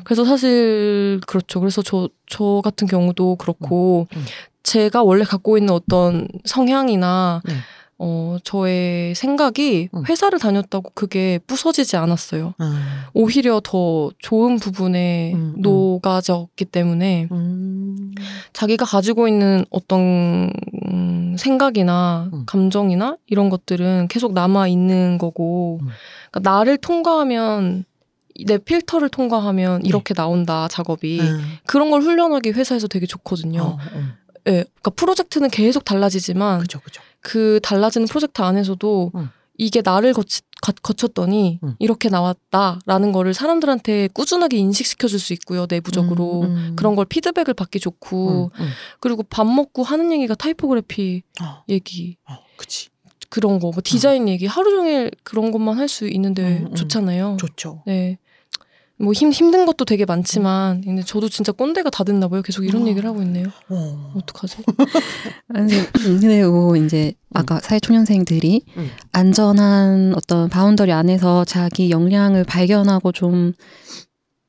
그래서 0.04 0.24
사실 0.24 1.20
그렇죠 1.26 1.58
그래서 1.60 1.82
저 1.82 2.08
저 2.30 2.60
같은 2.62 2.86
경우도 2.86 3.36
그렇고 3.36 4.06
음. 4.14 4.24
제가 4.62 5.02
원래 5.02 5.24
갖고 5.24 5.56
있는 5.58 5.72
어떤 5.72 6.28
성향이나 6.44 7.40
네. 7.46 7.54
어 8.01 8.36
저의 8.44 9.14
생각이 9.16 9.88
음. 9.92 10.05
회사를 10.09 10.38
다녔다고 10.38 10.92
그게 10.94 11.40
부서지지 11.49 11.96
않았어요. 11.96 12.55
아. 12.59 13.09
오히려 13.12 13.61
더 13.62 14.11
좋은 14.20 14.57
부분에 14.59 15.32
음, 15.34 15.55
음. 15.57 15.61
녹아졌기 15.61 16.64
때문에 16.66 17.26
음. 17.32 18.14
자기가 18.53 18.84
가지고 18.84 19.26
있는 19.26 19.64
어떤 19.70 20.53
음, 20.86 21.36
생각이나 21.36 22.30
음. 22.32 22.44
감정이나 22.46 23.16
이런 23.26 23.51
것들은 23.51 24.07
계속 24.07 24.32
남아 24.32 24.68
있는 24.68 25.18
거고 25.18 25.80
음. 25.82 25.88
그러니까 26.30 26.51
나를 26.51 26.78
통과하면 26.78 27.84
내 28.46 28.59
필터를 28.59 29.09
통과하면 29.09 29.82
네. 29.82 29.88
이렇게 29.88 30.14
나온다 30.14 30.68
작업이 30.68 31.20
아. 31.20 31.40
그런 31.66 31.90
걸 31.90 32.03
훈련하기 32.03 32.51
회사에서 32.51 32.86
되게 32.86 33.07
좋거든요. 33.07 33.61
어, 33.61 33.72
어. 33.72 34.03
예, 34.46 34.53
그러니까 34.62 34.90
프로젝트는 34.90 35.51
계속 35.51 35.84
달라지지만 35.84 36.61
그죠, 36.61 36.80
그죠. 36.80 37.03
그 37.29 37.61
달라지는 37.62 38.07
프로젝트 38.07 38.41
안에서도 38.41 39.12
음. 39.14 39.29
이게 39.59 39.83
나를 39.85 40.14
거치, 40.14 40.41
거, 40.62 40.72
거쳤더니 40.72 41.59
음. 41.62 41.74
이렇게 41.79 42.09
나왔다라는 42.09 43.12
거를 43.12 43.35
사람들한테 43.35 44.09
꾸준하게 44.14 44.57
인식시켜 44.57 45.09
줄 45.09 45.18
수 45.20 45.33
있고요 45.35 45.66
내부적으로 45.68 46.43
음, 46.43 46.57
음. 46.57 46.72
그런 46.76 46.95
걸 46.97 47.05
피드백을 47.05 47.53
받기 47.55 47.81
좋고. 47.81 48.51
그리고 49.01 49.22
밥 49.24 49.47
먹고 49.47 49.83
하는 49.83 50.11
얘기가 50.12 50.35
타이포그래피 50.37 51.22
어, 51.43 51.64
얘기 51.68 52.16
어, 52.31 52.39
그치. 52.57 52.89
그런 53.31 53.59
거 53.59 53.70
뭐 53.72 53.83
디자인 53.85 54.26
얘기 54.29 54.47
하루 54.47 54.70
종일 54.70 55.11
그런 55.22 55.51
것만 55.51 55.76
할 55.76 55.87
수 55.89 56.09
있는데. 56.09 56.64
좋잖아요. 56.74 57.37
좋죠. 57.39 57.83
네. 57.87 58.18
뭐 59.01 59.12
힘, 59.12 59.30
힘든 59.30 59.64
것도 59.64 59.84
되게 59.84 60.05
많지만 60.05 60.80
근데 60.82 61.03
저도 61.03 61.28
진짜 61.28 61.53
꼰대가 61.53 61.88
다 61.88 62.03
됐나 62.03 62.28
봐요. 62.28 62.42
계속 62.42 62.64
이런 62.64 62.82
어. 62.82 62.86
얘기를 62.88 63.09
하고 63.09 63.22
있네요. 63.22 63.46
어. 63.68 64.12
어떡하지? 64.16 64.59
아니, 65.55 65.72
근데 65.92 66.44
뭐 66.44 66.76
이제 66.76 67.12
아까 67.32 67.61
사회초년생들이 67.61 68.62
음. 68.76 68.90
안전한 69.12 70.14
어떤 70.16 70.49
boundary 70.49 70.92
안에서 70.92 71.44
자기 71.44 71.90
역량을 71.90 72.44
발견하고 72.44 73.12
좀 73.12 73.53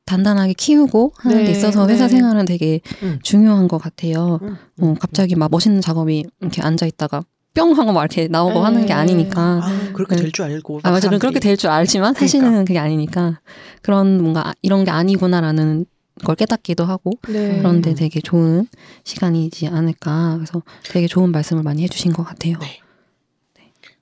단단하게 0.06 0.54
키우고 0.54 1.14
하는 1.18 1.38
데 1.39 1.43
네, 1.43 1.52
있어서 1.52 1.88
회사 1.88 2.08
네. 2.08 2.18
생활은 2.18 2.45
되게 2.45 2.82
음. 3.04 3.20
중요한 3.22 3.68
것 3.68 3.78
같아요. 3.78 4.39
음, 4.41 4.58
어, 4.82 4.86
음. 4.88 4.95
갑자기 4.95 5.36
막 5.36 5.52
멋있는 5.52 5.82
작업이 5.82 6.26
이렇게 6.41 6.64
앉아 6.64 6.88
있다가 6.88 7.22
뿅 7.60 7.78
하고 7.78 7.91
막 7.91 8.01
이렇게 8.01 8.28
나오고 8.28 8.53
네. 8.53 8.60
하는 8.60 8.86
게 8.86 8.93
아니니까. 8.93 9.41
아, 9.64 9.89
그렇게 9.93 10.16
네. 10.16 10.22
될 10.24 10.36
줄 10.36 10.45
알고. 10.45 10.80
아, 10.84 10.89
맞아요. 10.89 11.01
사람들이. 11.01 11.20
그렇게 11.20 11.39
될 11.39 11.57
줄 11.57 11.70
알지만 11.70 12.14
사실은 12.14 12.49
그러니까. 12.51 12.64
그게 12.66 12.80
아니니까 12.80 13.39
그런 13.82 14.22
뭔가 14.22 14.49
아, 14.49 14.53
이런 14.62 14.86
게 14.86 14.91
아니구나라는 14.91 15.86
걸 16.26 16.36
깨닫기도 16.36 16.86
하고 16.86 17.12
네. 17.28 17.57
그런데 17.57 17.93
되게 17.95 18.20
좋은 18.22 18.68
시간이지 19.03 19.68
않을까. 19.68 20.36
그래서 20.36 20.64
되게 20.84 21.07
좋은 21.07 21.32
말씀을 21.32 21.64
많이 21.64 21.84
해주신 21.84 22.14
것 22.14 22.24
같아요. 22.24 22.57
네. 22.60 22.80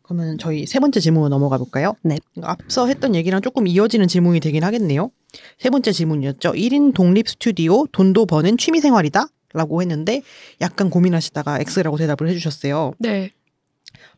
그러면 0.03 0.37
저희 0.37 0.65
세 0.65 0.79
번째 0.79 0.99
질문으로 0.99 1.29
넘어가 1.29 1.57
볼까요? 1.57 1.93
네. 2.01 2.17
앞서 2.41 2.87
했던 2.87 3.13
얘기랑 3.13 3.41
조금 3.41 3.67
이어지는 3.67 4.07
질문이 4.07 4.39
되긴 4.39 4.63
하겠네요. 4.63 5.11
세 5.59 5.69
번째 5.69 5.91
질문이었죠. 5.91 6.53
1인 6.53 6.93
독립 6.93 7.27
스튜디오 7.27 7.85
돈도 7.87 8.25
버는 8.25 8.57
취미 8.57 8.79
생활이다? 8.79 9.25
라고 9.53 9.81
했는데 9.81 10.21
약간 10.61 10.89
고민하시다가 10.89 11.59
X라고 11.61 11.97
대답을 11.97 12.29
해주셨어요. 12.29 12.93
네. 12.99 13.31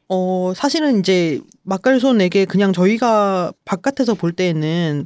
어, 0.10 0.54
사실은 0.56 1.00
이제 1.00 1.40
막갈손에게 1.64 2.46
그냥 2.46 2.74
저희가 2.74 3.54
바깥에서 3.64 4.16
볼 4.16 4.34
때에는 4.34 5.06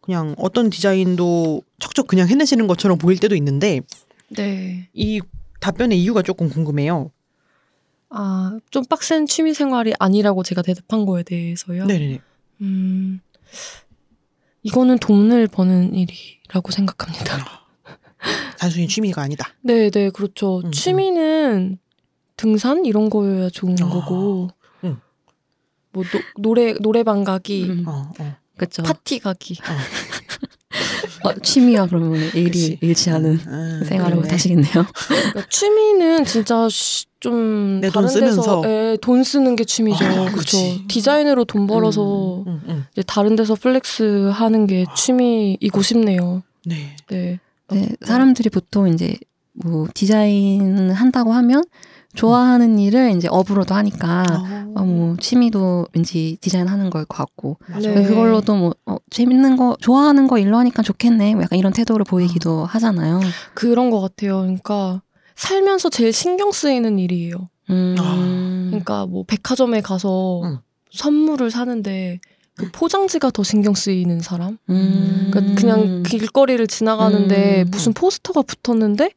그냥 0.00 0.34
어떤 0.36 0.68
디자인도 0.68 1.62
척척 1.78 2.08
그냥 2.08 2.28
해내시는 2.28 2.66
것처럼 2.66 2.98
보일 2.98 3.18
때도 3.18 3.36
있는데 3.36 3.80
네. 4.28 4.88
이 4.92 5.20
답변의 5.60 6.00
이유가 6.02 6.22
조금 6.22 6.48
궁금해요. 6.48 7.12
아, 8.10 8.58
좀 8.70 8.84
빡센 8.84 9.26
취미 9.26 9.54
생활이 9.54 9.94
아니라고 9.98 10.42
제가 10.42 10.62
대답한 10.62 11.06
거에 11.06 11.22
대해서요. 11.22 11.86
네네네. 11.86 12.20
음, 12.62 13.20
이거는 14.64 14.98
돈을 14.98 15.46
버는 15.46 15.94
일이라고 15.94 16.72
생각합니다. 16.72 17.62
단순히 18.58 18.88
취미가 18.88 19.22
아니다. 19.22 19.54
네, 19.62 19.88
네, 19.88 20.10
그렇죠. 20.10 20.62
음, 20.64 20.72
취미는 20.72 21.78
등산 22.36 22.84
이런 22.84 23.10
거여야 23.10 23.50
좋은 23.50 23.76
아, 23.82 23.88
거고, 23.88 24.48
음. 24.84 24.98
뭐 25.92 26.04
노, 26.04 26.20
노래 26.38 26.74
노래방 26.74 27.24
가기, 27.24 27.64
음, 27.64 27.84
어, 27.86 28.10
어. 28.18 28.36
그렇죠. 28.56 28.82
파티 28.82 29.18
가기. 29.18 29.58
어, 31.24 31.34
취미와 31.40 31.86
그러면 31.86 32.14
일이 32.34 32.44
그치. 32.44 32.78
일치하는 32.80 33.38
음, 33.46 33.82
생활을 33.86 34.16
그러네. 34.16 34.30
하시겠네요. 34.32 34.72
그러니까 35.08 35.46
취미는 35.48 36.24
진짜 36.24 36.68
쉬- 36.68 37.06
좀 37.20 37.78
내돈 37.80 37.92
다른 38.06 38.20
데서 38.20 38.42
쓰면서. 38.42 38.62
예, 38.66 38.98
돈 39.00 39.22
쓰는 39.22 39.54
게 39.54 39.64
취미죠. 39.64 40.04
아, 40.04 40.24
그렇죠. 40.32 40.56
디자이너로 40.88 41.44
돈 41.44 41.68
벌어서 41.68 42.42
음, 42.46 42.60
음. 42.66 42.84
이제 42.92 43.02
다른 43.06 43.36
데서 43.36 43.54
flex 43.54 44.30
하는 44.32 44.66
게 44.66 44.84
취미이고 44.96 45.82
싶네요. 45.82 46.42
네. 46.66 46.96
네. 47.08 47.38
네, 47.70 47.88
사람들이 48.04 48.50
보통 48.50 48.88
이제 48.88 49.16
뭐 49.52 49.86
디자인 49.94 50.90
한다고 50.90 51.32
하면 51.32 51.62
좋아하는 52.14 52.78
일을 52.78 53.10
이제 53.16 53.28
업으로도 53.30 53.74
하니까 53.74 54.24
어, 54.76 54.80
어, 54.80 54.84
뭐 54.84 55.16
취미도 55.18 55.86
왠지 55.94 56.36
디자인하는 56.40 56.90
걸 56.90 57.04
것 57.06 57.16
같고 57.16 57.58
맞아요. 57.68 57.94
네. 57.94 58.02
그걸로도 58.04 58.54
뭐 58.54 58.74
어, 58.86 58.96
재밌는 59.10 59.56
거 59.56 59.76
좋아하는 59.80 60.26
거 60.26 60.38
일로 60.38 60.56
하니까 60.58 60.82
좋겠네 60.82 61.34
뭐 61.34 61.42
약간 61.44 61.58
이런 61.58 61.72
태도를 61.72 62.04
보이기도 62.04 62.64
하잖아요. 62.66 63.20
그런 63.54 63.90
것 63.90 64.00
같아요. 64.00 64.40
그러니까 64.40 65.02
살면서 65.36 65.90
제일 65.90 66.12
신경 66.12 66.52
쓰이는 66.52 66.98
일이에요. 66.98 67.48
음, 67.70 68.66
그러니까 68.68 69.06
뭐 69.06 69.24
백화점에 69.26 69.80
가서 69.80 70.42
음. 70.42 70.58
선물을 70.90 71.50
사는데 71.50 72.20
그 72.54 72.70
포장지가 72.70 73.30
더 73.30 73.42
신경 73.42 73.72
쓰이는 73.74 74.20
사람. 74.20 74.58
음. 74.68 75.30
그러니까 75.32 75.60
그냥 75.60 76.02
길거리를 76.02 76.64
지나가는데 76.66 77.62
음. 77.62 77.70
무슨 77.70 77.92
포스터가 77.94 78.42
붙었는데 78.42 79.10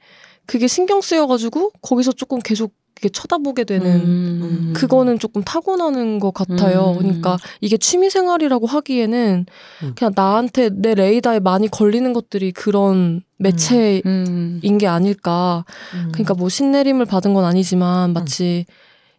그게 0.45 0.67
신경 0.67 1.01
쓰여가지고 1.01 1.71
거기서 1.81 2.13
조금 2.13 2.39
계속 2.39 2.73
이렇게 2.95 3.09
쳐다보게 3.09 3.65
되는 3.65 3.85
음. 3.87 4.73
그거는 4.75 5.19
조금 5.19 5.43
타고나는 5.43 6.19
것 6.19 6.33
같아요. 6.33 6.91
음. 6.93 6.97
그러니까 6.97 7.37
이게 7.59 7.77
취미 7.77 8.09
생활이라고 8.09 8.67
하기에는 8.67 9.45
음. 9.83 9.93
그냥 9.95 10.13
나한테 10.15 10.69
내 10.73 10.95
레이더에 10.95 11.39
많이 11.39 11.67
걸리는 11.67 12.13
것들이 12.13 12.53
그런 12.53 13.21
매체인 13.37 14.01
음. 14.05 14.77
게 14.79 14.87
아닐까. 14.87 15.65
음. 15.93 16.09
그러니까 16.13 16.33
뭐 16.35 16.47
신내림을 16.47 17.05
받은 17.05 17.33
건 17.33 17.43
아니지만 17.43 18.13
마치 18.13 18.65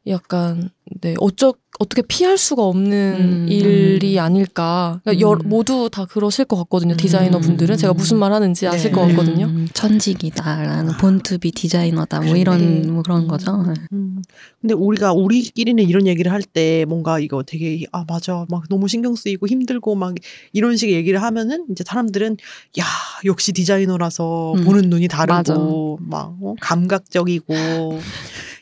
약간 0.09 0.71
네 1.01 1.15
어쩌 1.19 1.53
어떻게 1.79 2.01
피할 2.01 2.39
수가 2.39 2.63
없는 2.65 3.17
음. 3.19 3.47
일이 3.51 4.19
아닐까. 4.19 5.01
그러니까 5.05 5.21
여- 5.27 5.33
음. 5.33 5.39
모두 5.45 5.91
다 5.93 6.07
그러실 6.07 6.47
것 6.47 6.57
같거든요. 6.57 6.95
음. 6.95 6.97
디자이너 6.97 7.39
분들은 7.39 7.77
제가 7.77 7.93
무슨 7.93 8.19
말 8.19 8.33
하는지 8.33 8.67
아실 8.67 8.93
네. 8.93 8.95
것 8.95 9.07
같거든요. 9.09 9.45
음, 9.47 9.69
천직이다라는 9.75 10.97
본투비 10.97 11.51
디자이너다 11.53 12.21
뭐 12.21 12.29
그래. 12.31 12.41
이런 12.41 12.93
뭐 12.95 13.03
그런 13.03 13.29
거죠. 13.29 13.63
음. 13.93 14.23
근데 14.63 14.73
우리가 14.75 15.13
우리끼리는 15.13 15.83
이런 15.85 16.07
얘기를 16.07 16.33
할 16.33 16.41
때 16.43 16.87
뭔가 16.89 17.19
이거 17.19 17.43
되게 17.43 17.85
아 17.93 18.05
맞아 18.09 18.47
막 18.49 18.65
너무 18.71 18.89
신경 18.89 19.15
쓰이고 19.17 19.47
힘들고 19.47 19.97
막 19.97 20.15
이런 20.55 20.77
식의 20.79 20.95
얘기를 20.95 21.21
하면은 21.21 21.67
이제 21.71 21.85
사람들은 21.87 22.37
야 22.79 22.85
역시 23.27 23.53
디자이너라서 23.53 24.55
음. 24.55 24.65
보는 24.65 24.89
눈이 24.89 25.09
다르고 25.09 25.99
막 26.01 26.37
어, 26.41 26.55
감각적이고 26.61 27.55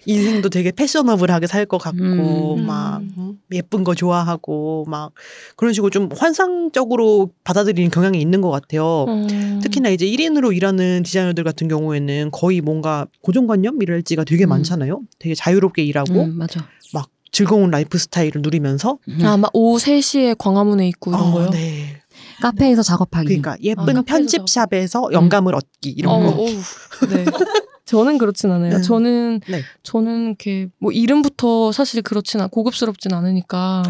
인생도 0.07 0.49
되게 0.51 0.71
패셔너블하게 0.71 1.47
살 1.47 1.65
것 1.67 1.79
같고 1.79 2.57
음. 2.57 2.67
막 2.67 3.01
음, 3.17 3.39
예쁜 3.53 3.85
거 3.85 3.95
좋아하고 3.95 4.85
막 4.87 5.13
그런 5.57 5.73
식으로 5.73 5.91
좀 5.91 6.09
환상적으로 6.15 7.31
받아들이는 7.45 7.91
경향이 7.91 8.21
있는 8.21 8.41
것 8.43 8.51
같아요. 8.51 9.07
음. 9.09 9.61
특히나 9.63 9.89
이제 9.89 10.05
1인으로 10.07 10.55
일하는 10.55 11.03
디자이너들 11.05 11.43
같은 11.45 11.69
경우에는 11.69 12.31
거의 12.33 12.61
뭔가 12.61 13.07
고정관념이랄지가 13.23 14.25
되게 14.25 14.45
음. 14.45 14.51
많잖아요. 14.51 15.01
되게 15.19 15.35
자유롭게 15.35 15.83
일하고 15.85 16.25
음, 16.25 16.37
맞아. 16.37 16.67
막 16.93 17.09
즐거운 17.33 17.71
라이프 17.71 17.97
스타일을 17.99 18.43
누리면서 18.43 18.99
음. 19.09 19.19
아마 19.25 19.49
오후 19.53 19.79
3시에 19.79 20.37
광화문에 20.39 20.87
있고 20.89 21.11
이런 21.13 21.23
어, 21.23 21.31
거요. 21.33 21.51
네. 21.51 22.01
카페에서 22.43 22.83
작업하기. 22.83 23.27
그러니까 23.27 23.57
예쁜 23.63 23.87
카페에서 23.87 24.03
편집샵에서 24.03 25.09
영감을 25.13 25.55
얻기 25.55 25.91
이런 25.91 26.13
어, 26.15 26.19
거. 26.21 26.43
어우, 26.43 26.51
네. 27.09 27.25
저는 27.85 28.19
그렇진 28.19 28.51
않아요. 28.51 28.77
음. 28.77 28.83
저는 28.83 29.41
네. 29.49 29.63
저는 29.83 30.27
이렇게 30.29 30.69
뭐 30.79 30.91
이름부터 30.93 31.73
사실 31.73 32.03
그렇진 32.03 32.41
않 32.41 32.49
고급스럽진 32.49 33.13
않으니까 33.13 33.83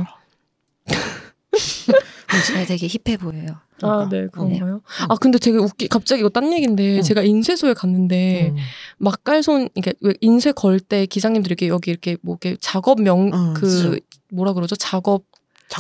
네, 2.55 2.67
되게 2.67 2.89
힙해 2.89 3.17
보여요. 3.19 3.61
아, 3.83 4.09
네, 4.11 4.27
그런가요? 4.29 4.81
아, 5.09 5.17
근데 5.17 5.39
되게 5.39 5.59
웃기, 5.59 5.89
갑자기 5.89 6.21
이거 6.21 6.29
딴 6.29 6.53
얘기인데, 6.53 7.03
제가 7.03 7.23
인쇄소에 7.23 7.75
갔는데, 7.75 8.51
음. 8.51 8.57
막갈손, 8.99 9.69
이게 9.75 9.93
왜 10.01 10.15
인쇄 10.21 10.53
걸 10.53 10.79
때 10.81 11.07
기사님들이 11.07 11.53
이렇게 11.53 11.69
여기 11.69 11.91
이렇게 11.91 12.17
뭐, 12.23 12.39
이렇게 12.41 12.57
작업명, 12.61 13.31
어, 13.33 13.53
그, 13.55 13.69
지죠. 13.69 13.97
뭐라 14.33 14.53
그러죠? 14.53 14.77
작업, 14.77 15.25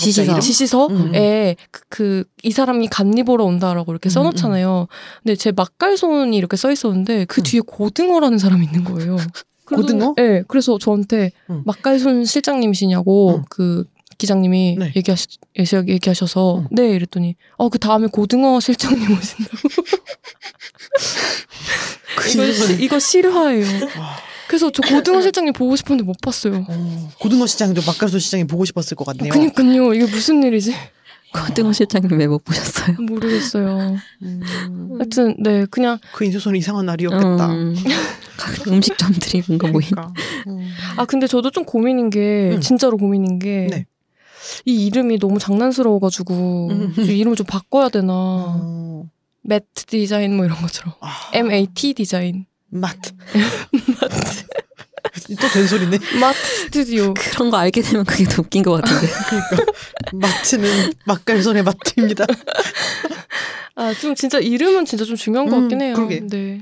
지시서. 0.01 0.40
지시서에 0.40 1.57
그, 1.70 1.80
그, 1.88 2.24
이 2.42 2.51
사람이 2.51 2.88
갓니 2.88 3.22
보러 3.22 3.45
온다라고 3.45 3.92
이렇게 3.92 4.09
음, 4.09 4.11
써놓잖아요. 4.11 4.88
근데 5.22 5.36
제 5.36 5.53
막갈손이 5.53 6.36
이렇게 6.36 6.57
써 6.57 6.70
있었는데, 6.70 7.24
그 7.26 7.40
음. 7.40 7.42
뒤에 7.42 7.61
고등어라는 7.61 8.38
사람이 8.38 8.64
있는 8.64 8.84
거예요. 8.84 9.16
고등어? 9.66 10.14
네, 10.16 10.42
그래서 10.47 10.78
저한테 10.78 11.32
음. 11.51 11.62
막갈손 11.64 12.24
실장님이시냐고, 12.24 13.36
음. 13.36 13.45
그, 13.49 13.84
기장님이 14.16 14.76
네. 14.78 14.92
얘기하시, 14.95 15.26
얘기하셔서, 15.57 16.59
음. 16.59 16.68
네, 16.70 16.90
이랬더니, 16.90 17.36
어, 17.57 17.68
그 17.68 17.78
다음에 17.78 18.07
고등어 18.07 18.61
실장님 18.61 19.11
오신다고. 19.11 19.68
이거, 22.32 22.53
시, 22.53 22.82
이거 22.84 22.99
실화예요. 22.99 23.66
와, 24.55 24.70
그래서 24.70 24.70
저 24.70 24.82
고등어 24.82 25.20
실장님 25.20 25.52
보고 25.52 25.74
싶었는데 25.74 26.07
못 26.07 26.16
봤어요. 26.20 26.64
어, 26.68 27.11
고등어 27.18 27.46
시장도 27.46 27.82
막갈소 27.86 28.18
시장이 28.18 28.44
보고 28.44 28.64
싶었을 28.64 28.96
것 28.96 29.05
같네요. 29.05 29.32
그니까요. 29.32 29.92
이게 29.94 30.05
무슨 30.07 30.42
일이지? 30.44 30.74
고등어 31.32 31.72
실장님 31.72 32.16
왜 32.18 32.26
못 32.28 32.44
보셨어요? 32.44 32.96
모르겠어요. 33.00 33.96
음, 34.22 34.40
하여튼, 34.98 35.34
네, 35.40 35.66
그냥, 35.68 35.98
그 36.14 36.24
인쇄소는 36.24 36.57
이상한 36.59 36.86
날이었겠다. 36.86 37.50
음, 37.52 37.74
각 38.36 38.66
음식점들이 38.68 39.42
뭔가 39.48 39.66
모인. 39.68 39.88
그러니까. 39.90 40.12
음. 40.46 40.70
아, 40.96 41.05
근데 41.05 41.26
저도 41.26 41.50
좀 41.50 41.64
고민인 41.64 42.11
게, 42.11 42.52
음. 42.55 42.61
진짜로 42.61 42.96
고민인 42.96 43.40
게, 43.40 43.66
네. 43.68 43.86
이 44.64 44.86
이름이 44.86 45.18
너무 45.18 45.40
장난스러워가지고, 45.40 46.68
음. 46.70 46.94
이 46.98 47.18
이름을 47.18 47.34
좀 47.36 47.46
바꿔야 47.46 47.88
되나. 47.88 48.12
어. 48.12 49.05
매트 49.42 49.86
디자인 49.86 50.36
뭐 50.36 50.44
이런 50.46 50.57
것처럼. 50.62 50.94
아, 51.00 51.11
MAT 51.34 51.94
디자인. 51.94 52.46
마트. 52.70 53.12
또 55.41 55.49
된소리네. 55.49 55.99
마트 56.20 56.39
스튜디오. 56.39 57.14
그런 57.14 57.51
거 57.51 57.57
알게 57.57 57.83
되면 57.83 58.05
그게 58.05 58.25
더 58.25 58.43
웃긴 58.43 58.62
것 58.62 58.81
같은데. 58.81 59.07
그러니까 59.29 59.72
마트는 60.12 60.93
막갈손의 61.07 61.62
마트입니다. 61.62 62.27
아, 63.77 63.93
좀 63.95 64.14
진짜 64.14 64.39
이름은 64.39 64.85
진짜 64.85 65.05
좀 65.05 65.16
중요한 65.16 65.49
것 65.49 65.57
음, 65.57 65.62
같긴 65.62 65.81
해요. 65.81 65.95
그러게. 65.95 66.20
네. 66.20 66.59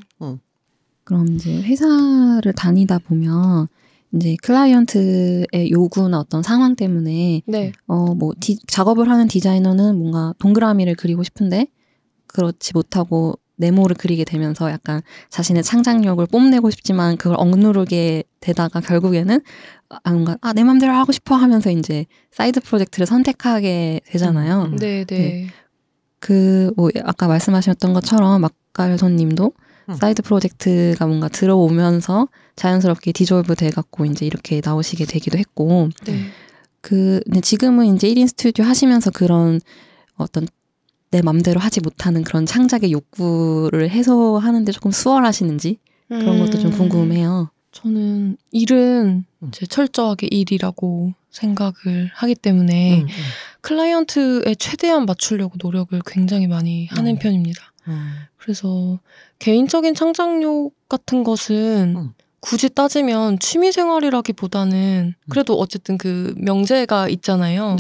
그럼 1.04 1.28
이제 1.34 1.60
회사를 1.60 2.52
다니다 2.56 2.98
보면 2.98 3.68
이제 4.14 4.36
클라이언트의 4.42 5.70
요구나 5.70 6.20
어떤 6.20 6.42
상황 6.42 6.76
때문에 6.76 7.42
네. 7.46 7.72
어 7.86 8.02
뭐 8.02 8.34
작업을 8.66 9.10
하는 9.10 9.26
디자이너는 9.26 9.98
뭔가 9.98 10.34
동그라미를 10.38 10.94
그리고 10.94 11.22
싶은데 11.22 11.66
그렇지 12.28 12.72
못하고 12.74 13.38
네모를 13.56 13.96
그리게 13.96 14.24
되면서 14.24 14.70
약간 14.70 15.02
자신의 15.30 15.62
창작력을 15.62 16.24
뽐내고 16.26 16.70
싶지만 16.70 17.16
그걸 17.16 17.36
억누르게 17.38 18.24
되다가 18.42 18.80
결국에는 18.80 19.40
아 19.88 20.10
뭔가 20.10 20.36
아 20.42 20.48
내 20.48 20.64
맘대로 20.64 20.92
하고 20.92 21.12
싶어 21.12 21.34
하면서 21.34 21.70
이제 21.70 22.04
side 22.30 22.60
project를 22.60 23.06
선택하게 23.06 24.00
되잖아요. 24.06 24.64
음. 24.72 24.76
네, 24.76 25.04
네. 25.04 25.48
그뭐 26.18 26.90
아까 27.04 27.26
말씀하셨던 27.26 27.94
것처럼 27.94 28.42
맛깔손님도 28.42 29.52
음. 29.88 29.94
사이드 29.94 30.22
프로젝트가 30.22 31.06
뭔가 31.06 31.28
들어오면서 31.28 32.28
자연스럽게 32.56 33.12
디졸브 33.12 33.54
돼갖고 33.54 34.04
이제 34.04 34.26
이렇게 34.26 34.60
나오시게 34.64 35.06
되기도 35.06 35.38
했고 35.38 35.88
네. 36.04 36.26
그 36.80 37.20
근데 37.24 37.40
지금은 37.40 37.94
이제 37.94 38.08
1인 38.08 38.28
스튜디오 38.28 38.64
하시면서 38.64 39.10
그런 39.10 39.60
어떤 40.16 40.46
내 41.10 41.22
맘대로 41.22 41.60
하지 41.60 41.80
못하는 41.80 42.24
그런 42.24 42.46
창작의 42.46 42.90
욕구를 42.90 43.90
해소하는데 43.90 44.72
조금 44.72 44.90
수월하시는지 44.90 45.78
그런 46.08 46.38
것도 46.40 46.58
좀 46.58 46.72
음, 46.72 46.78
궁금해요. 46.78 47.50
저는 47.72 48.36
일은 48.50 49.24
음. 49.42 49.48
이제 49.48 49.66
철저하게 49.66 50.28
일이라고 50.30 51.14
생각을 51.30 52.10
하기 52.14 52.34
때문에 52.34 53.00
음, 53.00 53.06
클라이언트에 53.62 54.54
최대한 54.56 55.06
맞추려고 55.06 55.54
노력을 55.58 55.98
굉장히 56.06 56.46
많이 56.46 56.86
하는 56.88 57.12
음. 57.12 57.18
편입니다. 57.18 57.72
음. 57.88 58.12
그래서 58.36 59.00
개인적인 59.38 59.94
창작력 59.94 60.70
같은 60.88 61.24
것은 61.24 61.94
음. 61.96 62.12
굳이 62.40 62.68
따지면 62.68 63.38
취미 63.38 63.72
생활이라기보다는 63.72 65.14
그래도 65.30 65.58
어쨌든 65.58 65.96
그 65.96 66.34
명제가 66.36 67.08
있잖아요. 67.08 67.76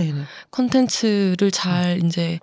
컨텐츠를 0.52 1.50
잘 1.50 2.00
이제 2.04 2.38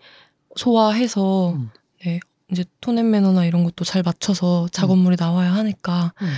소화해서 0.55 1.53
음. 1.53 1.69
네, 2.03 2.19
이제 2.51 2.65
톤앤 2.81 3.11
매너나 3.11 3.45
이런 3.45 3.63
것도 3.63 3.85
잘 3.85 4.01
맞춰서 4.03 4.67
작업물이 4.71 5.17
나와야 5.19 5.53
하니까 5.53 6.13
음, 6.21 6.25
음. 6.25 6.33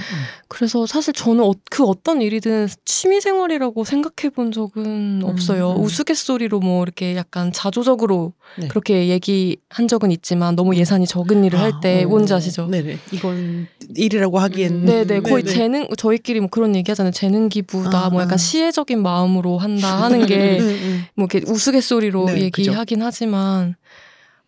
그래서 0.49 0.85
사실 0.85 1.13
저는 1.13 1.41
어- 1.43 1.53
그 1.69 1.85
어떤 1.85 2.21
일이든 2.21 2.67
취미 2.83 3.21
생활이라고 3.21 3.85
생각해 3.85 4.29
본 4.35 4.51
적은 4.51 5.21
없어요. 5.23 5.71
음. 5.77 5.81
우스갯소리로 5.83 6.59
뭐 6.59 6.83
이렇게 6.83 7.15
약간 7.15 7.53
자조적으로 7.53 8.33
네. 8.57 8.67
그렇게 8.67 9.07
얘기한 9.07 9.87
적은 9.87 10.11
있지만 10.11 10.57
너무 10.57 10.75
예산이 10.75 11.07
적은 11.07 11.45
일을 11.45 11.57
할때 11.59 12.01
아, 12.03 12.05
어. 12.05 12.09
뭔지 12.09 12.33
아시죠? 12.33 12.67
네네. 12.67 12.97
이건 13.13 13.67
일이라고 13.95 14.37
하기엔. 14.39 14.85
네네 14.85 15.21
거의 15.21 15.43
네네. 15.43 15.55
재능 15.55 15.87
저희끼리 15.97 16.41
뭐 16.41 16.49
그런 16.49 16.75
얘기 16.75 16.91
하잖아요 16.91 17.11
재능 17.13 17.47
기부다 17.47 18.07
아, 18.07 18.09
뭐 18.09 18.21
약간 18.21 18.33
아. 18.33 18.37
시혜적인 18.37 19.01
마음으로 19.01 19.57
한다 19.59 20.01
하는 20.03 20.25
게 20.25 20.59
음, 20.59 20.65
음. 20.65 21.03
뭐 21.15 21.27
이렇게 21.31 21.49
우스갯소리로 21.49 22.25
네, 22.25 22.41
얘기하긴 22.41 23.01
하지만 23.01 23.75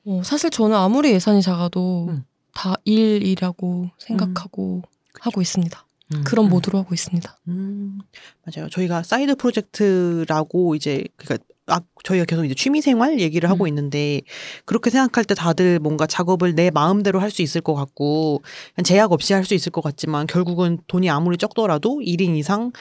어, 0.05 0.21
사실 0.23 0.49
저는 0.49 0.75
아무리 0.75 1.11
예산이 1.11 1.41
작아도 1.41 2.07
음. 2.09 2.23
다 2.53 2.75
일이라고 2.85 3.89
생각하고 3.97 4.81
하고 5.21 5.41
있습니다. 5.41 5.85
음, 6.13 6.23
그런 6.25 6.45
음. 6.45 6.49
모드로 6.49 6.77
하고 6.79 6.93
있습니다. 6.93 7.37
음, 7.47 7.99
맞아요. 8.45 8.69
저희가 8.69 9.03
사이드 9.03 9.35
프로젝트라고 9.35 10.75
이제 10.75 11.03
그러니까 11.15 11.43
아, 11.67 11.79
저희가 12.03 12.25
계속 12.25 12.43
이제 12.43 12.53
취미 12.53 12.81
생활 12.81 13.21
얘기를 13.21 13.49
하고 13.49 13.63
음. 13.63 13.69
있는데 13.69 14.21
그렇게 14.65 14.89
생각할 14.89 15.23
때 15.23 15.33
다들 15.33 15.79
뭔가 15.79 16.05
작업을 16.05 16.55
내 16.55 16.69
마음대로 16.69 17.19
할 17.21 17.31
수 17.31 17.41
있을 17.41 17.61
것 17.61 17.73
같고 17.73 18.43
제약 18.83 19.13
없이 19.13 19.33
할 19.33 19.45
수 19.45 19.53
있을 19.53 19.71
것 19.71 19.81
같지만 19.81 20.27
결국은 20.27 20.77
돈이 20.87 21.09
아무리 21.09 21.37
적더라도 21.37 21.99
1인 22.01 22.35
이상 22.37 22.73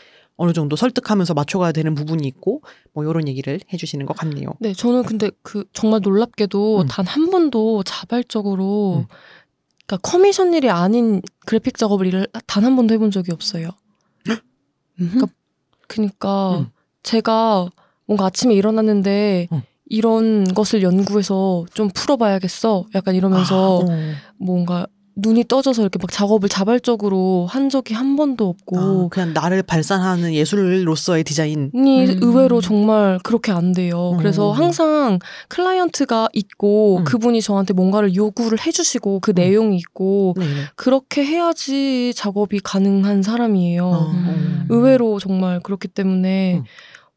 어느 0.42 0.52
정도 0.52 0.74
설득하면서 0.74 1.34
맞춰가야 1.34 1.70
되는 1.70 1.94
부분이 1.94 2.26
있고 2.26 2.62
뭐 2.92 3.04
이런 3.04 3.28
얘기를 3.28 3.60
해주시는 3.72 4.06
것 4.06 4.16
같네요. 4.16 4.48
네, 4.58 4.72
저는 4.72 5.04
근데 5.04 5.30
그 5.42 5.64
정말 5.72 6.00
놀랍게도 6.02 6.80
음. 6.80 6.86
단한 6.88 7.30
번도 7.30 7.84
자발적으로 7.84 9.06
그러니까 9.86 10.08
커미션 10.08 10.52
일이 10.52 10.68
아닌 10.68 11.22
그래픽 11.46 11.78
작업을 11.78 12.06
일을 12.06 12.26
단 12.48 12.64
한 12.64 12.74
번도 12.74 12.92
해본 12.92 13.12
적이 13.12 13.30
없어요. 13.30 13.68
그러니까 14.96 15.26
그러니까 15.86 16.58
음. 16.58 16.66
제가 17.04 17.68
뭔가 18.06 18.26
아침에 18.26 18.54
일어났는데 18.54 19.46
음. 19.52 19.62
이런 19.86 20.42
것을 20.54 20.82
연구해서 20.82 21.66
좀 21.72 21.88
풀어봐야겠어. 21.94 22.86
약간 22.96 23.14
이러면서 23.14 23.80
아, 23.82 23.84
어. 23.84 24.14
뭔가 24.38 24.88
눈이 25.16 25.44
떠져서 25.48 25.82
이렇게 25.82 25.98
막 26.00 26.10
작업을 26.10 26.48
자발적으로 26.48 27.46
한 27.48 27.68
적이 27.68 27.94
한 27.94 28.16
번도 28.16 28.48
없고 28.48 28.78
아, 28.78 29.08
그냥 29.10 29.32
나를 29.32 29.62
발산하는 29.62 30.32
예술로서의 30.32 31.24
디자인. 31.24 31.70
이 31.74 31.78
음. 31.78 32.18
의외로 32.22 32.60
정말 32.60 33.18
그렇게 33.22 33.52
안 33.52 33.72
돼요. 33.72 34.14
그래서 34.18 34.52
음. 34.52 34.56
항상 34.56 35.18
클라이언트가 35.48 36.28
있고 36.32 36.98
음. 36.98 37.04
그분이 37.04 37.42
저한테 37.42 37.74
뭔가를 37.74 38.14
요구를 38.14 38.58
해주시고 38.64 39.20
그 39.20 39.32
내용이 39.34 39.76
있고 39.76 40.34
네. 40.38 40.44
그렇게 40.76 41.24
해야지 41.24 42.12
작업이 42.14 42.60
가능한 42.60 43.22
사람이에요. 43.22 43.86
어, 43.86 44.10
음. 44.10 44.66
어. 44.70 44.74
의외로 44.74 45.18
정말 45.18 45.60
그렇기 45.60 45.88
때문에 45.88 46.56
음. 46.56 46.64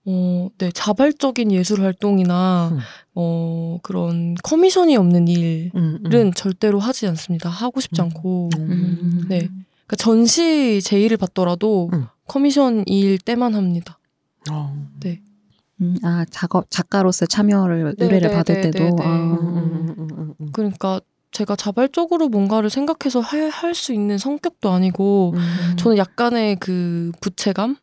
어, 0.06 0.49
네, 0.58 0.72
자발적인 0.72 1.51
예술 1.51 1.82
활동이나 1.82 2.70
음. 2.72 2.80
어, 3.16 3.80
그런 3.82 4.36
커미션이 4.43 4.95
없는 4.97 5.28
일은 5.28 5.72
음, 5.76 5.99
음. 6.06 6.32
절대로 6.34 6.80
하지 6.80 7.08
않습니다. 7.08 7.49
하고 7.49 7.80
싶지 7.80 8.01
음. 8.01 8.06
않고. 8.06 8.49
음. 8.58 9.26
네. 9.28 9.39
그러니까 9.39 9.95
전시 9.97 10.82
제의를 10.82 11.18
받더라도 11.18 11.89
음. 11.93 12.06
커미션 12.28 12.84
일 12.88 13.18
때만 13.18 13.56
합니다. 13.56 13.99
어. 14.51 14.86
음, 15.82 15.97
아 16.03 16.26
작업 16.30 16.72
작가로서 16.72 17.26
참여를 17.26 17.95
네, 17.97 18.06
의뢰를 18.06 18.30
네, 18.30 18.34
받을 18.36 18.56
네, 18.56 18.62
때도 18.72 18.84
네, 18.86 18.91
네. 18.91 19.03
아, 19.03 19.10
음, 19.10 19.58
음, 19.58 19.95
음, 19.97 20.08
음, 20.18 20.34
음. 20.39 20.49
그러니까 20.53 21.01
제가 21.32 21.56
자발적으로 21.58 22.30
뭔가를 22.30 22.70
생각해서 22.70 23.20
할 23.20 23.74
수 23.74 23.91
있는 23.93 24.18
성격도 24.18 24.70
아니고 24.72 25.34
음. 25.36 25.76
저는 25.78 25.97
약간의 25.97 26.58
그 26.62 27.12
부채감 27.20 27.76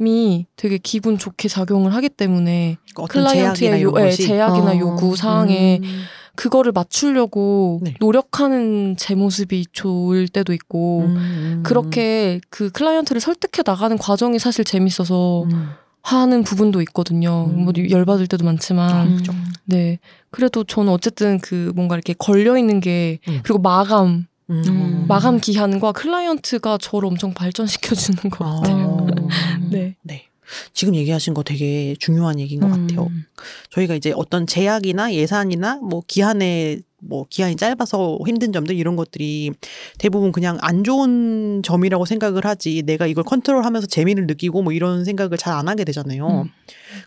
이 0.00 0.38
음. 0.40 0.44
되게 0.56 0.78
기분 0.78 1.18
좋게 1.18 1.48
작용을 1.48 1.94
하기 1.94 2.08
때문에 2.10 2.76
그러니까 2.94 3.12
클라이언트의 3.12 3.82
요, 3.82 3.92
것이 3.92 4.26
제약이나 4.26 4.72
어. 4.72 4.78
요구 4.78 5.16
사항에 5.16 5.80
음. 5.82 6.02
그거를 6.36 6.70
맞추려고 6.70 7.80
네. 7.82 7.94
노력하는 7.98 8.94
제 8.96 9.16
모습이 9.16 9.66
좋을 9.72 10.28
때도 10.28 10.52
있고 10.52 11.00
음, 11.00 11.16
음, 11.16 11.62
그렇게 11.64 12.40
그 12.48 12.70
클라이언트를 12.70 13.20
설득해 13.20 13.64
나가는 13.66 13.98
과정이 13.98 14.38
사실 14.38 14.64
재밌어서 14.64 15.42
음. 15.50 15.70
하는 16.02 16.44
부분도 16.44 16.80
있거든요. 16.82 17.50
음. 17.50 17.64
뭐 17.64 17.72
열받을 17.76 18.28
때도 18.28 18.44
많지만 18.44 19.08
음. 19.08 19.22
네 19.64 19.98
그래도 20.30 20.62
저는 20.62 20.92
어쨌든 20.92 21.40
그 21.40 21.72
뭔가 21.74 21.96
이렇게 21.96 22.14
걸려 22.16 22.56
있는 22.56 22.78
게 22.78 23.18
음. 23.26 23.40
그리고 23.42 23.58
마감 23.58 24.27
음. 24.50 25.04
마감 25.08 25.40
기한과 25.40 25.92
클라이언트가 25.92 26.78
저를 26.80 27.08
엄청 27.08 27.34
발전시켜 27.34 27.94
주는 27.94 28.18
것 28.30 28.38
같아요. 28.44 28.86
어. 29.00 29.06
네. 29.70 29.96
네. 30.02 30.24
지금 30.72 30.94
얘기하신 30.94 31.34
거 31.34 31.42
되게 31.42 31.94
중요한 31.98 32.40
얘기인 32.40 32.60
것 32.60 32.68
같아요. 32.70 33.08
음. 33.10 33.24
저희가 33.70 33.94
이제 33.94 34.12
어떤 34.16 34.46
제약이나 34.46 35.12
예산이나 35.12 35.76
뭐 35.82 36.02
기한에 36.06 36.78
뭐 37.00 37.26
기한이 37.28 37.54
짧아서 37.56 38.18
힘든 38.26 38.50
점들 38.52 38.74
이런 38.74 38.96
것들이 38.96 39.52
대부분 39.98 40.32
그냥 40.32 40.56
안 40.62 40.84
좋은 40.84 41.62
점이라고 41.62 42.06
생각을 42.06 42.44
하지 42.46 42.82
내가 42.82 43.06
이걸 43.06 43.24
컨트롤하면서 43.24 43.88
재미를 43.88 44.26
느끼고 44.26 44.62
뭐 44.62 44.72
이런 44.72 45.04
생각을 45.04 45.36
잘 45.36 45.52
안 45.54 45.68
하게 45.68 45.84
되잖아요. 45.84 46.26
음. 46.46 46.50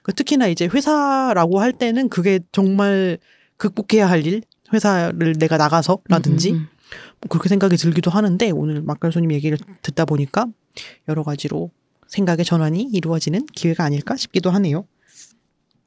그 0.03 0.13
특히나 0.13 0.47
이제 0.47 0.67
회사라고 0.71 1.59
할 1.59 1.73
때는 1.73 2.09
그게 2.09 2.39
정말 2.51 3.17
극복해야 3.57 4.07
할 4.09 4.25
일, 4.27 4.43
회사를 4.73 5.33
내가 5.39 5.57
나가서라든지 5.57 6.51
음, 6.51 6.55
음. 6.55 6.59
뭐 6.59 6.70
그렇게 7.29 7.49
생각이 7.49 7.77
들기도 7.77 8.11
하는데 8.11 8.49
오늘 8.51 8.81
막갈소님 8.81 9.31
얘기를 9.31 9.57
듣다 9.81 10.05
보니까 10.05 10.47
여러 11.07 11.23
가지로 11.23 11.71
생각의 12.07 12.45
전환이 12.45 12.83
이루어지는 12.91 13.45
기회가 13.47 13.83
아닐까 13.83 14.15
싶기도 14.17 14.49
하네요. 14.51 14.85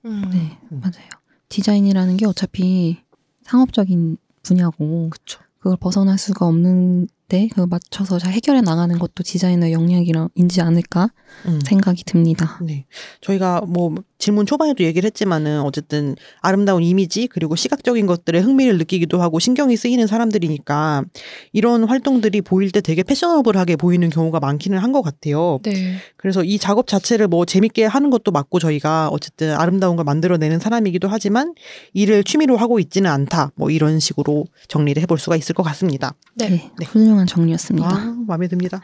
음. 0.05 0.31
네, 0.33 0.59
음. 0.73 0.81
맞아요. 0.81 1.09
디자인이라는 1.49 2.17
게 2.17 2.27
어차피 2.27 2.99
상업적인 3.43 4.17
분야고 4.43 5.11
그쵸. 5.11 5.41
그걸 5.59 5.77
벗어날 5.79 6.19
수가 6.19 6.47
없는 6.47 7.09
데 7.29 7.49
그걸 7.49 7.67
맞춰서 7.69 8.19
잘 8.19 8.33
해결해 8.33 8.61
나가는 8.63 8.99
것도 8.99 9.23
디자이너의 9.25 9.73
역량이지 9.73 10.61
않을까 10.61 11.11
음. 11.47 11.61
생각이 11.65 12.05
듭니다. 12.05 12.59
네. 12.63 12.87
저희가 13.21 13.63
뭐 13.67 13.95
질문 14.19 14.47
초반에도 14.47 14.85
얘기를 14.85 15.07
했지만은 15.07 15.61
어쨌든 15.61 16.17
아름다운 16.41 16.83
이미지 16.83 17.27
그리고 17.27 17.57
시각적인 17.57 18.07
것들에 18.07 18.39
흥미를 18.41 18.79
느끼기도 18.79 19.21
하고 19.21 19.39
신경이 19.39 19.77
쓰이는 19.77 20.07
사람들이니까 20.07 21.05
이런 21.53 21.85
활동들이 21.85 22.41
보일 22.41 22.71
때 22.71 22.81
되게 22.81 23.03
패셔너블하게 23.03 23.77
보이는 23.77 24.09
경우가 24.09 24.41
많기는 24.41 24.79
한 24.79 24.95
것 24.95 25.03
같아요. 25.03 25.59
네. 25.65 25.97
그래서 26.17 26.45
이 26.45 26.57
작업 26.57 26.87
자체를 26.87 27.27
뭐 27.27 27.45
재밌게 27.45 27.85
하는 27.85 28.11
것도 28.11 28.31
맞고 28.31 28.61
저희가 28.61 29.09
어쨌든 29.09 29.53
아름다운 29.55 29.97
걸 29.97 30.05
만들어내는 30.05 30.61
사람이기도 30.61 31.09
하지만 31.09 31.53
이를 31.93 32.23
취미로 32.23 32.57
하고 32.57 32.79
있지는 32.79 33.11
않다. 33.11 33.51
뭐 33.57 33.71
이런 33.71 33.99
식으로 33.99 34.45
정리를 34.69 35.03
해볼 35.03 35.19
수가 35.19 35.35
있을 35.35 35.53
것 35.55 35.65
같습니다. 35.65 36.15
네. 36.37 36.49
네. 36.49 36.87
훌륭한 37.15 37.27
정리였습니다. 37.27 37.89
아, 37.89 38.17
마음에 38.27 38.49
듭니다. 38.49 38.81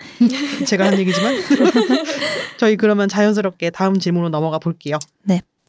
제가 0.66 0.87
한 0.87 0.99
얘기지만. 0.99 1.35
저희 2.59 2.76
그러면 2.76 3.09
자연스럽게 3.09 3.70
다음 3.70 3.99
질문으로 3.99 4.31
넘어가 4.31 4.59
볼게요. 4.59 4.99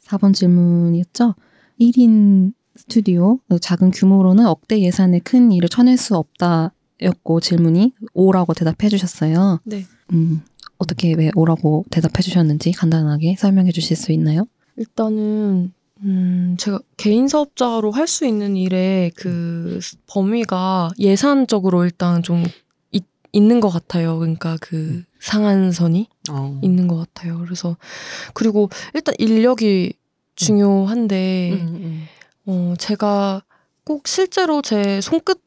4번 0.07 0.33
질문이었죠. 0.33 1.35
1인 1.79 2.53
스튜디오, 2.75 3.39
작은 3.61 3.91
규모로는 3.91 4.45
억대 4.45 4.79
예산에 4.79 5.19
큰 5.19 5.51
일을 5.51 5.69
쳐낼 5.69 5.97
수 5.97 6.15
없다였고 6.15 7.39
질문이 7.41 7.93
O라고 8.13 8.53
대답해 8.53 8.89
주셨어요. 8.89 9.59
네. 9.63 9.85
음, 10.13 10.41
어떻게 10.77 11.13
왜 11.13 11.31
O라고 11.35 11.85
대답해 11.89 12.21
주셨는지 12.21 12.71
간단하게 12.71 13.35
설명해 13.37 13.71
주실 13.71 13.95
수 13.97 14.11
있나요? 14.11 14.45
일단은 14.77 15.73
음, 16.03 16.55
제가 16.59 16.79
개인 16.97 17.27
사업자로 17.27 17.91
할 17.91 18.07
수 18.07 18.25
있는 18.25 18.57
일의 18.57 19.11
그 19.15 19.79
범위가 20.07 20.91
예산적으로 20.99 21.83
일단 21.85 22.23
좀 22.23 22.43
있, 22.91 23.03
있는 23.31 23.59
것 23.59 23.69
같아요. 23.69 24.17
그러니까 24.19 24.57
그 24.59 25.03
상한선이 25.19 26.07
어. 26.31 26.59
있는 26.63 26.87
것 26.87 26.97
같아요. 26.97 27.39
그래서 27.39 27.77
그리고 28.33 28.69
일단 28.93 29.13
인력이 29.17 29.93
중요한데 30.35 31.51
음, 31.53 31.67
음. 31.75 32.07
어, 32.47 32.73
제가 32.79 33.43
꼭 33.83 34.07
실제로 34.07 34.61
제 34.61 35.01
손끝, 35.01 35.39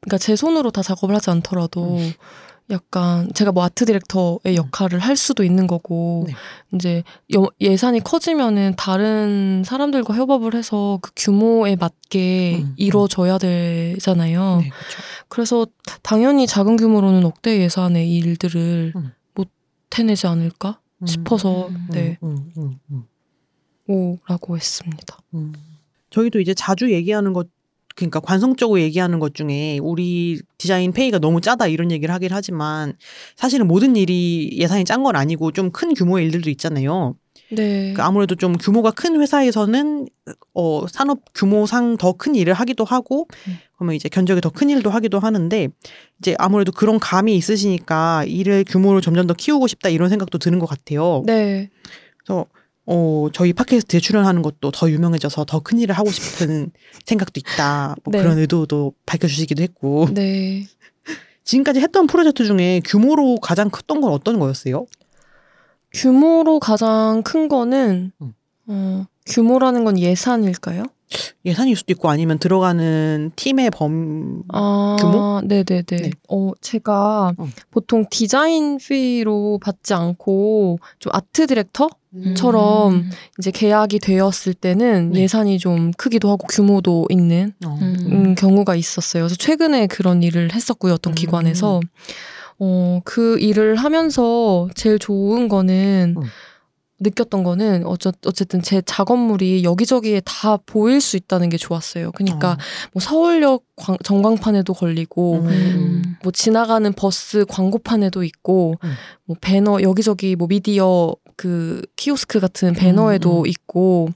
그러니까 0.00 0.18
제 0.18 0.34
손으로 0.36 0.70
다 0.70 0.82
작업을 0.82 1.14
하지 1.14 1.30
않더라도 1.30 1.96
음. 1.96 2.12
약간 2.70 3.28
제가 3.34 3.52
뭐 3.52 3.64
아트 3.64 3.84
디렉터의 3.84 4.54
역할을 4.56 4.98
할 5.00 5.16
수도 5.16 5.42
있는 5.44 5.66
거고 5.66 6.24
네. 6.28 6.34
이제 6.74 7.02
여- 7.34 7.48
예산이 7.60 8.00
커지면은 8.00 8.74
다른 8.76 9.62
사람들과 9.64 10.14
협업을 10.14 10.54
해서 10.54 10.98
그 11.02 11.10
규모에 11.16 11.76
맞게 11.76 12.56
음, 12.60 12.62
음. 12.66 12.74
이루어져야 12.76 13.38
되잖아요. 13.38 14.58
네, 14.62 14.68
그렇죠. 14.68 14.98
그래서 15.28 15.66
당연히 16.02 16.46
작은 16.46 16.76
규모로는 16.76 17.24
억대 17.24 17.60
예산의 17.60 18.10
일들을 18.16 18.92
음. 18.94 19.12
못 19.34 19.48
해내지 19.96 20.26
않을까 20.28 20.80
음. 21.02 21.06
싶어서 21.06 21.68
음. 21.68 21.86
네 21.90 22.18
음, 22.22 22.52
음, 22.56 22.78
음, 22.90 23.04
오라고 23.86 24.56
했습니다. 24.56 25.18
음. 25.34 25.52
저희도 26.10 26.40
이제 26.40 26.54
자주 26.54 26.92
얘기하는 26.92 27.32
것, 27.32 27.48
그러니까 28.00 28.20
관성적으로 28.20 28.80
얘기하는 28.80 29.18
것 29.18 29.34
중에 29.34 29.78
우리 29.82 30.40
디자인 30.58 30.92
페이가 30.92 31.18
너무 31.18 31.40
짜다 31.40 31.66
이런 31.68 31.90
얘기를 31.90 32.14
하긴 32.14 32.30
하지만 32.32 32.94
사실은 33.36 33.66
모든 33.68 33.96
일이 33.96 34.50
예산이 34.58 34.84
짠 34.84 35.02
건 35.02 35.16
아니고 35.16 35.52
좀 35.52 35.70
큰 35.72 35.94
규모의 35.94 36.26
일들도 36.26 36.50
있잖아요. 36.50 37.14
네. 37.52 37.92
그 37.94 38.02
아무래도 38.02 38.34
좀 38.34 38.56
규모가 38.56 38.90
큰 38.92 39.20
회사에서는 39.20 40.06
어 40.54 40.86
산업 40.88 41.20
규모상 41.34 41.96
더 41.96 42.12
큰 42.12 42.34
일을 42.34 42.54
하기도 42.54 42.84
하고 42.84 43.26
음. 43.48 43.58
그러면 43.76 43.94
이제 43.96 44.08
견적이 44.08 44.40
더 44.40 44.50
큰 44.50 44.68
일도 44.70 44.90
하기도 44.90 45.18
하는데 45.18 45.68
이제 46.20 46.34
아무래도 46.38 46.70
그런 46.72 46.98
감이 47.00 47.34
있으시니까 47.36 48.24
일의 48.26 48.64
규모를 48.64 49.00
점점 49.00 49.26
더 49.26 49.34
키우고 49.34 49.66
싶다 49.68 49.88
이런 49.88 50.08
생각도 50.10 50.38
드는 50.38 50.58
것 50.58 50.66
같아요. 50.66 51.22
네. 51.26 51.70
그래서 52.18 52.46
어 52.86 53.28
저희 53.32 53.52
팟캐스트에 53.52 54.00
출연하는 54.00 54.42
것도 54.42 54.70
더 54.72 54.90
유명해져서 54.90 55.44
더 55.44 55.60
큰 55.60 55.78
일을 55.78 55.94
하고 55.96 56.10
싶은 56.10 56.72
생각도 57.06 57.38
있다. 57.38 57.94
뭐 58.04 58.12
네. 58.12 58.22
그런 58.22 58.38
의도도 58.38 58.94
밝혀주시기도 59.06 59.62
했고 59.62 60.08
네. 60.12 60.66
지금까지 61.44 61.80
했던 61.80 62.06
프로젝트 62.06 62.44
중에 62.44 62.80
규모로 62.84 63.36
가장 63.36 63.70
컸던 63.70 64.00
건 64.00 64.12
어떤 64.12 64.38
거였어요? 64.38 64.86
규모로 65.92 66.60
가장 66.60 67.22
큰 67.22 67.48
거는 67.48 68.12
음. 68.22 68.32
어, 68.66 69.04
규모라는 69.26 69.84
건 69.84 69.98
예산일까요? 69.98 70.84
예산일 71.44 71.74
수도 71.74 71.92
있고 71.92 72.08
아니면 72.08 72.38
들어가는 72.38 73.32
팀의 73.34 73.70
범 73.70 74.44
아, 74.52 74.96
규모? 75.00 75.40
네네네. 75.44 75.82
네. 75.84 76.10
어, 76.28 76.52
제가 76.60 77.32
어. 77.36 77.48
보통 77.72 78.04
디자인 78.08 78.78
피로 78.78 79.58
받지 79.60 79.92
않고 79.94 80.78
좀 81.00 81.10
아트 81.12 81.48
디렉터? 81.48 81.88
음. 82.14 82.34
처럼 82.34 83.10
이제 83.38 83.50
계약이 83.50 84.00
되었을 84.00 84.54
때는 84.54 85.12
네. 85.12 85.20
예산이 85.20 85.58
좀 85.58 85.92
크기도 85.92 86.30
하고 86.30 86.46
규모도 86.48 87.06
있는 87.08 87.52
어. 87.64 87.78
음. 87.80 87.96
음, 88.10 88.34
경우가 88.34 88.74
있었어요. 88.74 89.22
그래서 89.24 89.36
최근에 89.36 89.86
그런 89.86 90.22
일을 90.22 90.52
했었고요. 90.54 90.94
어떤 90.94 91.12
음. 91.12 91.14
기관에서. 91.14 91.80
어, 92.62 93.00
그 93.04 93.38
일을 93.38 93.76
하면서 93.76 94.68
제일 94.74 94.98
좋은 94.98 95.48
거는 95.48 96.16
음. 96.18 96.22
느꼈던 97.00 97.42
거는 97.44 97.86
어쩌, 97.86 98.12
어쨌든 98.26 98.60
제 98.62 98.82
작업물이 98.84 99.64
여기저기에 99.64 100.20
다 100.24 100.58
보일 100.58 101.00
수 101.00 101.16
있다는 101.16 101.48
게 101.48 101.56
좋았어요. 101.56 102.12
그러니까 102.12 102.58
뭐 102.92 103.00
서울역 103.00 103.64
광- 103.76 103.96
전광판에도 104.04 104.74
걸리고 104.74 105.40
음. 105.40 106.02
뭐 106.22 106.30
지나가는 106.30 106.92
버스 106.92 107.46
광고판에도 107.48 108.22
있고 108.24 108.74
음. 108.84 108.92
뭐 109.24 109.36
배너 109.40 109.80
여기저기 109.82 110.36
뭐 110.36 110.46
미디어 110.46 111.14
그 111.36 111.80
키오스크 111.96 112.38
같은 112.38 112.74
배너에도 112.74 113.40
음. 113.40 113.46
있고 113.46 114.10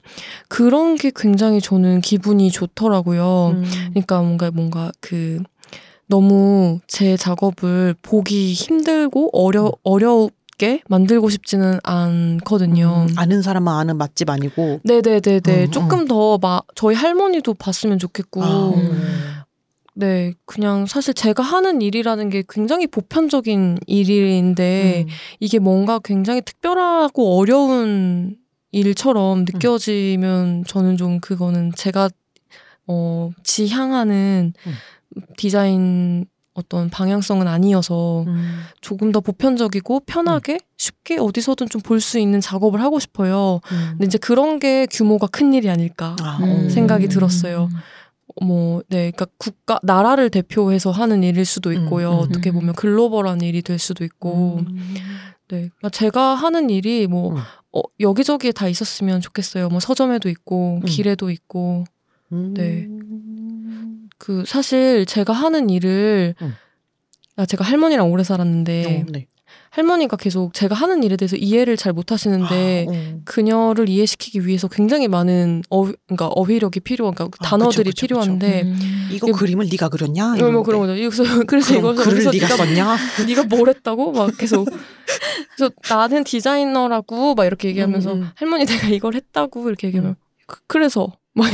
그런 0.47 0.95
게 0.95 1.11
굉장히 1.15 1.59
저는 1.59 2.01
기분이 2.01 2.51
좋더라고요. 2.51 3.55
음. 3.55 3.63
그러니까 3.89 4.21
뭔가 4.21 4.51
뭔가 4.51 4.91
그 5.01 5.41
너무 6.07 6.79
제 6.87 7.17
작업을 7.17 7.95
보기 8.03 8.53
힘들고 8.53 9.31
어려 9.33 9.71
어 9.83 10.27
렵게 10.57 10.81
만들고 10.87 11.29
싶지는 11.29 11.79
않거든요. 11.83 13.05
음, 13.09 13.13
아는 13.17 13.41
사람만 13.41 13.75
아는 13.77 13.97
맛집 13.97 14.29
아니고. 14.29 14.81
네네네네 14.83 15.65
음, 15.65 15.71
조금 15.71 16.05
더 16.07 16.37
막 16.41 16.65
저희 16.75 16.95
할머니도 16.95 17.53
봤으면 17.53 17.97
좋겠고 17.99 18.41
아, 18.43 19.45
네 19.93 20.33
그냥 20.45 20.85
사실 20.85 21.13
제가 21.13 21.43
하는 21.43 21.81
일이라는 21.81 22.29
게 22.29 22.43
굉장히 22.49 22.87
보편적인 22.87 23.79
일인데 23.87 25.05
음. 25.07 25.11
이게 25.39 25.59
뭔가 25.59 25.99
굉장히 26.03 26.41
특별하고 26.41 27.37
어려운 27.39 28.35
일처럼 28.71 29.45
느껴지면 29.45 30.65
저는 30.67 30.97
좀 30.97 31.19
그거는 31.21 31.71
제가 31.75 32.09
어 32.87 33.31
지향하는 33.43 34.53
음. 34.67 34.73
디자인 35.37 36.25
어떤 36.55 36.89
방향성은 36.89 37.47
아니어서 37.47 38.23
음. 38.27 38.61
조금 38.81 39.11
더 39.11 39.19
보편적이고 39.19 39.99
편하게 40.07 40.57
쉽게 40.77 41.17
어디서든 41.19 41.67
좀 41.69 41.81
볼 41.81 41.99
수 42.01 42.17
있는 42.17 42.41
작업을 42.41 42.81
하고 42.81 42.99
싶어요. 42.99 43.59
음. 43.71 43.87
근데 43.91 44.05
이제 44.05 44.17
그런 44.17 44.57
게 44.59 44.87
규모가 44.87 45.27
큰 45.27 45.53
일이 45.53 45.69
아닐까. 45.69 46.15
아, 46.21 46.37
음. 46.41 46.65
어. 46.65 46.69
생각이 46.69 47.07
들었어요. 47.09 47.69
뭐, 48.41 48.81
네, 48.89 49.11
그러니까 49.11 49.27
국가, 49.37 49.79
나라를 49.83 50.29
대표해서 50.29 50.91
하는 50.91 51.23
일일 51.23 51.45
수도 51.45 51.71
있고요. 51.71 52.11
음, 52.11 52.15
음. 52.15 52.19
어떻게 52.19 52.51
보면 52.51 52.73
글로벌한 52.75 53.41
일이 53.41 53.61
될 53.61 53.77
수도 53.79 54.03
있고, 54.03 54.57
음. 54.67 54.93
네. 55.49 55.69
그러니까 55.77 55.89
제가 55.91 56.35
하는 56.35 56.69
일이 56.69 57.07
뭐, 57.07 57.31
음. 57.33 57.37
어, 57.71 57.81
여기저기에 57.99 58.51
다 58.53 58.67
있었으면 58.67 59.21
좋겠어요. 59.21 59.69
뭐 59.69 59.79
서점에도 59.81 60.29
있고 60.29 60.79
음. 60.81 60.85
길에도 60.85 61.29
있고 61.29 61.83
네. 62.29 62.87
음. 64.29 64.39
그 64.39 64.43
사실 64.45 65.05
제가 65.05 65.33
하는 65.33 65.69
일을 65.69 66.35
음. 66.41 66.55
아 67.37 67.45
제가 67.45 67.63
할머니랑 67.63 68.11
오래 68.11 68.23
살았는데 68.23 69.03
어, 69.07 69.11
네. 69.11 69.27
할머니가 69.69 70.15
계속 70.15 70.53
제가 70.53 70.73
하는 70.73 71.03
일에 71.03 71.17
대해서 71.17 71.35
이해를 71.35 71.75
잘 71.75 71.91
못하시는데 71.91 72.85
아, 72.87 72.91
어. 72.91 73.19
그녀를 73.25 73.89
이해시키기 73.89 74.47
위해서 74.47 74.67
굉장히 74.69 75.07
많은 75.09 75.61
어 75.69 75.83
그러니까 76.07 76.27
어휘력이 76.27 76.79
필요한 76.79 77.13
그러니까 77.13 77.37
아, 77.41 77.45
단어들이 77.49 77.89
그쵸, 77.89 77.93
그쵸, 77.93 78.01
필요한데 78.07 78.61
음. 78.63 79.09
이거 79.11 79.27
이게- 79.27 79.37
그림을 79.37 79.67
네가 79.69 79.89
그렸냐? 79.89 80.27
뭐, 80.27 80.35
뭐 80.35 80.47
이러는데. 80.47 80.65
그런 80.65 80.79
거죠. 80.81 80.95
그래서 80.95 81.23
그래서 81.45 81.75
이거 81.75 81.93
글을 81.93 82.31
네가 82.31 82.47
썼냐? 82.55 82.95
네가 83.27 83.43
뭘 83.43 83.69
했다고 83.69 84.13
막 84.13 84.37
계속 84.37 84.67
그래서 85.55 85.73
나는 85.89 86.23
디자이너라고 86.23 87.35
막 87.35 87.45
이렇게 87.45 87.67
얘기하면서 87.67 88.13
음, 88.13 88.21
음. 88.21 88.29
할머니 88.35 88.65
내가 88.65 88.87
이걸 88.87 89.13
했다고 89.15 89.67
이렇게 89.67 89.87
얘기하면 89.87 90.15
그, 90.47 90.61
그래서 90.67 91.11
막 91.33 91.47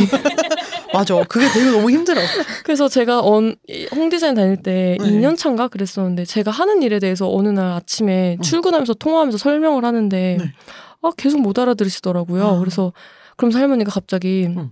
맞아. 0.93 1.23
그게 1.23 1.47
되게 1.53 1.71
너무 1.71 1.89
힘들어. 1.89 2.21
그래서 2.63 2.87
제가 2.87 3.21
언, 3.21 3.55
이 3.67 3.87
홍디자인 3.93 4.35
다닐 4.35 4.57
때 4.57 4.97
네. 4.99 5.05
2년 5.05 5.37
차인가 5.37 5.67
그랬었는데 5.67 6.25
제가 6.25 6.51
하는 6.51 6.81
일에 6.81 6.99
대해서 6.99 7.31
어느 7.31 7.49
날 7.49 7.71
아침에 7.71 8.37
음. 8.39 8.41
출근하면서 8.41 8.95
통화하면서 8.95 9.37
설명을 9.37 9.85
하는데 9.85 10.37
네. 10.39 10.53
아 11.01 11.11
계속 11.17 11.41
못 11.41 11.57
알아들으시더라고요. 11.57 12.45
아. 12.45 12.59
그래서 12.59 12.93
그러면서 13.37 13.59
할머니가 13.59 13.91
갑자기 13.91 14.45
음. 14.47 14.71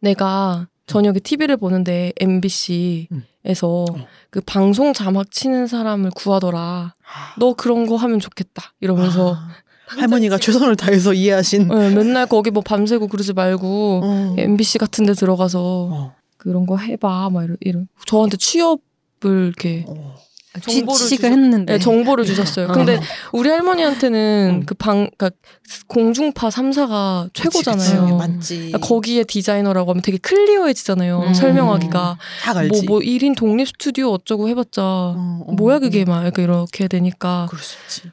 내가 0.00 0.68
저녁에 0.86 1.18
TV를 1.20 1.56
보는데 1.58 2.12
MBC에서 2.18 3.84
어. 3.84 3.84
그 4.30 4.40
방송 4.40 4.92
자막 4.92 5.30
치는 5.30 5.66
사람을 5.66 6.10
구하더라. 6.14 6.94
너 7.38 7.54
그런 7.54 7.86
거 7.86 7.96
하면 7.96 8.20
좋겠다. 8.20 8.72
이러면서 8.80 9.34
아, 9.34 9.48
할머니가 9.88 10.38
최선을 10.38 10.76
다해서 10.76 11.12
이해하신. 11.14 11.68
네, 11.68 11.90
맨날 11.94 12.26
거기 12.26 12.50
뭐 12.50 12.62
밤새고 12.62 13.08
그러지 13.08 13.32
말고 13.32 14.00
어. 14.04 14.34
MBC 14.38 14.78
같은 14.78 15.06
데 15.06 15.12
들어가서 15.14 15.60
어. 15.62 16.14
그런 16.36 16.66
거 16.66 16.76
해봐. 16.76 17.30
막 17.30 17.44
이런, 17.44 17.56
이런. 17.60 17.88
저한테 18.06 18.36
취업을 18.36 18.78
이렇게 19.46 19.84
어. 19.88 20.14
정보를 20.60 20.94
취직을 20.98 21.28
주셨- 21.28 21.32
했는데 21.32 21.72
네, 21.74 21.78
정보를 21.78 22.24
주셨어요. 22.24 22.68
근데 22.68 22.98
우리 23.32 23.48
할머니한테는 23.48 24.60
음. 24.62 24.66
그 24.66 24.74
방, 24.74 25.08
그니까 25.16 25.30
공중파 25.86 26.48
3사가 26.48 27.30
최고잖아요. 27.32 27.86
그치, 27.86 28.00
그치. 28.00 28.12
맞지. 28.32 28.56
그러니까 28.56 28.78
거기에 28.78 29.24
디자이너라고 29.24 29.90
하면 29.92 30.02
되게 30.02 30.18
클리어해지잖아요. 30.18 31.20
음. 31.20 31.34
설명하기가. 31.34 32.18
다 32.42 32.58
알지. 32.58 32.86
뭐, 32.86 32.96
뭐 32.96 33.00
1인 33.00 33.36
독립 33.36 33.68
스튜디오 33.68 34.10
어쩌고 34.12 34.48
해봤자. 34.48 34.82
어, 34.82 35.44
어, 35.46 35.52
뭐야 35.52 35.78
그게 35.78 36.02
어. 36.02 36.04
막 36.06 36.38
이렇게 36.38 36.88
되니까. 36.88 37.48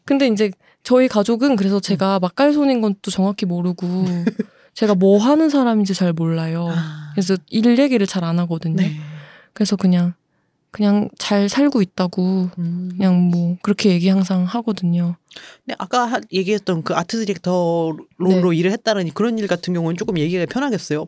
근데 0.03 0.27
이제 0.27 0.51
저희 0.85 1.07
가족은 1.07 1.55
그래서 1.57 1.77
음. 1.77 1.81
제가 1.81 2.19
맛깔손인 2.19 2.79
건 2.81 2.95
또 3.01 3.11
정확히 3.11 3.45
모르고 3.45 3.85
제가 4.73 4.95
뭐 4.95 5.17
하는 5.19 5.49
사람인지 5.49 5.93
잘 5.93 6.13
몰라요. 6.13 6.69
아. 6.71 7.11
그래서 7.13 7.35
일 7.49 7.77
얘기를 7.79 8.05
잘 8.07 8.23
안 8.23 8.39
하거든요. 8.39 8.75
네. 8.77 8.95
그래서 9.53 9.75
그냥 9.75 10.13
그냥 10.71 11.07
잘 11.17 11.47
살고 11.47 11.81
있다고 11.81 12.49
음. 12.57 12.89
그냥 12.97 13.29
뭐 13.31 13.57
그렇게 13.61 13.89
얘기 13.91 14.09
항상 14.09 14.43
하거든요. 14.43 15.15
근데 15.65 15.75
아까 15.79 16.05
하- 16.05 16.19
얘기했던 16.33 16.83
그 16.83 16.93
아트 16.95 17.17
디렉터 17.25 17.95
네. 18.19 18.41
일을 18.57 18.71
했다는 18.71 19.11
그런 19.13 19.39
일 19.39 19.47
같은 19.47 19.73
경우는 19.73 19.95
조금 19.97 20.17
얘기가 20.19 20.45
편하겠어요. 20.45 21.07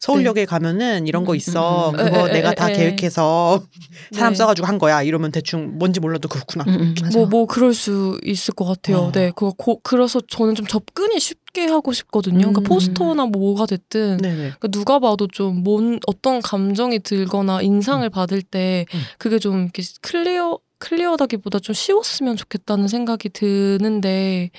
서울역에 0.00 0.46
가면은 0.46 1.06
이런 1.06 1.24
거 1.24 1.32
음, 1.32 1.36
있어. 1.36 1.90
음, 1.90 2.00
음. 2.00 2.04
그거 2.04 2.26
에, 2.26 2.30
에, 2.30 2.32
내가 2.32 2.52
에, 2.52 2.54
다 2.54 2.70
에. 2.70 2.72
계획해서 2.72 3.62
사람 4.12 4.32
네. 4.32 4.38
써가지고 4.38 4.66
한 4.66 4.78
거야. 4.78 5.02
이러면 5.02 5.30
대충 5.30 5.78
뭔지 5.78 6.00
몰라도 6.00 6.26
그렇구나. 6.28 6.64
음, 6.68 6.74
음. 6.80 6.94
뭐, 7.12 7.26
뭐, 7.26 7.46
그럴 7.46 7.74
수 7.74 8.18
있을 8.24 8.54
것 8.54 8.64
같아요. 8.64 8.98
어. 8.98 9.12
네. 9.12 9.30
그거, 9.30 9.52
고, 9.56 9.78
그래서 9.82 10.20
저는 10.22 10.54
좀 10.54 10.66
접근이 10.66 11.20
쉽게 11.20 11.66
하고 11.66 11.92
싶거든요. 11.92 12.38
그러니까 12.38 12.62
음. 12.62 12.64
포스터나 12.64 13.26
뭐 13.26 13.40
뭐가 13.40 13.66
됐든. 13.66 14.16
네네. 14.18 14.36
그러니까 14.36 14.68
누가 14.68 14.98
봐도 14.98 15.26
좀 15.28 15.62
뭔, 15.62 16.00
어떤 16.06 16.40
감정이 16.40 17.00
들거나 17.00 17.60
인상을 17.60 18.08
받을 18.08 18.40
때 18.40 18.86
음. 18.94 19.00
그게 19.18 19.38
좀 19.38 19.64
이렇게 19.64 19.82
clear, 20.00 20.58
clear하다기보다 20.78 21.58
좀 21.58 21.74
쉬웠으면 21.74 22.36
좋겠다는 22.36 22.88
생각이 22.88 23.28
드는데, 23.28 24.50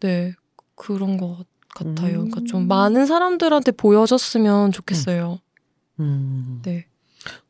네. 0.00 0.34
그런 0.74 1.16
것 1.16 1.28
같아요. 1.28 1.55
그러니까 1.84 2.40
좀 2.46 2.62
음. 2.62 2.68
많은 2.68 3.06
사람들한테 3.06 3.72
보여졌으면 3.72 4.72
좋겠어요. 4.72 5.40
음. 6.00 6.60
네. 6.64 6.86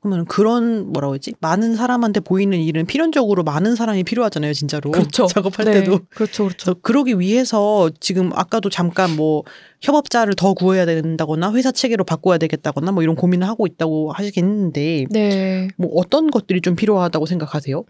그러면 0.01 0.24
그런 0.24 0.93
뭐라고 0.93 1.14
했지? 1.14 1.35
많은 1.41 1.74
사람한테 1.74 2.20
보이는 2.20 2.59
일은 2.59 2.87
필연적으로 2.87 3.43
많은 3.43 3.74
사람이 3.74 4.05
필요하잖아요, 4.05 4.53
진짜로. 4.55 4.91
그렇죠. 4.91 5.27
작업할 5.29 5.66
네. 5.66 5.72
때도. 5.72 6.01
그렇죠, 6.11 6.45
그렇죠. 6.45 6.74
그러기 6.77 7.18
위해서 7.18 7.91
지금 8.01 8.31
아까도 8.35 8.70
잠깐 8.70 9.14
뭐 9.16 9.43
협업자를 9.83 10.35
더 10.35 10.55
구해야 10.55 10.87
된다거나 10.87 11.53
회사 11.53 11.72
체계로 11.72 12.05
바꿔야 12.05 12.39
되겠다거나 12.39 12.93
뭐 12.93 13.03
이런 13.03 13.16
고민을 13.16 13.47
하고 13.47 13.66
있다고 13.66 14.12
하시겠는데 14.12 15.07
네. 15.11 15.68
뭐 15.77 15.91
어떤 15.97 16.31
것들이 16.31 16.61
좀 16.61 16.77
필요하다고 16.77 17.27
생각하세요? 17.27 17.85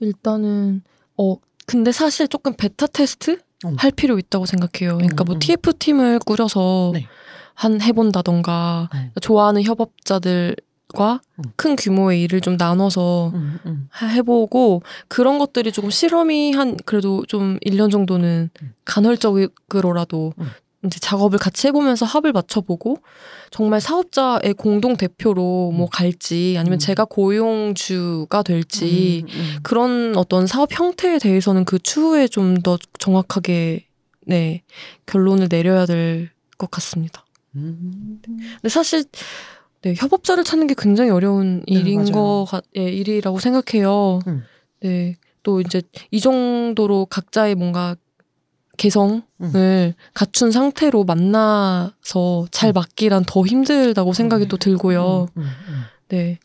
일단은 0.00 0.82
어 1.18 1.36
근데 1.66 1.92
사실 1.92 2.26
조금 2.26 2.54
베타 2.56 2.86
테스트 2.86 3.38
어. 3.64 3.72
할 3.76 3.90
필요 3.90 4.18
있다고 4.18 4.46
생각해요. 4.46 4.96
그러니까 4.96 5.24
음, 5.24 5.26
뭐 5.26 5.34
음. 5.36 5.38
TF 5.38 5.74
팀을 5.78 6.18
꾸려서 6.20 6.90
네. 6.94 7.06
한 7.54 7.80
해본다던가 7.80 8.88
음. 8.94 9.10
좋아하는 9.20 9.62
협업자들과 9.64 11.20
음. 11.38 11.44
큰 11.56 11.76
규모의 11.76 12.22
일을 12.22 12.40
좀 12.40 12.56
나눠서 12.56 13.32
음, 13.34 13.58
음. 13.66 13.88
하- 13.90 14.06
해보고 14.06 14.82
그런 15.08 15.38
것들이 15.38 15.72
조금 15.72 15.90
실험이 15.90 16.52
한 16.52 16.76
그래도 16.86 17.24
좀 17.26 17.58
1년 17.66 17.90
정도는 17.90 18.50
음. 18.62 18.74
간헐적으로라도 18.84 20.32
음. 20.38 20.50
이제 20.84 20.98
작업을 20.98 21.38
같이 21.38 21.66
해보면서 21.66 22.06
합을 22.06 22.32
맞춰보고 22.32 22.98
정말 23.50 23.80
사업자의 23.80 24.54
공동 24.56 24.96
대표로 24.96 25.72
뭐 25.72 25.88
갈지 25.90 26.56
아니면 26.58 26.76
음. 26.76 26.78
제가 26.78 27.04
고용주가 27.04 28.42
될지 28.42 29.24
음, 29.28 29.34
음. 29.34 29.58
그런 29.62 30.16
어떤 30.16 30.46
사업 30.46 30.70
형태에 30.72 31.18
대해서는 31.18 31.64
그 31.64 31.78
추후에 31.78 32.28
좀 32.28 32.62
더 32.62 32.78
정확하게 32.98 33.86
네 34.26 34.62
결론을 35.06 35.48
내려야 35.50 35.86
될 35.86 36.30
것 36.60 36.70
같습니다. 36.70 37.24
음. 37.56 38.20
근데 38.26 38.68
사실 38.68 39.04
네, 39.82 39.94
협업자를 39.96 40.44
찾는 40.44 40.66
게 40.66 40.74
굉장히 40.76 41.10
어려운 41.10 41.60
네, 41.66 41.74
일인 41.74 42.00
맞아요. 42.02 42.12
거 42.12 42.46
같, 42.48 42.64
예, 42.76 42.82
일이라고 42.84 43.38
생각해요. 43.38 44.20
음. 44.26 44.44
네, 44.82 45.16
또 45.42 45.60
이제 45.62 45.80
이 46.10 46.20
정도로 46.20 47.06
각자의 47.06 47.54
뭔가 47.54 47.96
개성을 48.80 49.22
음. 49.42 49.92
갖춘 50.14 50.50
상태로 50.50 51.04
만나서 51.04 52.46
잘 52.50 52.72
맞기란 52.72 53.24
더 53.26 53.44
힘들다고 53.44 54.14
생각이 54.14 54.46
음. 54.46 54.48
또 54.48 54.56
들고요. 54.56 55.28
음, 55.36 55.42
음, 55.42 55.82
네, 56.08 56.38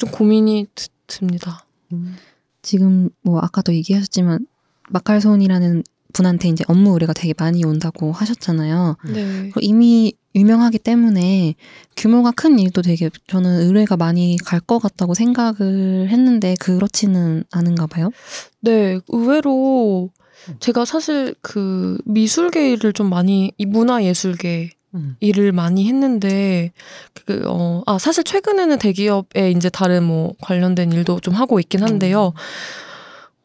좀 0.00 0.10
고민이 0.10 0.66
드, 0.74 0.88
듭니다. 1.06 1.64
음. 1.92 2.16
지금 2.60 3.08
뭐 3.22 3.38
아까도 3.38 3.72
얘기하셨지만 3.72 4.48
마칼손이라는 4.90 5.84
분한테 6.12 6.48
이제 6.48 6.64
업무 6.66 6.92
의뢰가 6.94 7.12
되게 7.12 7.34
많이 7.38 7.64
온다고 7.64 8.10
하셨잖아요. 8.10 8.96
음. 9.04 9.12
네, 9.12 9.50
이미 9.60 10.14
유명하기 10.34 10.80
때문에 10.80 11.54
규모가 11.96 12.32
큰 12.32 12.58
일도 12.58 12.82
되게 12.82 13.10
저는 13.28 13.60
의뢰가 13.60 13.96
많이 13.96 14.38
갈 14.44 14.58
것 14.60 14.80
같다고 14.80 15.14
생각을 15.14 16.08
했는데 16.08 16.56
그렇지는 16.58 17.44
않은가 17.52 17.86
봐요. 17.86 18.10
네, 18.60 18.98
의외로 19.06 20.10
음. 20.12 20.21
제가 20.60 20.84
사실 20.84 21.34
그 21.42 21.98
미술계 22.04 22.72
일을 22.72 22.92
좀 22.92 23.08
많이 23.10 23.52
이 23.58 23.66
문화 23.66 24.02
예술계 24.04 24.70
음. 24.94 25.16
일을 25.20 25.52
많이 25.52 25.86
했는데 25.88 26.72
그 27.26 27.44
어 27.46 27.82
아 27.86 27.98
사실 27.98 28.24
최근에는 28.24 28.78
대기업에 28.78 29.50
이제 29.52 29.70
다른 29.70 30.04
뭐 30.04 30.34
관련된 30.42 30.92
일도 30.92 31.20
좀 31.20 31.34
하고 31.34 31.58
있긴 31.60 31.82
한데요. 31.82 32.32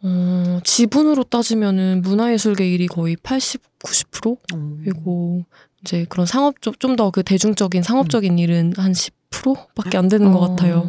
어 0.03 0.59
지분으로 0.63 1.23
따지면은 1.23 2.01
문화예술계 2.03 2.69
일이 2.69 2.87
거의 2.87 3.15
80, 3.15 3.61
90% 3.79 4.37
음. 4.53 4.81
그리고 4.83 5.43
이제 5.81 6.05
그런 6.09 6.25
상업 6.25 6.61
쪽 6.61 6.79
좀 6.79 6.95
더 6.95 7.09
그 7.11 7.23
대중적인 7.23 7.81
상업적인 7.81 8.37
일은 8.37 8.73
한 8.77 8.91
10%밖에 8.91 9.97
안 9.97 10.07
되는 10.07 10.31
것 10.31 10.39
어. 10.39 10.49
같아요. 10.49 10.85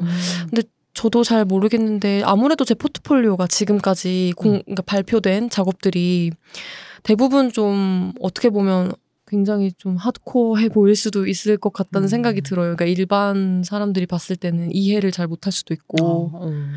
저도 0.99 1.23
잘 1.23 1.45
모르겠는데 1.45 2.23
아무래도 2.25 2.65
제 2.65 2.75
포트폴리오가 2.75 3.47
지금까지 3.47 4.33
공, 4.37 4.55
음. 4.55 4.63
그러니까 4.65 4.83
발표된 4.83 5.49
작업들이 5.49 6.33
대부분 7.05 7.53
좀 7.53 8.13
어떻게 8.21 8.51
보면 8.51 8.91
굉장히 9.29 9.71
좀 9.79 9.97
하드코어해 9.97 10.71
보일 10.71 10.97
수도 10.97 11.29
있을 11.29 11.57
것 11.57 11.73
같다는 11.73 12.07
음. 12.07 12.09
생각이 12.09 12.41
들어요. 12.41 12.75
그러니까 12.75 12.87
일반 12.87 13.63
사람들이 13.65 14.07
봤을 14.07 14.35
때는 14.35 14.71
이해를 14.73 15.13
잘 15.13 15.29
못할 15.29 15.53
수도 15.53 15.73
있고 15.73 16.33
어, 16.35 16.47
음. 16.49 16.73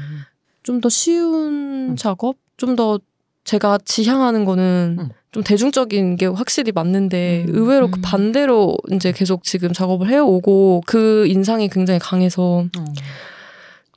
좀더 0.62 0.88
쉬운 0.90 1.90
음. 1.90 1.96
작업, 1.96 2.36
좀 2.58 2.76
더 2.76 3.00
제가 3.44 3.80
지향하는 3.84 4.46
거는 4.46 4.98
음. 5.00 5.10
좀 5.32 5.42
대중적인 5.44 6.18
게 6.18 6.28
확실히 6.28 6.72
맞는데 6.72 7.46
음. 7.48 7.56
의외로 7.56 7.90
그 7.90 8.00
음. 8.00 8.02
반대로 8.04 8.78
이제 8.92 9.12
계속 9.12 9.44
지금 9.44 9.74
작업을 9.74 10.10
해오고 10.10 10.84
그 10.86 11.26
인상이 11.26 11.70
굉장히 11.70 12.00
강해서 12.00 12.66
어. 12.78 12.86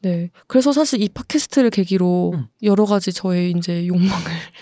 네. 0.05 0.31
그래서 0.47 0.73
사실 0.73 1.03
이 1.03 1.09
팟캐스트를 1.09 1.71
계기로 1.71 2.33
음. 2.35 2.47
여러 2.63 2.85
가지 2.85 3.13
저의 3.13 3.53
이제 3.57 3.87
욕망을 3.87 4.13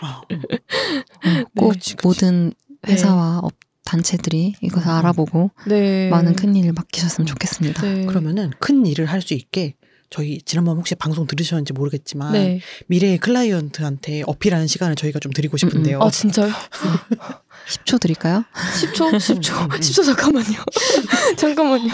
아, 0.00 0.22
꼭 1.56 1.70
그치, 1.70 1.96
그치. 1.96 2.06
모든 2.06 2.52
회사와 2.86 3.40
업 3.42 3.52
단체들이 3.84 4.54
이것을 4.60 4.88
음. 4.88 4.94
알아보고 4.94 5.50
네. 5.66 6.08
많은 6.08 6.34
큰 6.36 6.54
일을 6.54 6.72
맡기셨으면 6.72 7.26
좋겠습니다. 7.26 7.82
네. 7.82 8.06
그러면은 8.06 8.50
큰 8.60 8.86
일을 8.86 9.06
할 9.06 9.20
수 9.22 9.34
있게 9.34 9.74
저희 10.10 10.42
지난번 10.42 10.76
혹시 10.76 10.94
방송 10.94 11.26
들으셨는지 11.26 11.72
모르겠지만 11.72 12.32
네. 12.34 12.60
미래의 12.86 13.16
클라이언트한테 13.18 14.22
어필하는 14.26 14.66
시간을 14.66 14.94
저희가 14.94 15.18
좀 15.20 15.32
드리고 15.32 15.56
싶은데요. 15.56 16.00
아 16.02 16.10
진짜요? 16.10 16.52
10초 17.68 18.00
드릴까요? 18.00 18.44
10초? 18.80 19.10
10초? 19.16 19.52
음, 19.62 19.64
음. 19.64 19.80
10초 19.80 20.04
잠깐만요. 20.04 20.58
잠깐만요. 21.36 21.88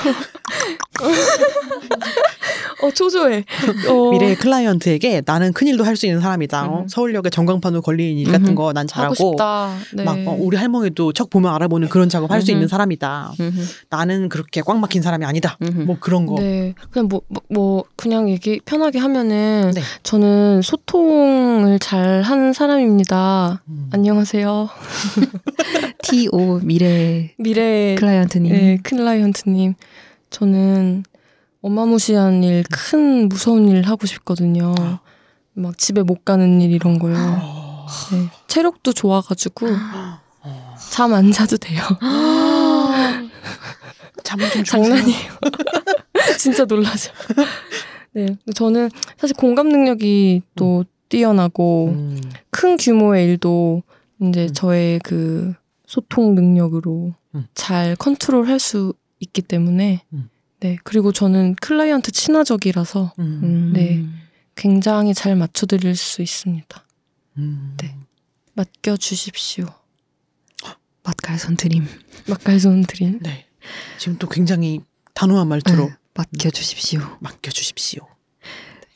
어 2.83 2.91
초조해. 2.93 3.45
어, 3.89 4.11
미래의 4.13 4.37
클라이언트에게 4.37 5.23
나는 5.27 5.53
큰 5.53 5.67
일도 5.67 5.85
할 5.85 5.99
수 5.99 6.07
있는 6.07 6.21
사람이다. 6.21 6.67
어? 6.67 6.81
음. 6.83 6.89
서울역에 6.89 7.29
전광판으로 7.31 7.83
걸리는 7.83 8.19
일 8.19 8.31
같은. 8.31 8.55
거난 8.55 8.85
하고 8.85 8.87
잘하고 8.87 9.15
싶다. 9.15 9.75
네. 9.95 10.05
막 10.05 10.17
어, 10.27 10.37
우리 10.39 10.57
할머니도 10.57 11.13
척 11.13 11.29
보면 11.29 11.53
알아보는 11.55 11.89
그런 11.89 12.09
작업 12.09 12.31
할 12.31 12.41
수. 12.41 12.53
있는 12.53 12.67
사람이다. 12.69 13.33
음흠, 13.41 13.61
나는 13.91 14.29
그렇게 14.29 14.63
꽉 14.63 14.79
막힌 14.79 15.03
사람이 15.03 15.25
아니다. 15.25 15.59
음흠. 15.61 15.81
뭐 15.83 15.97
그런 16.01 16.25
거. 16.27 16.37
네. 16.39 16.75
그냥 16.91 17.09
뭐, 17.09 17.21
뭐, 17.29 17.43
뭐 17.51 17.85
그냥 17.97 18.31
얘기 18.31 18.61
편하게 18.65 19.01
하면은 19.01 19.73
네. 19.75 19.83
저는 20.05 20.63
소통을 20.63 21.79
잘 21.81 22.23
하는 22.23 22.53
사람입니다. 22.53 23.61
음. 23.69 23.91
안녕하세요. 23.93 24.69
T.O. 26.03 26.61
미래 26.63 27.33
미래 27.39 27.95
클라이언트님. 27.97 28.53
네, 28.53 28.79
클라이언트님. 28.83 29.75
저는 30.31 31.05
어마무시한 31.63 32.43
일, 32.45 32.65
큰 32.71 33.29
무서운 33.29 33.69
일 33.69 33.87
하고 33.87 34.07
싶거든요. 34.07 34.75
막 35.55 35.77
집에 35.77 36.03
못 36.03 36.25
가는 36.25 36.61
일 36.61 36.73
이런 36.73 36.99
거요. 36.99 37.17
어. 37.19 37.87
네. 38.13 38.29
체력도 38.47 38.93
좋아가지고 38.93 39.67
어. 39.69 40.21
잠안 40.91 41.33
자도 41.33 41.57
돼요. 41.57 41.83
잠을 44.23 44.51
좀. 44.51 44.65
장난이에요. 44.65 45.33
진짜 46.39 46.65
놀라죠. 46.65 47.13
네, 48.13 48.37
저는 48.55 48.91
사실 49.17 49.37
공감 49.37 49.69
능력이 49.69 50.43
또 50.55 50.85
뛰어나고 51.09 51.89
음. 51.89 52.21
큰 52.51 52.77
규모의 52.77 53.27
일도 53.27 53.83
이제 54.23 54.47
음. 54.47 54.55
저의 54.55 54.99
그 55.01 55.55
소통 55.87 56.35
능력으로 56.35 57.15
음. 57.35 57.47
잘 57.55 57.97
컨트롤 57.97 58.49
할 58.49 58.59
수 58.59 58.95
있기 59.21 59.43
때문에 59.43 60.05
음. 60.13 60.29
네 60.61 60.79
그리고 60.85 61.13
저는 61.13 61.55
클라이언트 61.57 62.13
친화적이라서 62.13 63.15
음. 63.19 63.41
음. 63.43 63.73
네. 63.73 64.05
굉장히 64.55 65.15
잘 65.15 65.37
맞춰드릴 65.37 65.95
수 65.97 66.23
있습니다. 66.23 66.85
음. 67.39 67.75
네. 67.81 67.95
맡겨 68.55 68.97
주십시오. 68.97 69.67
맛깔손 71.05 71.57
드림. 71.57 71.87
맛깔손 72.29 72.83
드림. 72.83 73.21
네. 73.23 73.47
지금 73.99 74.19
또 74.19 74.29
굉장히 74.29 74.81
단호한 75.15 75.49
말투로 75.49 75.87
네, 75.87 75.95
맡겨 76.15 76.51
주십시오. 76.51 77.01
맡겨 77.21 77.51
주십시오. 77.51 78.07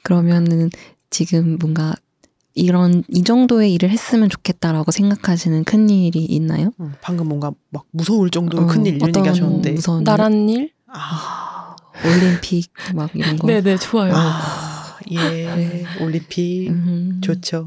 그러면은 0.03 0.70
지금 1.11 1.59
뭔가 1.59 1.95
이런 2.55 3.03
이 3.09 3.23
정도의 3.25 3.73
일을 3.75 3.89
했으면 3.91 4.29
좋겠다라고 4.29 4.91
생각하시는 4.91 5.65
큰 5.65 5.89
일이 5.89 6.25
있나요? 6.25 6.71
음, 6.81 6.93
방금 7.01 7.29
뭔가 7.29 7.51
막 7.71 7.85
무서울 7.91 8.31
정도의 8.31 8.65
어, 8.65 8.67
큰일 8.67 8.97
이런 8.97 9.09
어떤 9.09 9.23
얘기 9.23 9.29
하셨는데. 9.29 9.73
무서운 9.73 10.05
나란 10.05 10.49
일? 10.49 10.71
아, 10.89 11.75
올림픽 12.05 12.71
막 12.95 13.11
이런 13.15 13.37
거. 13.37 13.47
네네 13.47 13.79
좋아요. 13.79 14.13
아, 14.15 14.99
예. 15.11 15.17
네. 15.19 15.85
올림픽 16.01 16.69
음, 16.69 17.21
좋죠. 17.23 17.67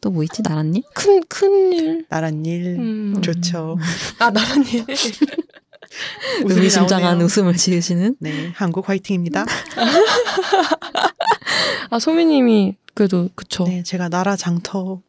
또 0.00 0.10
뭐 0.10 0.24
있지 0.24 0.42
나란님? 0.42 0.82
큰큰 0.94 1.72
일. 1.74 2.06
나란 2.08 2.44
일 2.44 2.76
음. 2.78 3.20
좋죠. 3.22 3.76
아 4.18 4.30
나란 4.30 4.64
일. 4.66 4.84
웃음이 6.44 6.54
의미심장한. 6.54 7.20
웃음을 7.22 7.54
지으시는 7.54 8.16
네, 8.18 8.50
한국 8.56 8.88
화이팅입니다. 8.88 9.44
아 11.90 11.98
소미님이 11.98 12.76
그래도 12.94 13.28
그쵸. 13.34 13.64
네, 13.64 13.82
제가 13.82 14.08
나라 14.08 14.36
장터, 14.36 15.00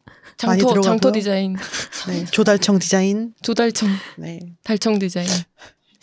많이 0.46 0.60
장터 0.60 0.68
들어가고요. 0.68 0.82
장터 0.82 1.12
디자인, 1.12 1.56
네, 2.08 2.24
조달청 2.24 2.78
디자인, 2.78 3.34
조달청, 3.42 3.88
네, 4.18 4.40
달청 4.62 4.98
디자인. 4.98 5.28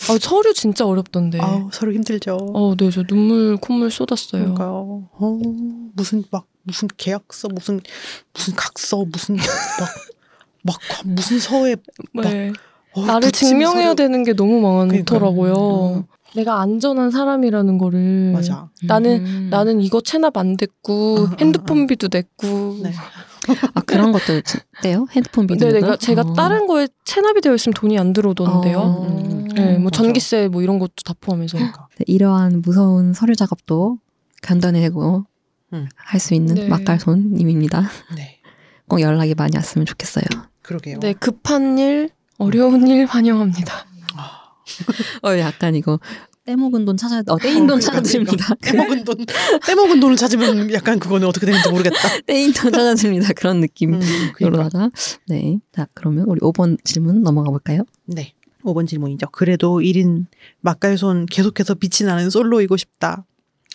아 0.09 0.17
서류 0.19 0.53
진짜 0.53 0.85
어렵던데. 0.85 1.39
아우 1.39 1.69
서로 1.71 1.93
힘들죠. 1.93 2.35
어, 2.35 2.75
네, 2.75 2.89
저 2.89 3.03
눈물 3.03 3.57
콧물 3.57 3.91
쏟았어요. 3.91 4.55
그러니까요. 4.55 5.09
어, 5.13 5.39
무슨 5.93 6.23
막 6.31 6.47
무슨 6.63 6.87
계약서, 6.97 7.49
무슨 7.49 7.79
무슨 8.33 8.55
각서, 8.55 9.05
무슨 9.05 9.35
막 9.35 9.45
막 10.63 10.79
무슨 11.05 11.39
서에 11.39 11.75
네. 12.13 12.51
어, 12.93 13.05
나를 13.05 13.31
증명해야 13.31 13.83
서류. 13.89 13.95
되는 13.95 14.23
게 14.23 14.33
너무 14.33 14.59
많더라고요. 14.61 15.53
그러니까요. 15.53 16.05
내가 16.35 16.61
안전한 16.61 17.11
사람이라는 17.11 17.77
거를. 17.77 18.31
맞아. 18.33 18.69
나는 18.83 19.25
음. 19.25 19.47
나는 19.49 19.81
이거 19.81 20.01
체납 20.01 20.37
안 20.37 20.57
됐고 20.57 21.15
어, 21.17 21.23
어, 21.31 21.35
핸드폰비도 21.39 22.09
냈고. 22.11 22.77
네. 22.81 22.93
아 23.73 23.81
그런 23.81 24.11
것도 24.11 24.41
떼요? 24.83 25.07
핸드폰 25.11 25.47
비도. 25.47 25.65
네, 25.65 25.73
내가 25.73 25.97
제가 25.97 26.33
다른 26.33 26.67
거에 26.67 26.87
체납이 27.05 27.41
되어 27.41 27.55
있으면 27.55 27.73
돈이 27.73 27.97
안 27.97 28.13
들어오던데요. 28.13 28.77
어. 28.77 29.07
음. 29.07 29.47
네, 29.55 29.73
뭐 29.73 29.85
맞아. 29.85 29.97
전기세 30.03 30.47
뭐 30.47 30.61
이런 30.61 30.79
것도 30.79 30.93
다 31.03 31.13
포함해서. 31.19 31.57
그러니까. 31.57 31.87
네, 31.97 32.05
이러한 32.07 32.61
무서운 32.63 33.13
서류 33.13 33.35
작업도 33.35 33.97
간단해고 34.41 35.25
음. 35.73 35.87
할수 35.95 36.33
있는 36.33 36.55
네. 36.55 36.67
맛깔손님입니다. 36.67 37.89
네, 38.15 38.39
꼭 38.87 39.01
연락이 39.01 39.33
많이 39.35 39.55
왔으면 39.57 39.85
좋겠어요. 39.85 40.25
그러게요. 40.61 40.99
네, 40.99 41.13
급한 41.13 41.77
일, 41.79 42.09
어려운 42.37 42.87
일 42.87 43.05
환영합니다. 43.05 43.85
아, 45.21 45.29
어 45.29 45.39
약간 45.39 45.75
이거 45.75 45.99
떼먹은 46.45 46.85
돈 46.85 46.97
찾아, 46.97 47.21
어 47.27 47.37
떼인 47.37 47.67
돈 47.67 47.77
어, 47.77 47.79
찾아드립니다. 47.79 48.55
떼먹은 48.61 49.03
돈, 49.03 49.15
떼먹은 49.65 49.99
돈을 49.99 50.15
찾으면 50.15 50.73
약간 50.73 50.99
그거는 50.99 51.27
어떻게 51.27 51.45
되는지 51.45 51.69
모르겠다. 51.69 51.97
떼인 52.25 52.51
돈 52.53 52.71
찾아드립니다. 52.71 53.33
그런 53.33 53.61
느낌. 53.61 53.93
음, 53.93 54.01
그러니까. 54.35 54.89
네. 55.27 55.59
자 55.71 55.87
그러면 55.93 56.25
우리 56.27 56.39
5번 56.41 56.77
질문 56.83 57.21
넘어가 57.21 57.49
볼까요? 57.51 57.83
네. 58.05 58.33
5번 58.63 58.87
질문이죠. 58.87 59.27
그래도 59.31 59.79
1인 59.79 60.25
맛깔손 60.61 61.27
계속해서 61.27 61.75
빛이 61.75 62.07
나는 62.07 62.29
솔로이고 62.29 62.77
싶다. 62.77 63.25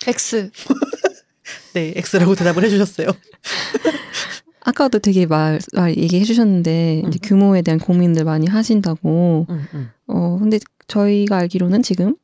X. 0.07 0.51
네, 1.75 1.95
X라고 1.97 2.35
대답을 2.35 2.65
해주셨어요. 2.65 3.09
아까도 4.61 4.99
되게 4.99 5.27
말, 5.27 5.61
말 5.75 5.97
얘기해 5.97 6.25
주셨는데 6.25 7.03
음. 7.05 7.11
규모에 7.23 7.63
대한 7.63 7.79
고민들 7.79 8.25
많이 8.25 8.47
하신다고. 8.49 9.47
음, 9.49 9.67
음. 9.75 9.91
어 10.09 10.39
근데 10.41 10.59
저희가 10.89 11.37
알기로는 11.39 11.83
지금 11.83 12.17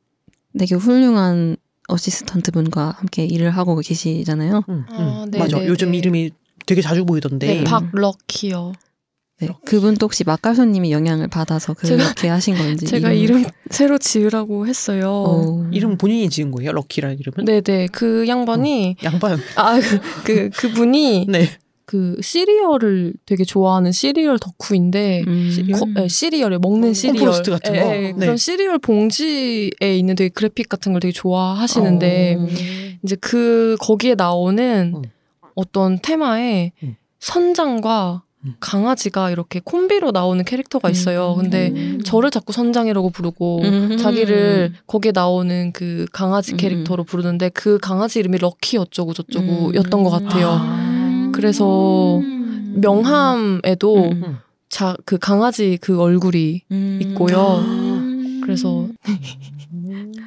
되게 0.57 0.75
훌륭한 0.75 1.57
어시스턴트 1.89 2.51
분과 2.51 2.95
함께 2.97 3.25
일을 3.25 3.49
하고 3.51 3.75
계시잖아요. 3.77 4.63
음, 4.69 4.73
음. 4.73 4.85
아, 4.89 5.25
네, 5.29 5.37
맞아. 5.39 5.57
네, 5.59 5.67
요즘 5.67 5.91
네. 5.91 5.97
이름이 5.97 6.31
되게 6.65 6.81
자주 6.81 7.05
보이던데. 7.05 7.47
네, 7.47 7.63
박럭키요. 7.65 8.73
네. 9.41 9.49
그분도 9.65 10.05
혹시 10.05 10.23
막갈손님이 10.23 10.91
영향을 10.93 11.27
받아서 11.27 11.73
제가- 11.73 11.97
그렇게 11.97 12.27
하신 12.29 12.55
건지. 12.55 12.85
제가 12.85 13.11
이름 13.11 13.43
새로 13.69 13.97
지으라고 13.97 14.67
했어요. 14.67 15.09
어. 15.27 15.69
이름 15.73 15.97
본인이 15.97 16.29
지은 16.29 16.51
거예요? 16.51 16.71
럭키라는 16.71 17.19
이름은? 17.19 17.43
네네 17.45 17.87
그 17.91 18.25
양반이 18.27 18.95
양반. 19.03 19.39
아 19.57 19.79
그 19.81 19.99
그, 20.23 20.49
그분이 20.51 21.25
네. 21.27 21.49
그 21.85 22.17
시리얼을 22.21 23.13
되게 23.25 23.43
좋아하는 23.43 23.91
시리얼 23.91 24.39
덕후인데 24.39 25.23
음. 25.27 25.49
시리얼? 25.51 25.79
거, 25.79 25.85
네, 25.85 26.07
시리얼에 26.07 26.57
먹는 26.57 26.93
시리얼 26.93 27.17
콘푸로스트 27.17 27.51
같은 27.51 27.75
예, 27.75 27.79
거? 27.79 27.95
예, 27.95 27.99
네. 27.99 28.13
그런 28.13 28.37
시리얼 28.37 28.79
봉지에 28.79 29.69
있는 29.81 30.15
되게 30.15 30.29
그래픽 30.29 30.69
같은 30.69 30.93
걸 30.93 31.01
되게 31.01 31.11
좋아하시는데 31.11 32.37
어. 32.39 32.47
이제 33.03 33.15
그 33.19 33.75
거기에 33.79 34.15
나오는 34.15 34.93
음. 34.95 35.01
어떤 35.55 35.99
테마에 36.01 36.71
음. 36.83 36.95
선장과 37.19 38.23
음. 38.45 38.55
강아지가 38.59 39.31
이렇게 39.31 39.61
콤비로 39.63 40.11
나오는 40.11 40.43
캐릭터가 40.43 40.89
있어요. 40.89 41.35
근데 41.35 41.69
음. 41.69 42.01
저를 42.03 42.29
자꾸 42.29 42.51
선장이라고 42.51 43.09
부르고 43.09 43.61
음. 43.61 43.97
자기를 43.97 44.73
거기에 44.87 45.11
나오는 45.13 45.71
그 45.71 46.05
강아지 46.11 46.53
음. 46.53 46.57
캐릭터로 46.57 47.03
부르는데 47.03 47.49
그 47.49 47.77
강아지 47.79 48.19
이름이 48.19 48.39
럭키 48.39 48.77
어쩌고 48.77 49.13
저쩌고였던 49.13 49.99
음. 49.99 50.03
것 50.03 50.09
같아요. 50.09 50.49
아. 50.59 50.82
그래서 51.33 52.17
음. 52.17 52.79
명함에도 52.81 54.11
음. 54.11 54.37
자그 54.69 55.17
강아지 55.19 55.77
그 55.81 55.99
얼굴이 55.99 56.63
음. 56.71 56.99
있고요. 57.01 57.57
음. 57.59 58.41
그래서 58.43 58.87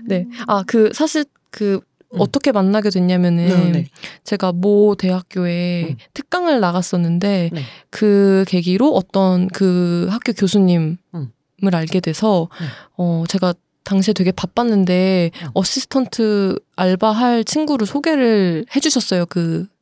네. 0.05 0.27
아, 0.47 0.63
그 0.67 0.91
사실 0.93 1.25
그 1.51 1.81
음. 2.15 2.21
어떻게 2.21 2.53
만나게 2.53 2.91
됐냐면은 2.91 3.49
네, 3.49 3.71
네. 3.73 3.89
제가 4.25 4.53
모 4.53 4.95
대학교에 4.95 5.91
음. 5.91 5.97
특강을 6.15 6.61
나갔었는데 6.61 7.51
네. 7.53 7.63
그 7.91 8.45
계기로 8.49 8.95
어떤 8.95 9.49
그 9.49 10.07
학교 10.11 10.33
교수님을 10.33 10.97
음. 11.15 11.31
알게 11.73 12.01
돼서 12.01 12.49
네. 12.61 12.67
어 12.97 13.25
제가 13.29 13.55
당시에 13.85 14.15
되게 14.15 14.33
바빴는데 14.33 15.31
음. 15.43 15.49
어시스턴트 15.55 16.59
알바할 16.77 17.45
친구를 17.45 17.87
소개를 17.87 18.67
해주셨어요. 18.75 19.27
그 19.27 19.67
음. 19.69 19.76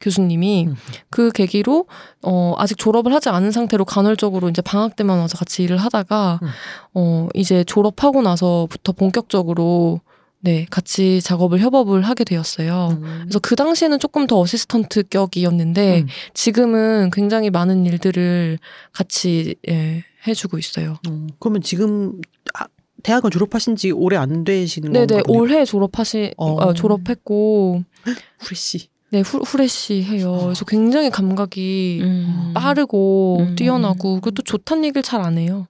교수님이 0.00 0.66
음. 0.68 0.76
그 1.10 1.30
계기로 1.30 1.86
어 2.22 2.54
아직 2.58 2.78
졸업을 2.78 3.12
하지 3.12 3.28
않은 3.28 3.50
상태로 3.50 3.84
간헐적으로 3.84 4.48
이제 4.48 4.62
방학 4.62 4.96
때만 4.96 5.18
와서 5.18 5.36
같이 5.36 5.62
일을 5.62 5.76
하다가 5.78 6.40
음. 6.42 6.48
어 6.94 7.28
이제 7.34 7.64
졸업하고 7.64 8.22
나서부터 8.22 8.92
본격적으로 8.92 10.00
네 10.40 10.66
같이 10.68 11.22
작업을 11.22 11.58
협업을 11.58 12.02
하게 12.02 12.24
되었어요. 12.24 13.00
그래서 13.22 13.38
그 13.38 13.56
당시에는 13.56 13.98
조금 13.98 14.26
더 14.26 14.38
어시스턴트 14.40 15.04
격이었는데 15.08 16.00
음. 16.02 16.06
지금은 16.34 17.10
굉장히 17.12 17.48
많은 17.48 17.86
일들을 17.86 18.58
같이 18.92 19.54
예, 19.70 20.04
해주고 20.26 20.58
있어요. 20.58 20.98
어, 21.08 21.26
그러면 21.38 21.62
지금 21.62 22.20
아, 22.58 22.66
대학을 23.02 23.30
졸업하신 23.30 23.76
지 23.76 23.90
오래 23.90 24.18
안 24.18 24.44
되시는 24.44 24.92
네네 24.92 25.06
건가 25.06 25.22
보네요. 25.26 25.42
올해 25.42 25.64
졸업하시 25.64 26.34
어. 26.36 26.52
어, 26.52 26.74
졸업했고 26.74 27.82
후레쉬. 28.40 28.88
네 29.10 29.20
후, 29.20 29.38
후레쉬 29.38 30.02
해요. 30.02 30.38
그래서 30.44 30.64
굉장히 30.64 31.10
감각이 31.10 32.00
음. 32.02 32.52
빠르고 32.54 33.38
음. 33.40 33.54
뛰어나고 33.56 34.20
또 34.20 34.42
좋다는 34.42 34.84
얘기를 34.84 35.02
잘 35.02 35.20
안 35.20 35.38
해요. 35.38 35.66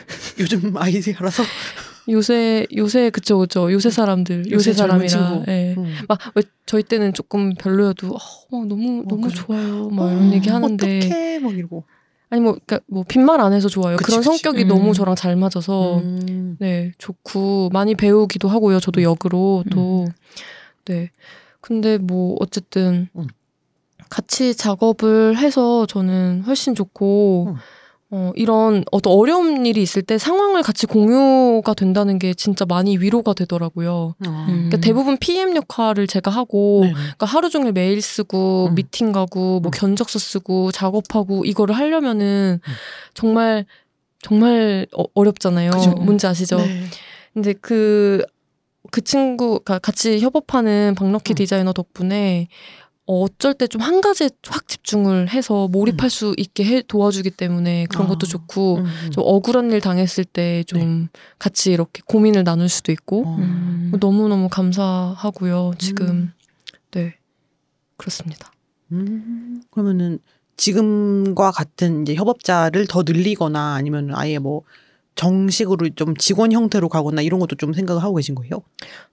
요즘 0.38 0.76
아이디어라서 0.76 1.42
요새 2.10 2.66
요새 2.76 3.10
그쵸 3.10 3.38
그쵸 3.38 3.70
요새 3.72 3.90
사람들 3.90 4.46
요새 4.50 4.70
요새, 4.70 4.72
사람이라. 4.72 5.44
예. 5.48 5.74
음. 5.76 5.94
막왜 6.08 6.42
저희 6.66 6.82
때는 6.82 7.12
조금 7.12 7.54
별로여도 7.54 8.08
어, 8.08 8.18
막 8.50 8.66
너무 8.66 9.00
어, 9.00 9.04
너무 9.08 9.22
그래. 9.22 9.34
좋아요 9.34 9.88
막 9.90 10.10
이런 10.10 10.32
얘기 10.32 10.48
하는데 10.48 10.98
어떡해 10.98 11.38
막 11.40 11.56
이러고. 11.56 11.84
아니 12.30 12.42
뭐 12.42 12.52
그러니까 12.52 12.80
뭐 12.86 13.04
빈말 13.08 13.40
안 13.40 13.52
해서 13.52 13.68
좋아요. 13.68 13.96
그치, 13.96 14.06
그런 14.06 14.20
그치. 14.22 14.28
성격이 14.42 14.64
음. 14.64 14.68
너무 14.68 14.94
저랑 14.94 15.14
잘 15.16 15.36
맞아서 15.36 15.98
음. 15.98 16.56
네 16.60 16.92
좋고 16.98 17.70
많이 17.72 17.94
배우기도 17.94 18.48
하고요. 18.48 18.80
저도 18.80 19.02
역으로 19.02 19.64
또 19.70 20.06
네. 20.86 21.10
근데 21.60 21.98
뭐 21.98 22.36
어쨌든 22.40 23.08
음. 23.16 23.26
같이 24.08 24.54
작업을 24.54 25.36
해서 25.36 25.86
저는 25.86 26.42
훨씬 26.46 26.74
좋고 26.74 27.48
음. 27.50 27.56
어, 28.10 28.32
이런 28.36 28.84
어떤 28.90 29.12
어려운 29.12 29.66
일이 29.66 29.82
있을 29.82 30.00
때 30.00 30.16
상황을 30.16 30.62
같이 30.62 30.86
공유가 30.86 31.74
된다는 31.74 32.18
게 32.18 32.32
진짜 32.32 32.64
많이 32.64 32.96
위로가 32.96 33.34
되더라고요. 33.34 34.14
어. 34.26 34.28
음. 34.28 34.46
그러니까 34.46 34.78
대부분 34.78 35.18
PM 35.18 35.54
역할을 35.54 36.06
제가 36.06 36.30
하고 36.30 36.80
네네. 36.82 36.94
그러니까 36.94 37.26
하루 37.26 37.50
종일 37.50 37.72
메일 37.72 38.00
쓰고 38.00 38.68
음. 38.70 38.74
미팅 38.74 39.12
가고 39.12 39.60
뭐 39.60 39.68
음. 39.68 39.70
견적서 39.70 40.18
쓰고 40.18 40.72
작업하고 40.72 41.44
이거를 41.44 41.76
하려면은 41.76 42.60
음. 42.66 42.72
정말 43.12 43.66
정말 44.22 44.86
어, 44.96 45.04
어렵잖아요. 45.14 45.70
그죠. 45.70 45.90
뭔지 45.90 46.26
아시죠? 46.26 46.56
네. 46.56 46.84
근데 47.34 47.52
그, 47.52 48.24
그 48.90 49.02
친구 49.02 49.60
가 49.60 49.78
같이 49.78 50.20
협업하는 50.20 50.94
박럭키 50.96 51.32
음. 51.32 51.34
디자이너 51.34 51.72
덕분에 51.72 52.48
어, 53.06 53.22
어쩔 53.22 53.54
때 53.54 53.66
좀 53.66 53.80
한 53.80 54.00
가지에 54.02 54.28
확 54.48 54.68
집중을 54.68 55.30
해서 55.30 55.66
몰입할 55.68 56.10
수 56.10 56.34
있게 56.36 56.64
해, 56.64 56.82
도와주기 56.82 57.30
때문에 57.30 57.86
그런 57.88 58.06
아. 58.06 58.08
것도 58.08 58.26
좋고 58.26 58.76
음, 58.78 58.84
음. 58.84 59.10
좀 59.10 59.24
억울한 59.26 59.70
일 59.72 59.80
당했을 59.80 60.24
때좀 60.24 61.08
같이 61.38 61.72
이렇게 61.72 62.02
고민을 62.06 62.44
나눌 62.44 62.68
수도 62.68 62.92
있고 62.92 63.24
어. 63.26 63.36
음. 63.38 63.92
너무 64.00 64.28
너무 64.28 64.48
감사하고요. 64.50 65.72
지금 65.78 66.06
음. 66.08 66.32
네 66.90 67.14
그렇습니다. 67.96 68.52
음, 68.92 69.62
그러면은 69.70 70.18
지금과 70.56 71.50
같은 71.52 72.02
이제 72.02 72.14
협업자를 72.14 72.86
더 72.88 73.02
늘리거나 73.06 73.74
아니면 73.74 74.10
아예 74.14 74.38
뭐 74.38 74.62
정식으로 75.18 75.90
좀 75.96 76.16
직원 76.16 76.52
형태로 76.52 76.88
가거나 76.88 77.22
이런 77.22 77.40
것도 77.40 77.56
좀 77.56 77.72
생각을 77.72 78.02
하고 78.02 78.14
계신 78.14 78.36
거예요? 78.36 78.62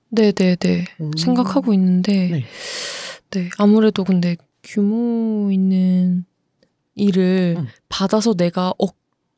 네 0.10 0.32
네네 0.32 0.86
음. 1.01 1.12
생각하고 1.18 1.74
있는데 1.74 2.30
네. 2.30 2.45
네 3.32 3.49
아무래도 3.58 4.03
근데 4.03 4.38
규모 4.64 5.51
있는 5.51 6.26
일을 6.93 7.56
음. 7.58 7.68
받아서 7.89 8.36
내가 8.36 8.70
어, 8.70 8.86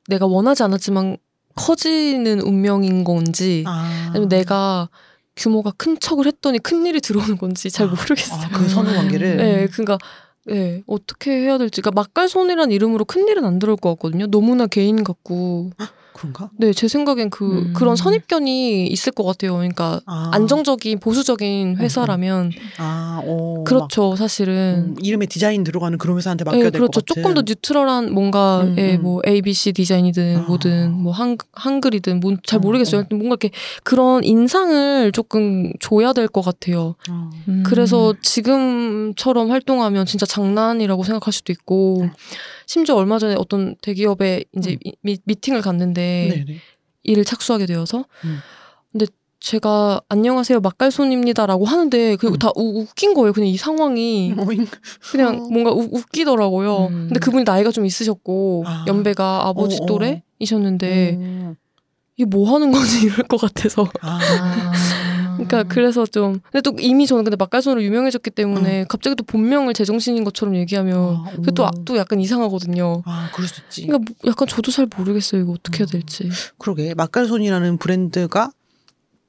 내가 0.10 0.26
원하지 0.26 0.64
않았지만 0.64 1.18
커지는 1.56 2.42
운명인 2.42 3.06
건지 3.06 3.64
아. 3.66 4.10
아니면 4.10 4.28
내가 4.28 4.90
규모가 5.38 5.72
큰 5.78 5.98
척을 5.98 6.26
했더니 6.26 6.60
큰 6.60 6.86
일이 6.86 7.00
들어오는 7.00 7.38
건지 7.38 7.72
잘 7.72 7.88
아, 7.88 7.90
모르겠어요. 7.92 8.42
아, 8.42 8.50
그 8.50 8.68
선후 8.68 8.94
관계를 8.94 9.38
네, 9.38 9.68
그러니까 9.68 9.98
네, 10.46 10.84
어떻게 10.86 11.32
해야 11.32 11.58
될지. 11.58 11.82
그러니까 11.82 12.02
막갈손이란 12.02 12.72
이름으로 12.72 13.06
큰 13.06 13.28
일은 13.28 13.46
안 13.46 13.58
들어올 13.58 13.78
것 13.78 13.90
같거든요. 13.92 14.28
너무나 14.28 14.68
개인 14.68 15.04
같고. 15.04 15.72
그런가? 16.18 16.50
네, 16.58 16.74
제 16.74 16.88
생각엔 16.88 17.30
그 17.30 17.46
음. 17.68 17.74
그런 17.74 17.96
선입견이 17.96 18.88
있을 18.88 19.12
것 19.12 19.24
같아요. 19.24 19.54
그러니까 19.56 20.02
아. 20.06 20.30
안정적인 20.34 21.00
보수적인 21.00 21.78
회사라면 21.78 22.52
아, 22.78 23.22
어, 23.24 23.64
그렇죠, 23.66 24.10
막, 24.10 24.18
사실은. 24.18 24.86
음, 24.90 24.96
이름에 25.02 25.26
디자인 25.26 25.64
들어가는 25.64 25.98
그런 25.98 26.18
회사한테 26.18 26.44
맡겨야 26.44 26.64
네, 26.64 26.70
될 26.72 26.80
그렇죠. 26.80 27.00
것 27.00 27.06
같은. 27.06 27.24
조금 27.24 27.34
더 27.36 27.42
뉴트럴한 27.46 28.14
뭔가 28.14 28.62
음, 28.62 28.76
예, 28.78 28.96
음. 28.96 29.04
뭐 29.04 29.22
A, 29.28 29.42
B, 29.42 29.54
C 29.54 29.74
디자인이든 29.74 30.38
아. 30.38 30.42
뭐든 30.48 30.92
뭐 30.92 31.12
한, 31.14 31.38
한글이든 31.54 32.20
뭐잘 32.20 32.58
어, 32.58 32.60
모르겠어요. 32.60 33.02
어. 33.02 33.06
뭔가 33.12 33.38
이렇게 33.40 33.52
그런 33.84 34.24
인상을 34.24 35.12
조금 35.12 35.72
줘야 35.80 36.14
될 36.14 36.28
것 36.28 36.42
같아요. 36.42 36.96
어. 37.10 37.30
음. 37.48 37.64
그래서 37.66 38.14
지금처럼 38.22 39.50
활동하면 39.52 40.06
진짜 40.06 40.26
장난이라고 40.26 41.04
생각할 41.04 41.32
수도 41.34 41.52
있고 41.54 42.02
음. 42.02 42.12
심지어 42.68 42.96
얼마 42.96 43.18
전에 43.18 43.34
어떤 43.36 43.76
대기업에 43.82 44.44
이제 44.56 44.78
음. 44.86 44.92
미, 45.02 45.18
미팅을 45.24 45.62
갔는데 45.62 46.44
네네. 46.46 46.60
일을 47.04 47.24
착수하게 47.26 47.66
되어서 47.66 48.06
음. 48.26 48.38
근데 48.92 49.06
제가 49.40 50.02
안녕하세요 50.10 50.60
막갈손입니다라고 50.60 51.64
하는데 51.66 52.16
그 52.18 52.28
음. 52.28 52.38
다 52.38 52.50
우- 52.56 52.82
웃긴 52.82 53.14
거예요. 53.14 53.32
그냥 53.34 53.48
이 53.48 53.56
상황이 53.56 54.36
어잉. 54.38 54.68
그냥 55.12 55.36
어. 55.46 55.48
뭔가 55.50 55.72
우- 55.72 55.88
웃기더라고요. 55.92 56.88
음. 56.88 57.06
근데 57.08 57.20
그분이 57.20 57.44
나이가 57.46 57.72
좀 57.72 57.86
있으셨고 57.86 58.64
아. 58.68 58.84
연배가 58.88 59.48
아버지 59.48 59.78
어, 59.80 59.84
어. 59.84 59.86
또래이셨는데 59.86 61.12
음. 61.14 61.56
이게 62.18 62.26
뭐 62.26 62.54
하는 62.54 62.72
건지 62.72 63.06
이럴 63.08 63.28
것 63.28 63.40
같아서. 63.40 63.88
아. 64.02 64.20
그러니까 65.46 65.64
그래서 65.64 66.06
좀 66.06 66.40
근데 66.52 66.62
또 66.62 66.76
이미 66.80 67.08
저는 67.08 67.24
근데 67.24 67.36
막갈손으로 67.38 67.84
유명해졌기 67.84 68.32
때문에 68.32 68.86
갑자기 68.90 69.16
또 69.16 69.24
본명을 69.24 69.74
제정신인 69.74 70.24
것처럼 70.24 70.56
얘기하면 70.56 70.96
아, 70.98 71.32
그게 71.36 71.52
또, 71.52 71.70
또 71.86 71.98
약간 71.98 72.20
이상하거든요. 72.20 73.04
아, 73.06 73.30
그럴 73.34 73.48
수 73.48 73.62
있지. 73.62 73.88
그러니까 73.88 74.12
뭐 74.24 74.32
약간 74.32 74.48
저도 74.48 74.72
잘 74.72 74.88
모르겠어요 74.98 75.42
이거 75.42 75.54
어떻게 75.54 75.80
해야 75.80 75.88
음. 75.88 75.92
될지. 75.92 76.30
그러게 76.58 76.94
막갈손이라는 76.96 77.78
브랜드가 77.78 78.52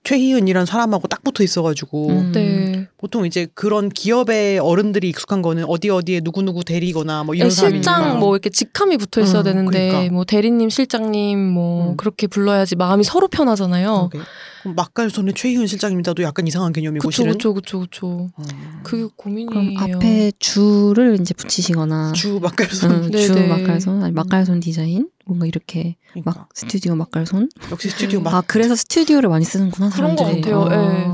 최희은이라는 0.04 0.64
사람하고 0.64 1.06
딱 1.08 1.22
붙어 1.22 1.44
있어가지고 1.44 2.08
음. 2.08 2.32
네. 2.32 2.88
보통 2.96 3.26
이제 3.26 3.46
그런 3.54 3.90
기업의 3.90 4.58
어른들이 4.58 5.10
익숙한 5.10 5.42
거는 5.42 5.64
어디 5.66 5.90
어디에 5.90 6.20
누구 6.20 6.42
누구 6.42 6.64
대리거나 6.64 7.24
뭐 7.24 7.34
이런 7.34 7.50
네, 7.50 7.54
실장. 7.54 8.18
뭐 8.18 8.34
이렇게 8.34 8.48
직함이 8.48 8.96
붙어 8.96 9.20
있어야 9.20 9.42
음, 9.42 9.44
되는데 9.44 9.88
그러니까. 9.88 10.14
뭐 10.14 10.24
대리님 10.24 10.70
실장님 10.70 11.38
뭐 11.38 11.90
음. 11.90 11.96
그렇게 11.98 12.26
불러야지 12.26 12.76
마음이 12.76 13.04
서로 13.04 13.28
편하잖아요. 13.28 14.08
그러게. 14.10 14.26
막갈손의 14.64 15.34
최희은 15.34 15.66
실장입니다도 15.66 16.22
약간 16.22 16.46
이상한 16.46 16.72
개념이고 16.72 17.08
그쵸 17.08 17.22
실은 17.22 17.32
그쵸 17.32 17.54
그쵸 17.54 17.80
그쵸. 17.80 18.28
음. 18.38 18.44
그게 18.82 19.08
고민이에요. 19.16 19.48
그럼 19.48 19.74
앞에 19.96 20.32
주를 20.38 21.18
이제 21.20 21.34
붙이시거나 21.34 22.12
주 22.12 22.38
막갈손 22.40 22.90
응, 22.90 23.10
주 23.12 23.34
네네. 23.34 23.48
막갈손 23.48 24.02
아니 24.02 24.12
막갈손 24.12 24.60
디자인 24.60 25.08
뭔가 25.26 25.46
이렇게 25.46 25.96
그러니까. 26.12 26.30
막 26.32 26.48
스튜디오 26.54 26.94
막갈손 26.96 27.48
역시 27.70 27.90
스튜디오 27.90 28.20
막 28.20 28.34
아 28.34 28.42
그래서 28.46 28.74
스튜디오를 28.76 29.28
많이 29.28 29.44
쓰는구나 29.44 29.90
그런 29.90 30.16
것 30.16 30.24
사람들이 30.24 30.52
같아요, 30.52 30.68
아, 30.70 30.74
예. 30.74 31.04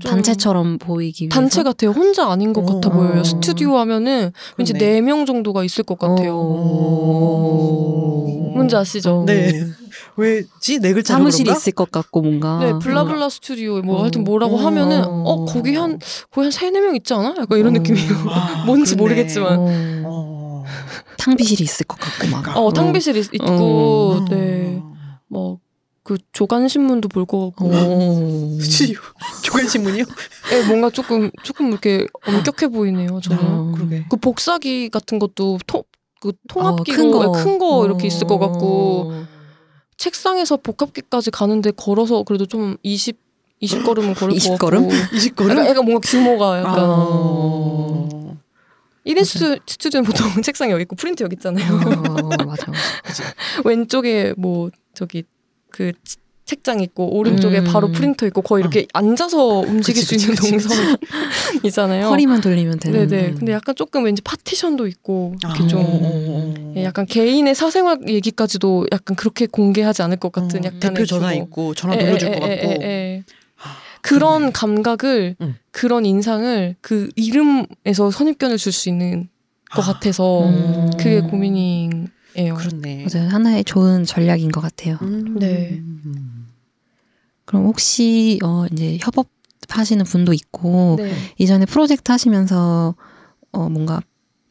좀 0.00 0.10
단체처럼 0.10 0.78
보이기 0.78 1.24
위해서 1.24 1.34
단체 1.34 1.62
같아요. 1.62 1.90
혼자 1.92 2.28
아닌 2.30 2.52
것 2.52 2.64
같아 2.66 2.88
어. 2.88 2.92
보여요. 2.92 3.22
스튜디오 3.22 3.78
하면은 3.78 4.32
왠지 4.58 4.72
그러네. 4.72 4.94
네명 4.94 5.26
정도가 5.26 5.62
있을 5.64 5.84
것 5.84 5.96
같아요. 5.98 6.34
어. 6.36 8.52
뭔지 8.54 8.74
아시죠? 8.76 9.24
네. 9.26 9.66
왜지 10.16 10.78
네 10.80 10.92
글자로 10.92 11.18
사무실이 11.20 11.44
그런가? 11.44 11.58
있을 11.58 11.72
것 11.72 11.90
같고 11.90 12.20
뭔가 12.22 12.58
네, 12.58 12.72
블라블라 12.80 13.28
스튜디오 13.30 13.80
뭐 13.82 13.98
어. 13.98 14.02
하여튼 14.02 14.24
뭐라고 14.24 14.56
어. 14.56 14.66
하면은 14.66 15.04
어 15.04 15.44
거기 15.46 15.74
한 15.74 15.98
거의 16.30 16.46
한 16.46 16.50
세네 16.50 16.80
명 16.80 16.94
있지 16.96 17.14
않아? 17.14 17.34
약간 17.38 17.58
이런 17.58 17.74
어. 17.76 17.78
느낌이에요. 17.78 18.14
아, 18.28 18.64
뭔지 18.66 18.94
그렇네. 18.94 19.02
모르겠지만. 19.14 19.58
어. 19.58 19.66
어. 20.04 20.64
탕비실이 21.18 21.62
있을 21.64 21.86
것 21.86 21.98
같고 21.98 22.26
막 22.28 22.42
그러니까. 22.42 22.60
어 22.60 22.72
탕비실 22.72 23.16
있- 23.16 23.34
있고 23.34 23.46
어. 24.20 24.24
네. 24.30 24.82
뭐 25.28 25.60
그 26.04 26.18
조간 26.32 26.66
신문도 26.66 27.08
볼 27.10 27.24
것 27.26 27.50
같고 27.50 27.70
어. 27.72 28.58
스튜디오 28.60 28.98
조간 29.44 29.68
신문이요? 29.68 30.04
네, 30.50 30.66
뭔가 30.66 30.90
조금 30.90 31.30
조금 31.44 31.68
이렇게 31.68 32.08
엄격해 32.26 32.72
보이네요. 32.72 33.20
저는 33.20 33.38
어. 33.44 33.72
그러게. 33.72 34.04
그 34.10 34.16
복사기 34.16 34.88
같은 34.88 35.20
것도 35.20 35.58
통, 35.64 35.84
그 36.20 36.30
어, 36.30 36.32
통합기로 36.48 36.96
큰 36.96 37.10
거. 37.12 37.30
큰 37.30 37.58
거 37.60 37.84
이렇게 37.84 38.02
어. 38.02 38.06
있을 38.08 38.26
것 38.26 38.40
같고 38.40 39.12
책상에서 40.02 40.56
복합기까지 40.56 41.30
가는데 41.30 41.70
걸어서 41.70 42.24
그래도 42.24 42.44
좀 42.44 42.76
20, 42.82 43.16
20걸음은 43.62 44.18
걸을 44.18 44.34
20것 44.34 44.58
걸음? 44.58 44.88
같고. 44.90 45.16
20걸음? 45.16 45.50
약간, 45.50 45.66
약간 45.68 45.84
뭔가 45.84 46.00
규모가 46.00 46.58
약간. 46.58 46.74
어. 46.80 48.36
1인 49.06 49.24
스튜, 49.24 49.58
스튜디오는 49.64 50.04
보통 50.04 50.26
책상이 50.42 50.72
여기 50.72 50.82
있고 50.82 50.96
프린트 50.96 51.22
여기 51.22 51.34
있잖아요. 51.34 51.72
어, 51.72 52.44
맞아. 52.44 52.66
왼쪽에 53.64 54.34
뭐 54.36 54.70
저기 54.92 55.22
그 55.70 55.92
책장 56.44 56.80
있고 56.80 57.16
오른쪽에 57.16 57.60
음. 57.60 57.64
바로 57.64 57.92
프린터 57.92 58.26
있고 58.26 58.42
거의 58.42 58.62
이렇게 58.62 58.86
앉아서 58.92 59.60
움직일 59.60 60.02
그치, 60.02 60.18
수 60.18 60.30
있는 60.32 60.34
동선이잖아요. 60.36 62.06
허리만 62.10 62.40
돌리면 62.40 62.78
되는. 62.80 63.08
네네. 63.08 63.28
음. 63.28 63.34
근데 63.36 63.52
약간 63.52 63.74
조금 63.74 64.04
왠지 64.04 64.22
파티션도 64.22 64.86
있고 64.88 65.34
이렇게 65.42 65.64
아, 65.64 65.66
좀 65.66 65.80
어. 65.84 66.74
예, 66.76 66.84
약간 66.84 67.06
개인의 67.06 67.54
사생활 67.54 68.00
얘기까지도 68.08 68.86
약간 68.92 69.16
그렇게 69.16 69.46
공개하지 69.46 70.02
않을 70.02 70.16
것 70.18 70.32
같은 70.32 70.60
어, 70.60 70.66
약간의 70.66 70.80
대표 70.80 71.04
전화 71.06 71.32
규모. 71.32 71.44
있고 71.44 71.74
전화 71.74 71.94
예, 71.96 72.00
돌려줄 72.00 72.28
예, 72.28 72.38
것 72.38 72.50
예, 72.50 72.56
같고. 72.56 72.70
예, 72.70 72.86
예. 72.86 73.24
그런 74.00 74.50
감각을 74.52 75.36
음. 75.40 75.54
그런 75.70 76.04
인상을 76.04 76.74
그 76.80 77.08
이름에서 77.14 78.10
선입견을 78.10 78.56
줄 78.58 78.72
수 78.72 78.88
있는 78.88 79.28
것 79.70 79.88
아. 79.88 79.92
같아서 79.94 80.48
음. 80.48 80.90
그게 80.98 81.20
고민이에요. 81.20 82.54
그렇네. 82.56 83.06
맞아요. 83.12 83.28
하나의 83.30 83.64
좋은 83.64 84.04
전략인 84.04 84.50
것 84.50 84.60
같아요. 84.60 84.98
음. 85.02 85.38
네. 85.38 85.80
그럼 87.52 87.66
혹시 87.66 88.38
어 88.42 88.64
이제 88.72 88.96
협업 89.02 89.28
하시는 89.68 90.02
분도 90.06 90.32
있고 90.32 90.96
네. 90.98 91.12
이전에 91.36 91.66
프로젝트 91.66 92.10
하시면서 92.10 92.94
어 93.52 93.68
뭔가 93.68 94.00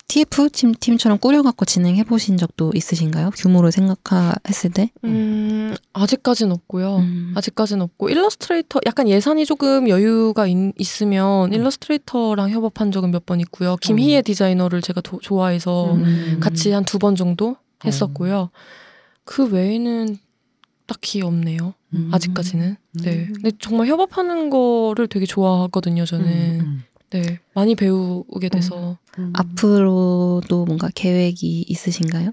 TF 0.08 0.50
팀 0.52 0.74
팀처럼 0.80 1.18
꾸려갖고 1.18 1.66
진행해 1.66 2.04
보신 2.04 2.38
적도 2.38 2.72
있으신가요? 2.76 3.32
규모를 3.32 3.72
생각했을 3.72 4.70
때? 4.72 4.92
음, 5.06 5.74
아직까지는 5.94 6.52
없고요. 6.52 6.98
음. 6.98 7.34
아직까지는 7.36 7.82
없고 7.82 8.10
일러스트레이터 8.10 8.82
약간 8.86 9.08
예산이 9.10 9.46
조금 9.48 9.90
여유가 9.90 10.46
있, 10.48 11.02
으면 11.02 11.50
음. 11.50 11.54
일러스트레이터랑 11.54 12.52
협업한 12.52 12.92
적은 12.92 13.10
몇 13.12 13.26
번 13.26 13.40
있고요. 13.40 13.78
김희애 13.78 14.18
음. 14.20 14.24
디자이너를 14.24 14.82
제가 14.82 15.02
도- 15.02 15.20
좋아해서 15.22 15.94
음. 15.96 16.38
같이 16.40 16.72
한 16.72 16.84
두 16.86 17.00
번 17.00 17.16
정도 17.16 17.52
어. 17.52 17.56
했었고요. 17.86 18.52
그 19.24 19.46
외에는 19.50 20.18
딱히 20.88 21.22
없네요. 21.22 21.74
음. 21.94 22.10
아직까지는. 22.12 22.78
네. 23.04 23.28
음. 23.28 23.34
근데 23.34 23.52
정말 23.60 23.88
협업하는 23.88 24.50
거를 24.50 25.08
되게 25.08 25.26
좋아하거든요. 25.26 26.06
저는. 26.06 26.60
음, 26.62 26.84
네. 27.10 27.40
많이 27.54 27.76
배우게 27.76 28.50
돼서. 28.50 28.98
음. 29.20 29.34
앞으로도 29.36 30.66
뭔가 30.66 30.90
계획이 30.94 31.66
있으신가요? 31.68 32.32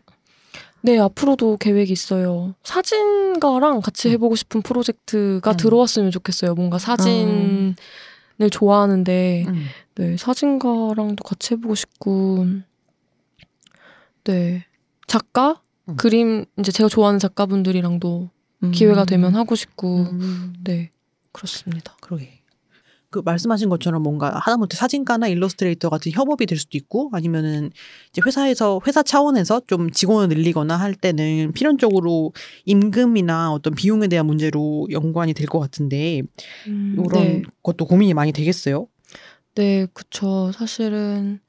네, 0.83 0.99
앞으로도 0.99 1.57
계획이 1.57 1.93
있어요. 1.93 2.55
사진가랑 2.63 3.81
같이 3.81 4.11
해보고 4.11 4.37
싶은 4.37 4.63
프로젝트가 4.63 5.51
음. 5.51 5.57
들어왔으면 5.57 6.13
좋겠어요. 6.13 6.55
뭔가 6.55 6.79
사진을 6.79 7.75
좋아하는데, 8.53 9.45
음. 9.49 9.65
네, 9.97 10.17
사진가랑도 10.17 11.25
같이 11.25 11.55
해보고 11.55 11.75
싶고, 11.75 12.47
네. 14.23 14.65
작가? 15.09 15.61
음. 15.89 15.97
그림, 15.97 16.45
이제 16.61 16.71
제가 16.71 16.89
좋아하는 16.89 17.19
작가분들이랑도 17.19 18.31
음. 18.65 18.71
기회가 18.73 19.05
되면 19.05 19.35
하고 19.35 19.55
싶고, 19.55 20.03
음. 20.13 20.55
네. 20.65 20.91
그렇습니다. 21.33 21.97
그러게. 22.01 22.39
그 23.11 23.23
말씀하신 23.25 23.71
것처럼 23.71 24.03
뭔가 24.03 24.39
하다못해 24.39 24.77
사진가나 24.77 25.29
일러스트레이터 25.29 25.89
같은 25.89 26.13
협업이 26.13 26.45
될 26.45 26.59
수도 26.59 26.77
있고 26.77 27.09
아니면은 27.15 27.71
이제 28.11 28.21
회사에서 28.27 28.81
회사 28.87 29.03
차원에서 29.03 29.63
좀 29.67 29.91
직원을 29.91 30.29
늘리거나 30.29 30.77
할 30.77 30.95
때는 30.95 31.53
필연적으로 31.53 32.35
임금이나 32.67 33.51
어떤 33.53 33.75
비용에 33.75 34.09
대한 34.09 34.27
문제로 34.27 34.87
연관이 34.91 35.33
될 35.33 35.47
것 35.47 35.59
같은데 35.59 36.21
음, 36.67 36.93
이런 36.99 37.09
네. 37.13 37.43
것도 37.63 37.87
고민이 37.87 38.13
많이 38.13 38.31
되겠어요. 38.33 38.89
네, 39.55 39.87
그쵸. 39.95 40.53
사실은, 40.53 41.41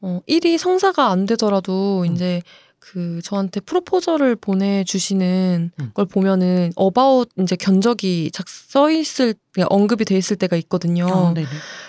어, 0.00 0.20
일이 0.26 0.56
성사가 0.58 1.10
안 1.10 1.26
되더라도, 1.26 2.04
음. 2.06 2.12
이제, 2.14 2.42
그, 2.84 3.20
저한테 3.24 3.60
프로포저를 3.60 4.36
보내주시는 4.36 5.70
음. 5.80 5.90
걸 5.94 6.04
보면은, 6.04 6.70
어바웃, 6.76 7.30
이제 7.40 7.56
견적이 7.56 8.30
작, 8.32 8.46
써 8.48 8.90
있을, 8.90 9.34
그냥 9.52 9.68
언급이 9.70 10.04
돼 10.04 10.18
있을 10.18 10.36
때가 10.36 10.56
있거든요. 10.56 11.06
아, 11.08 11.34
네네. 11.34 11.46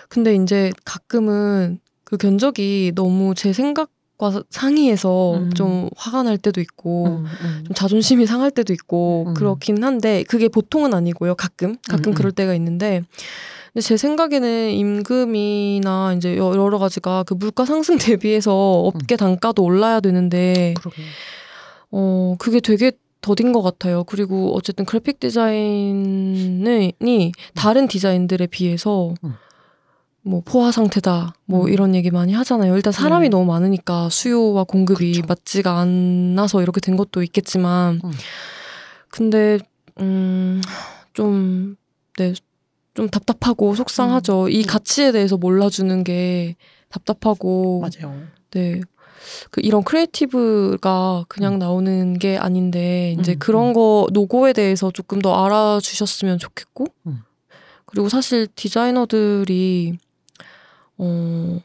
근데 0.07 0.35
이제 0.35 0.71
가끔은 0.85 1.79
그 2.05 2.15
견적이 2.17 2.93
너무 2.95 3.35
제 3.35 3.51
생각과 3.51 4.43
상의해서 4.49 5.33
음. 5.33 5.53
좀 5.53 5.89
화가 5.97 6.23
날 6.23 6.37
때도 6.37 6.61
있고, 6.61 7.07
음, 7.07 7.25
음. 7.41 7.63
좀 7.67 7.75
자존심이 7.75 8.25
상할 8.25 8.49
때도 8.51 8.71
있고 8.71 9.25
음. 9.27 9.33
그렇긴 9.33 9.83
한데 9.83 10.23
그게 10.23 10.47
보통은 10.47 10.93
아니고요. 10.93 11.35
가끔 11.35 11.75
가끔 11.89 12.11
음, 12.11 12.13
음. 12.13 12.15
그럴 12.15 12.31
때가 12.31 12.53
있는데 12.55 13.03
근데 13.75 13.81
제 13.85 13.97
생각에는 13.97 14.71
임금이나 14.71 16.13
이제 16.13 16.37
여- 16.37 16.55
여러 16.55 16.77
가지가 16.79 17.23
그 17.23 17.33
물가 17.33 17.65
상승 17.65 17.97
대비해서 18.17 18.53
업계 18.55 19.17
단가도 19.17 19.61
올라야 19.63 19.99
되는데 19.99 20.73
그러게. 20.79 21.01
어 21.91 22.35
그게 22.39 22.61
되게 22.61 22.93
더딘 23.19 23.51
것 23.51 23.61
같아요. 23.61 24.05
그리고 24.05 24.55
어쨌든 24.55 24.85
그래픽 24.85 25.19
디자인이 25.19 26.93
다른 27.53 27.87
디자인들에 27.89 28.47
비해서 28.47 29.13
음. 29.25 29.33
뭐 30.21 30.41
포화 30.45 30.71
상태다 30.71 31.33
뭐 31.45 31.65
음. 31.65 31.69
이런 31.69 31.95
얘기 31.95 32.11
많이 32.11 32.31
하잖아요. 32.31 32.75
일단 32.77 32.93
사람이 32.93 33.27
음. 33.27 33.29
너무 33.29 33.43
많으니까 33.45 34.07
수요와 34.09 34.63
공급이 34.63 35.11
그쵸. 35.15 35.25
맞지가 35.27 35.79
않아서 35.79 36.61
이렇게 36.61 36.79
된 36.79 36.95
것도 36.95 37.23
있겠지만 37.23 37.99
음. 38.05 38.11
근데 39.09 39.59
음좀 39.99 41.75
네. 42.17 42.33
좀 42.95 43.09
답답하고 43.09 43.75
속상하죠. 43.75 44.49
이 44.49 44.61
음. 44.61 44.65
가치에 44.65 45.11
대해서 45.11 45.37
몰라주는 45.37 46.03
게 46.03 46.55
답답하고 46.89 47.81
맞아요. 47.81 48.23
네. 48.51 48.81
그 49.51 49.59
이런 49.63 49.83
creative가 49.83 51.25
그냥 51.27 51.55
음. 51.55 51.59
나오는 51.59 52.17
게 52.17 52.37
아닌데 52.37 53.15
이제 53.19 53.33
음, 53.33 53.39
그런 53.39 53.67
음. 53.69 53.73
거 53.73 54.07
노고에 54.13 54.53
대해서 54.53 54.91
조금 54.91 55.21
더 55.21 55.45
알아주셨으면 55.45 56.39
좋겠고 56.39 56.85
음. 57.07 57.21
그리고 57.85 58.07
사실 58.07 58.47
디자이너들이 58.55 59.97
어 60.97 61.59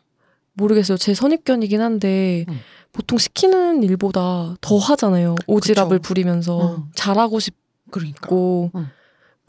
모르겠어요 0.54 0.98
제 0.98 1.14
선입견이긴 1.14 1.80
한데 1.80 2.44
음. 2.48 2.58
보통 2.92 3.18
시키는 3.18 3.82
일보다 3.82 4.56
더 4.60 4.78
하잖아요 4.78 5.36
오지랖을 5.46 5.90
그쵸. 5.90 6.02
부리면서 6.02 6.76
음. 6.76 6.84
잘하고 6.94 7.38
그러니까. 7.90 8.28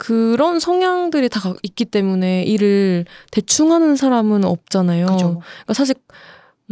그런 0.02 0.58
성향들이 0.58 1.28
다 1.28 1.38
가- 1.38 1.54
있기 1.62 1.84
때문에 1.84 2.42
일을 2.42 3.04
대충 3.30 3.70
하는 3.70 3.94
사람은 3.94 4.44
없잖아요. 4.44 5.06
그죠. 5.06 5.40
그러니까 5.62 5.74
사실 5.74 5.94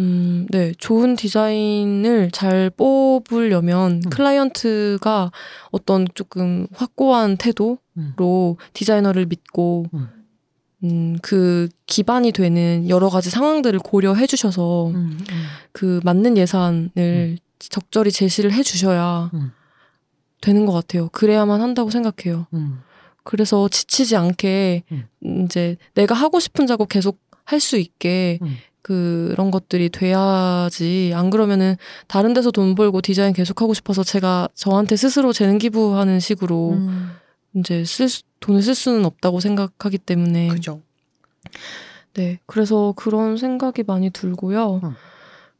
음, 0.00 0.48
네, 0.50 0.72
좋은 0.78 1.14
디자인을 1.14 2.32
잘 2.32 2.70
뽑으려면 2.70 4.00
음. 4.04 4.10
클라이언트가 4.10 5.30
어떤 5.70 6.08
조금 6.14 6.66
확고한 6.74 7.36
태도로 7.36 7.78
음. 7.98 8.14
디자이너를 8.72 9.26
믿고 9.26 9.86
음. 9.94 10.08
음, 10.82 11.16
그 11.22 11.68
기반이 11.86 12.32
되는 12.32 12.88
여러 12.88 13.10
가지 13.10 13.30
상황들을 13.30 13.78
고려해 13.78 14.26
주셔서 14.26 14.88
음, 14.88 15.18
음. 15.20 15.44
그 15.70 16.00
맞는 16.02 16.36
예산을 16.36 17.38
적절히 17.60 18.10
제시를 18.10 18.52
해 18.52 18.64
주셔야 18.64 19.30
음. 19.34 19.52
되는 20.40 20.66
것 20.66 20.72
같아요. 20.72 21.10
그래야만 21.10 21.60
한다고 21.60 21.90
생각해요. 21.90 22.48
음. 22.54 22.80
그래서 23.24 23.68
지치지 23.68 24.16
않게 24.16 24.82
음. 24.92 25.04
이제 25.44 25.76
내가 25.94 26.14
하고 26.14 26.40
싶은 26.40 26.66
작업 26.66 26.88
계속 26.88 27.18
할 27.44 27.60
수 27.60 27.76
있게 27.78 28.38
음. 28.42 28.56
그런 28.82 29.50
것들이 29.50 29.88
돼야지 29.90 31.12
안 31.14 31.30
그러면은 31.30 31.76
다른 32.08 32.32
데서 32.32 32.50
돈 32.50 32.74
벌고 32.74 33.00
디자인 33.02 33.32
계속 33.32 33.60
하고 33.60 33.74
싶어서 33.74 34.02
제가 34.04 34.48
저한테 34.54 34.96
스스로 34.96 35.32
재능 35.32 35.58
기부하는 35.58 36.18
식으로 36.20 36.70
음. 36.74 37.10
이제 37.56 37.84
쓸 37.84 38.08
수- 38.08 38.22
돈을 38.40 38.62
쓸 38.62 38.74
수는 38.74 39.04
없다고 39.04 39.40
생각하기 39.40 39.98
때문에 39.98 40.48
그죠. 40.48 40.80
네 42.14 42.38
그래서 42.46 42.94
그런 42.96 43.36
생각이 43.36 43.82
많이 43.86 44.10
들고요. 44.10 44.80
음. 44.82 44.92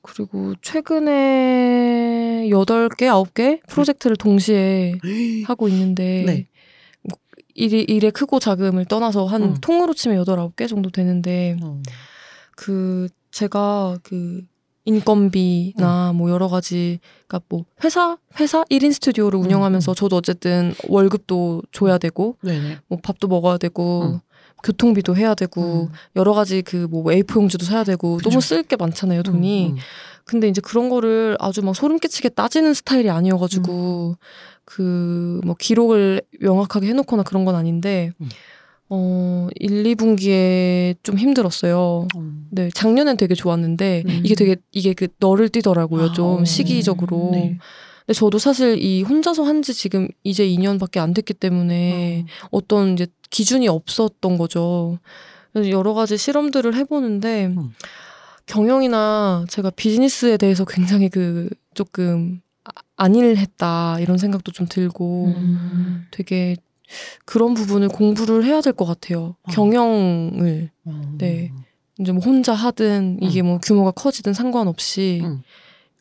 그리고 0.02 0.54
최근에 0.62 2.48
여덟 2.50 2.88
개 2.88 3.06
아홉 3.08 3.34
개 3.34 3.60
프로젝트를 3.68 4.16
동시에 4.16 4.94
하고 5.46 5.68
있는데 5.68 6.24
네. 6.26 6.46
뭐 7.60 7.66
일이, 7.66 7.82
일의 7.82 8.10
크고 8.10 8.38
작음을 8.40 8.86
떠나서 8.86 9.26
한 9.26 9.42
음. 9.42 9.54
통으로 9.60 9.92
치면 9.92 10.16
여덟 10.16 10.38
아홉 10.38 10.56
개 10.56 10.66
정도 10.66 10.90
되는데 10.90 11.56
음. 11.62 11.82
그 12.56 13.08
제가 13.30 13.98
그 14.02 14.42
인건비나 14.86 16.14
뭐 16.14 16.30
여러 16.30 16.48
가지 16.48 16.98
그러니까 17.26 17.46
뭐 17.48 17.64
회사 17.84 18.16
회사 18.40 18.64
1인 18.64 18.92
스튜디오를 18.94 19.38
음, 19.38 19.44
운영하면서 19.44 19.94
저도 19.94 20.16
어쨌든 20.16 20.74
월급도 20.88 21.62
줘야 21.70 21.98
되고 21.98 22.36
네네. 22.42 22.78
뭐 22.88 22.98
밥도 23.02 23.28
먹어야 23.28 23.58
되고 23.58 24.04
음. 24.04 24.20
교통비도 24.62 25.16
해야 25.16 25.34
되고 25.34 25.88
음. 25.90 25.94
여러 26.16 26.32
가지 26.34 26.62
그 26.62 26.86
뭐 26.90 27.04
A4 27.04 27.36
용지도 27.36 27.64
사야 27.64 27.84
되고 27.84 28.16
그죠. 28.16 28.30
너무 28.30 28.40
쓸 28.40 28.62
게 28.62 28.76
많잖아요 28.76 29.22
돈이 29.22 29.68
음, 29.70 29.72
음. 29.72 29.78
근데 30.24 30.48
이제 30.48 30.60
그런 30.60 30.88
거를 30.88 31.36
아주 31.40 31.62
막 31.62 31.74
소름 31.74 31.98
끼치게 31.98 32.30
따지는 32.30 32.74
스타일이 32.74 33.10
아니어가지고 33.10 34.16
그 34.64 35.40
뭐 35.44 35.54
기록을 35.58 36.22
명확하게 36.40 36.86
해놓거나 36.88 37.22
그런 37.24 37.44
건 37.44 37.54
아닌데 37.56 38.12
음. 38.20 38.28
어 38.88 39.48
1, 39.56 39.84
2분기에 39.94 40.96
좀 41.02 41.16
힘들었어요. 41.18 42.06
음. 42.16 42.46
네 42.50 42.68
작년엔 42.74 43.16
되게 43.16 43.34
좋았는데 43.34 44.02
음. 44.06 44.20
이게 44.24 44.34
되게 44.34 44.56
이게 44.72 44.92
그 44.94 45.08
너를 45.18 45.48
뛰더라고요 45.48 46.04
아, 46.06 46.12
좀 46.12 46.42
어. 46.42 46.44
시기적으로. 46.44 47.30
네. 47.32 47.58
근데 48.06 48.14
저도 48.18 48.38
사실 48.38 48.78
이 48.82 49.02
혼자서 49.02 49.44
한 49.44 49.62
지 49.62 49.72
지금 49.74 50.08
이제 50.24 50.44
2년밖에 50.46 50.98
안 50.98 51.14
됐기 51.14 51.34
때문에 51.34 52.20
음. 52.22 52.26
어떤 52.50 52.94
이제 52.94 53.06
기준이 53.30 53.68
없었던 53.68 54.38
거죠. 54.38 54.98
그래서 55.52 55.70
여러 55.70 55.94
가지 55.94 56.16
실험들을 56.16 56.74
해보는데 56.74 57.46
음. 57.46 57.72
경영이나 58.46 59.44
제가 59.48 59.70
비즈니스에 59.70 60.36
대해서 60.36 60.64
굉장히 60.64 61.08
그 61.08 61.48
조금 61.74 62.40
아- 62.64 62.70
안일했다 62.96 63.98
이런 64.00 64.18
생각도 64.18 64.52
좀 64.52 64.66
들고 64.68 65.26
음. 65.36 66.06
되게 66.10 66.56
그런 67.24 67.54
부분을 67.54 67.88
공부를 67.88 68.44
해야 68.44 68.60
될 68.60 68.72
것 68.72 68.84
같아요. 68.84 69.36
어. 69.44 69.50
경영을 69.52 70.70
음. 70.88 71.14
네. 71.18 71.52
이제 72.00 72.12
뭐 72.12 72.22
혼자 72.24 72.52
하든 72.54 73.18
이게 73.22 73.42
뭐 73.42 73.58
규모가 73.58 73.92
커지든 73.92 74.32
상관없이 74.32 75.20
음. 75.22 75.42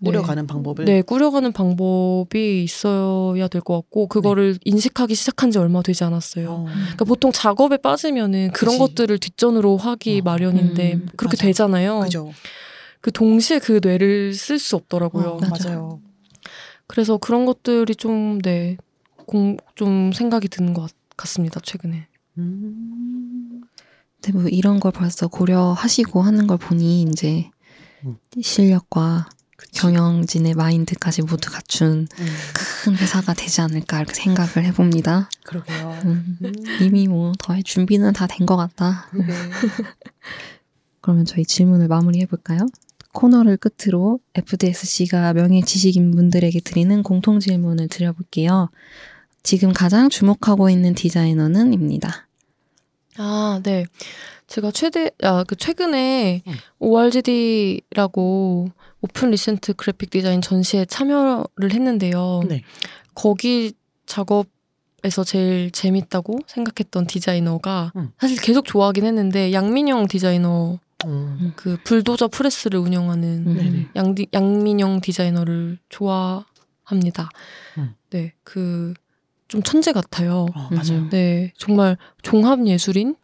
네. 0.02 0.12
꾸려가는 0.12 0.48
방법을. 0.48 0.86
네, 0.86 1.02
꾸려가는 1.02 1.52
방법이 1.52 2.64
있어야 2.64 3.48
될 3.50 3.62
것 3.62 3.76
같고 3.82 4.08
그거를 4.08 4.58
인식하기 4.64 5.14
시작한 5.16 5.52
지 5.52 5.58
얼마 5.60 5.82
되지 5.82 6.04
않았어요. 6.06 6.50
어. 6.52 6.66
그러니까 6.66 7.06
보통 7.06 7.32
작업에 7.32 7.78
빠지면은 7.78 8.52
그런 8.54 8.78
그치. 8.78 8.80
것들을 8.80 9.18
뒷전으로 9.20 9.78
하기 9.78 10.20
어. 10.20 10.24
마련인데 10.24 10.94
음, 10.94 11.08
그렇게 11.18 11.36
맞아. 11.36 11.46
되잖아요. 11.48 12.00
그죠. 12.00 12.32
그 13.02 13.12
동시에 13.12 13.60
그 13.60 13.80
뇌를 13.84 14.34
쓸 14.34 14.58
수 14.60 14.76
없더라고요. 14.76 15.28
어, 15.32 15.40
맞아. 15.40 15.70
맞아요. 15.70 16.02
그래서 16.88 17.18
그런 17.18 17.46
것들이 17.46 17.96
좀 17.96 18.40
네, 18.42 18.78
공, 19.26 19.58
좀 19.76 20.12
생각이 20.14 20.48
드는 20.48 20.74
것 20.74 20.84
같- 20.84 20.94
같습니다. 21.18 21.60
최근에. 21.60 22.08
음. 22.38 23.62
대부분 24.22 24.44
뭐 24.44 24.50
이런 24.50 24.80
걸 24.80 24.92
벌써 24.92 25.28
고려하시고 25.28 26.22
하는 26.22 26.48
걸 26.48 26.58
보니 26.58 27.04
이제 27.04 27.50
음. 28.06 28.18
실력과 28.42 29.30
그치. 29.60 29.82
경영진의 29.82 30.54
마인드까지 30.56 31.24
모두 31.24 31.52
갖춘 31.52 32.08
음. 32.20 32.28
큰 32.84 32.96
회사가 32.96 33.34
되지 33.34 33.62
않을까 33.62 33.98
이렇게 33.98 34.14
생각을 34.14 34.66
해봅니다. 34.66 35.30
그러게요. 35.44 36.00
음, 36.06 36.38
음. 36.42 36.54
이미 36.82 37.08
뭐더 37.08 37.62
준비는 37.64 38.14
다 38.14 38.26
된 38.28 38.46
것 38.46 38.56
같다. 38.56 39.08
그러면 41.02 41.26
저희 41.26 41.46
질문을 41.46 41.88
마무리해 41.88 42.26
볼까요? 42.26 42.60
코너를 43.14 43.58
끝으로 43.58 44.20
FDSC가 44.36 45.34
명예 45.34 45.62
지식인 45.62 46.12
분들에게 46.12 46.60
드리는 46.62 47.02
공통 47.04 47.40
질문을 47.40 47.88
드려볼게요. 47.88 48.70
지금 49.44 49.74
가장 49.74 50.10
주목하고 50.10 50.70
있는 50.70 50.94
디자이너는입니다. 50.94 52.28
아, 53.18 53.60
네. 53.64 53.86
제가 54.48 54.72
최대, 54.72 55.12
아, 55.24 55.44
그 55.44 55.56
최근에 55.56 56.44
음. 56.48 56.54
ORGD라고 56.80 58.70
Open 59.02 59.32
Recent 59.32 59.74
Graphic 59.74 60.10
Design 60.10 60.42
전시에 60.42 60.86
참여를 60.86 61.72
했는데요. 61.72 62.42
네. 62.48 62.64
거기 63.16 63.74
작업에서 64.06 65.24
제일 65.26 65.72
재밌다고 65.72 66.40
생각했던 66.48 67.08
디자이너가 67.08 67.94
음. 67.96 68.12
사실 68.20 68.40
계속 68.42 68.66
좋아하긴 68.66 69.06
했는데 69.06 69.54
양민영 69.54 70.08
디자이너 70.08 70.80
음. 71.06 71.54
그 71.56 71.78
불도저 71.84 72.28
프레스를 72.28 72.80
운영하는 72.80 73.48
음. 73.48 73.90
양, 73.96 74.16
양민영 74.34 75.00
디자이너를 75.02 75.78
좋아합니다. 75.90 77.30
음. 77.78 77.96
네, 78.10 78.34
그 78.44 78.94
좀 79.50 79.64
천재 79.64 79.92
같아요. 79.92 80.46
어, 80.56 80.70
맞아요. 80.72 81.00
음. 81.00 81.10
네, 81.10 81.52
정말 81.58 81.98
종합 82.22 82.66
예술인 82.66 83.10
음. 83.10 83.16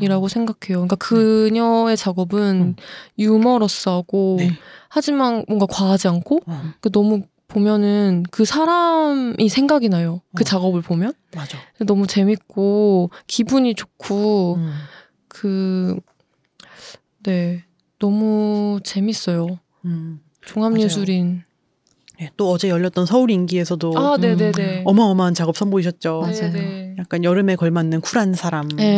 이라고 0.00 0.28
생각해요. 0.28 0.78
그러니까 0.78 0.96
그녀의 0.96 1.96
작업은 1.96 2.40
음. 2.40 2.76
유머러스하고 3.18 4.36
네. 4.38 4.50
하지만 4.88 5.44
뭔가 5.48 5.66
과하지 5.66 6.08
않고 6.08 6.40
어, 6.46 6.62
그 6.80 6.90
너무 6.90 7.22
보면은 7.48 8.24
그 8.30 8.44
사람이 8.44 9.48
생각이 9.48 9.88
나요. 9.88 10.20
그 10.34 10.42
어. 10.42 10.44
작업을 10.44 10.82
보면 10.82 11.12
맞아. 11.34 11.58
너무 11.86 12.06
재밌고 12.06 13.10
기분이 13.26 13.74
좋고 13.74 14.56
음. 14.56 14.72
그 15.28 15.98
네. 17.22 17.64
너무 17.98 18.80
재밌어요. 18.84 19.58
음. 19.84 20.20
종합 20.44 20.72
맞아요. 20.72 20.84
예술인. 20.84 21.45
예, 22.20 22.30
또 22.36 22.50
어제 22.50 22.68
열렸던 22.68 23.04
서울 23.06 23.30
인기에서도 23.30 23.92
아, 23.98 24.16
네, 24.16 24.36
네, 24.36 24.50
네. 24.52 24.82
어마어마한 24.86 25.34
작업 25.34 25.56
선보이셨죠. 25.56 26.20
맞아요. 26.22 26.52
네. 26.52 26.94
약간 26.98 27.24
여름에 27.24 27.56
걸맞는 27.56 28.00
쿨한 28.00 28.34
사람. 28.34 28.68
예, 28.78 28.84
예, 28.84 28.88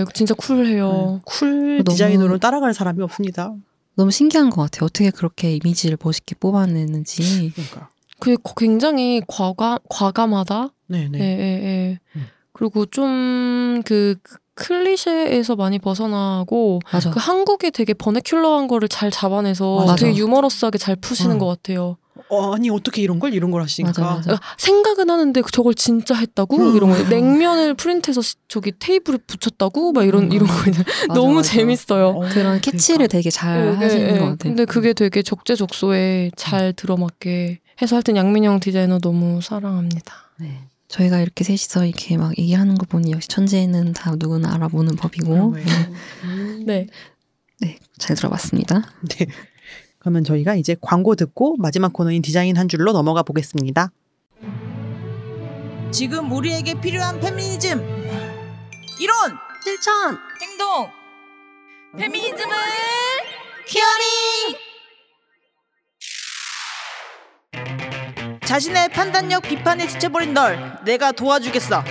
예. 0.00 0.04
진짜 0.12 0.34
쿨해요. 0.34 0.90
네, 1.16 1.20
쿨 1.24 1.78
너무- 1.82 1.84
디자이너로 1.84 2.38
따라갈 2.38 2.74
사람이 2.74 3.02
없습니다. 3.02 3.54
너무 3.94 4.10
신기한 4.10 4.50
것 4.50 4.60
같아요. 4.62 4.84
어떻게 4.86 5.10
그렇게 5.10 5.54
이미지를 5.56 5.96
멋있게 6.02 6.34
뽑아내는지. 6.38 7.52
그러니까. 7.54 7.88
그게 8.18 8.36
굉장히 8.56 9.22
과감 9.26 9.78
과감하다. 9.88 10.68
네네. 10.88 11.18
예, 11.18 11.22
예, 11.24 11.64
예. 11.64 11.98
음. 12.16 12.26
그리고 12.52 12.86
좀 12.86 13.82
그 13.84 14.16
클리셰에서 14.54 15.54
많이 15.56 15.78
벗어나고 15.78 16.80
맞아. 16.90 17.10
그 17.10 17.18
한국이 17.20 17.70
되게 17.70 17.92
버네큘러한 17.92 18.68
거를 18.68 18.88
잘 18.88 19.10
잡아내서 19.10 19.80
맞아. 19.84 19.96
되게 19.96 20.16
유머러스하게 20.16 20.78
잘 20.78 20.96
푸시는 20.96 21.36
음. 21.36 21.38
것 21.38 21.46
같아요. 21.46 21.96
어, 22.28 22.54
아니 22.54 22.70
어떻게 22.70 23.02
이런 23.02 23.18
걸 23.20 23.34
이런 23.34 23.50
걸 23.50 23.62
하시니까. 23.62 23.92
맞아, 24.02 24.14
맞아. 24.16 24.22
그러니까 24.22 24.46
생각은 24.58 25.10
하는데 25.10 25.42
저걸 25.52 25.74
진짜 25.74 26.14
했다고 26.14 26.56
음. 26.56 26.76
이런 26.76 26.90
거 26.90 27.08
냉면을 27.08 27.74
프린트해서 27.74 28.20
시- 28.22 28.34
저기 28.48 28.72
테이블에 28.78 29.18
붙였다고 29.26 29.92
막 29.92 30.04
이런 30.04 30.24
음. 30.24 30.32
이런 30.32 30.48
거 30.48 30.54
맞아, 30.54 30.82
너무 31.14 31.34
맞아. 31.36 31.52
재밌어요. 31.52 32.08
어, 32.08 32.28
그런 32.28 32.60
캐치를 32.60 33.08
되게 33.08 33.30
잘 33.30 33.74
예, 33.80 33.84
하시는 33.84 34.02
예, 34.06 34.08
예. 34.14 34.18
것 34.18 34.24
같아요. 34.24 34.36
근데 34.38 34.64
그게 34.64 34.92
되게 34.92 35.22
적재적소에 35.22 36.32
잘 36.36 36.72
들어맞게 36.72 37.60
해서 37.80 37.96
하여튼 37.96 38.16
양민영 38.16 38.58
디자이너 38.60 38.98
너무 38.98 39.40
사랑합니다. 39.40 40.14
네. 40.40 40.62
저희가 40.88 41.20
이렇게 41.20 41.44
셋이서 41.44 41.84
이렇게 41.86 42.16
막 42.16 42.36
얘기하는 42.38 42.76
거 42.76 42.86
보니 42.86 43.10
역시 43.12 43.28
천재는 43.28 43.92
다 43.92 44.14
누구나 44.18 44.54
알아보는 44.54 44.96
법이고. 44.96 45.54
음. 46.24 46.64
네. 46.66 46.86
네, 47.60 47.78
잘 47.98 48.14
들어봤습니다. 48.16 48.82
네. 49.10 49.26
그러면 50.06 50.22
저희가 50.22 50.54
이제 50.54 50.76
광고 50.80 51.16
듣고 51.16 51.56
마지막 51.58 51.92
코너인 51.92 52.22
디자인 52.22 52.56
한 52.56 52.68
줄로 52.68 52.92
넘어가 52.92 53.24
보겠습니다. 53.24 53.90
지금 55.90 56.30
우리에게 56.30 56.80
필요한 56.80 57.18
페미니즘. 57.18 57.80
이론 59.00 59.16
실천 59.64 60.16
행동. 60.40 60.88
페미니즘을 61.98 62.54
퀴어링! 63.66 64.56
자신의 68.44 68.90
판단력 68.90 69.42
비판에 69.42 69.88
지쳐버린 69.88 70.34
널 70.34 70.78
내가 70.84 71.10
도와주겠어. 71.10 71.82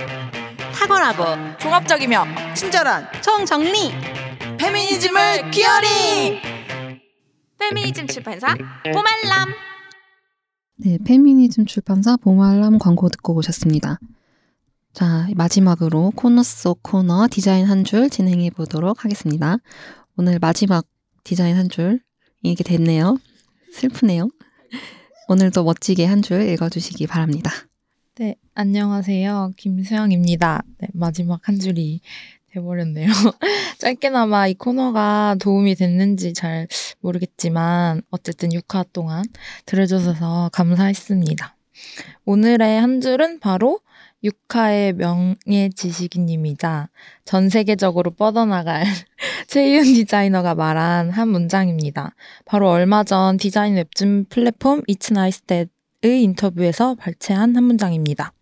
탁월하고 0.72 1.58
종합적이며 1.58 2.54
친절한 2.54 3.08
총정리! 3.22 3.92
페미니즘을 4.56 5.50
queering 5.50 6.65
페미니즘 7.58 8.06
출판사 8.06 8.54
보말람 8.54 9.48
네, 10.78 10.98
페미니즘 11.04 11.66
출판사 11.66 12.16
보말람 12.16 12.78
광고 12.78 13.08
듣고 13.08 13.34
오셨습니다. 13.36 13.98
자, 14.92 15.26
마지막으로 15.34 16.12
코너 16.14 16.42
속 16.42 16.82
코너 16.82 17.28
디자인 17.30 17.64
한 17.66 17.84
줄 17.84 18.10
진행해 18.10 18.50
보도록 18.50 19.04
하겠습니다. 19.04 19.56
오늘 20.16 20.38
마지막 20.38 20.86
디자인 21.24 21.56
한 21.56 21.68
줄 21.68 22.00
이게 22.42 22.62
됐네요. 22.62 23.18
슬프네요. 23.72 24.28
오늘도 25.28 25.64
멋지게 25.64 26.04
한 26.04 26.22
줄 26.22 26.42
읽어주시기 26.42 27.06
바랍니다. 27.06 27.50
네, 28.18 28.36
안녕하세요. 28.54 29.52
김수영입니다. 29.56 30.62
네, 30.78 30.88
마지막 30.94 31.48
한 31.48 31.58
줄이 31.58 32.00
돼버렸네요. 32.56 33.08
짧게나마 33.78 34.48
이 34.48 34.54
코너가 34.54 35.36
도움이 35.40 35.74
됐는지 35.74 36.32
잘 36.32 36.66
모르겠지만, 37.00 38.02
어쨌든 38.10 38.48
6화 38.50 38.86
동안 38.92 39.24
들어주셔서 39.66 40.50
감사했습니다. 40.52 41.56
오늘의 42.24 42.80
한 42.80 43.00
줄은 43.00 43.40
바로 43.40 43.80
6화의 44.24 44.94
명예 44.94 45.68
지식인님이자 45.74 46.88
전 47.24 47.48
세계적으로 47.48 48.10
뻗어나갈 48.12 48.84
최윤 49.46 49.84
디자이너가 49.84 50.54
말한 50.54 51.10
한 51.10 51.28
문장입니다. 51.28 52.14
바로 52.44 52.70
얼마 52.70 53.04
전 53.04 53.36
디자인 53.36 53.74
웹진 53.74 54.26
플랫폼 54.30 54.82
It's 54.84 55.10
Nice 55.12 55.42
That의 55.46 56.22
인터뷰에서 56.22 56.94
발췌한 56.94 57.54
한 57.54 57.64
문장입니다. 57.64 58.32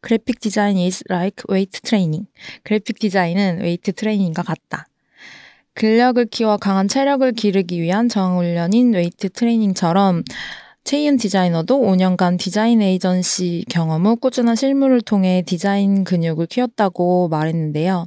Graphic 0.00 0.40
design 0.40 0.78
is 0.78 1.02
like 1.10 1.44
weight 1.50 1.80
training. 1.82 2.26
그래픽 2.62 2.98
디자인은 2.98 3.60
웨이트 3.62 3.92
트레이닝과 3.92 4.42
같다. 4.42 4.86
근력을 5.74 6.24
키워 6.26 6.56
강한 6.56 6.88
체력을 6.88 7.30
기르기 7.32 7.80
위한 7.80 8.08
저항훈련인 8.08 8.94
웨이트 8.94 9.30
트레이닝처럼 9.30 10.24
최희은 10.88 11.18
디자이너도 11.18 11.82
5년간 11.82 12.38
디자인 12.38 12.80
에이전시 12.80 13.66
경험 13.68 14.06
후 14.06 14.16
꾸준한 14.16 14.56
실무를 14.56 15.02
통해 15.02 15.42
디자인 15.44 16.02
근육을 16.02 16.46
키웠다고 16.46 17.28
말했는데요. 17.28 18.06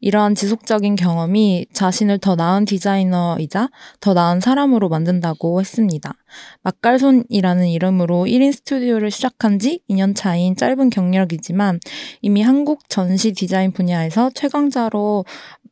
이러한 0.00 0.34
지속적인 0.34 0.96
경험이 0.96 1.66
자신을 1.72 2.18
더 2.18 2.34
나은 2.34 2.64
디자이너이자 2.64 3.68
더 4.00 4.12
나은 4.12 4.40
사람으로 4.40 4.88
만든다고 4.88 5.60
했습니다. 5.60 6.14
막갈손이라는 6.62 7.68
이름으로 7.68 8.24
1인 8.24 8.52
스튜디오를 8.52 9.12
시작한 9.12 9.60
지 9.60 9.80
2년 9.88 10.16
차인 10.16 10.56
짧은 10.56 10.90
경력이지만 10.90 11.78
이미 12.22 12.42
한국 12.42 12.88
전시 12.88 13.34
디자인 13.34 13.70
분야에서 13.70 14.30
최강자로 14.34 15.24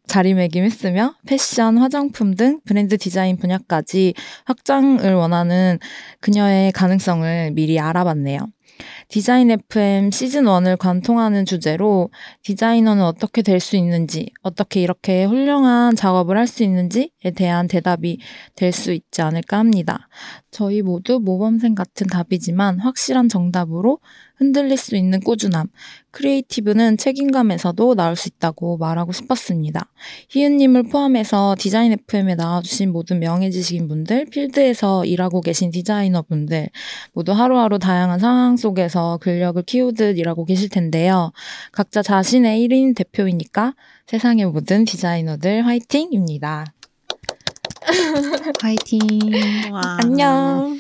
자리매김했으며 0.07 1.15
패션, 1.27 1.79
화장품 1.79 2.35
등 2.35 2.61
브랜드 2.65 2.99
디자인 2.99 3.37
분야까지 3.37 4.15
확장을 4.45 5.13
원하는 5.15 5.79
그녀의 6.21 6.73
가능성을 6.73 7.53
미리 7.53 7.79
알아봤네요. 7.81 8.49
디자인 9.09 9.53
FM 9.53 10.11
시즌 10.11 10.45
1을 10.45 10.77
관통하는 10.77 11.45
주제로 11.47 12.11
디자이너는 12.43 13.05
어떻게 13.05 13.43
될 13.43 13.61
수 13.61 13.77
있는지, 13.77 14.33
어떻게 14.43 14.81
이렇게 14.83 15.25
훌륭한 15.25 15.95
작업을 15.95 16.37
할 16.37 16.49
수 16.49 16.65
있는지에 16.65 17.31
대한 17.37 17.69
대답이 17.69 18.19
될 18.57 18.73
수 18.73 18.93
있지 18.93 19.23
않을까 19.23 19.59
합니다. 19.59 20.09
저희 20.51 20.83
모두 20.83 21.21
모범생 21.21 21.77
같은 21.77 22.09
답이지만 22.09 22.81
확실한 22.81 23.29
정답으로 23.29 24.01
흔들릴 24.37 24.77
수 24.77 24.97
있는 24.97 25.21
꾸준함, 25.21 25.69
creative는 26.11 26.97
책임감에서도 26.97 27.95
나올 27.95 28.17
수 28.17 28.29
있다고 28.29 28.77
말하고 28.79 29.13
싶었습니다. 29.13 29.91
희은님을 30.29 30.85
포함해서 30.85 31.57
디자인 31.59 31.93
FM에 31.93 32.35
나와주신 32.35 32.93
모든 32.93 33.21
명예지식인 33.21 33.89
분들, 33.89 34.27
필드에서 34.27 35.05
일하고 35.05 35.41
계신 35.41 35.71
디자이너 35.71 36.23
분들, 36.23 36.71
모두 37.13 37.33
하루하루 37.33 37.79
다양한 37.79 38.19
상황 38.19 38.57
속에서 38.57 39.19
근력을 39.21 39.63
키우듯 39.63 40.19
일하고 40.19 40.45
계실 40.45 40.69
텐데요. 40.69 41.33
각자 41.73 42.03
자신의 42.03 42.67
1인 42.67 42.97
대표이니까 42.97 43.75
세상의 44.07 44.47
모든 44.47 44.85
디자이너들 44.85 45.65
화이팅입니다. 45.65 46.67
화이팅. 48.61 49.01
안녕. 50.01 50.79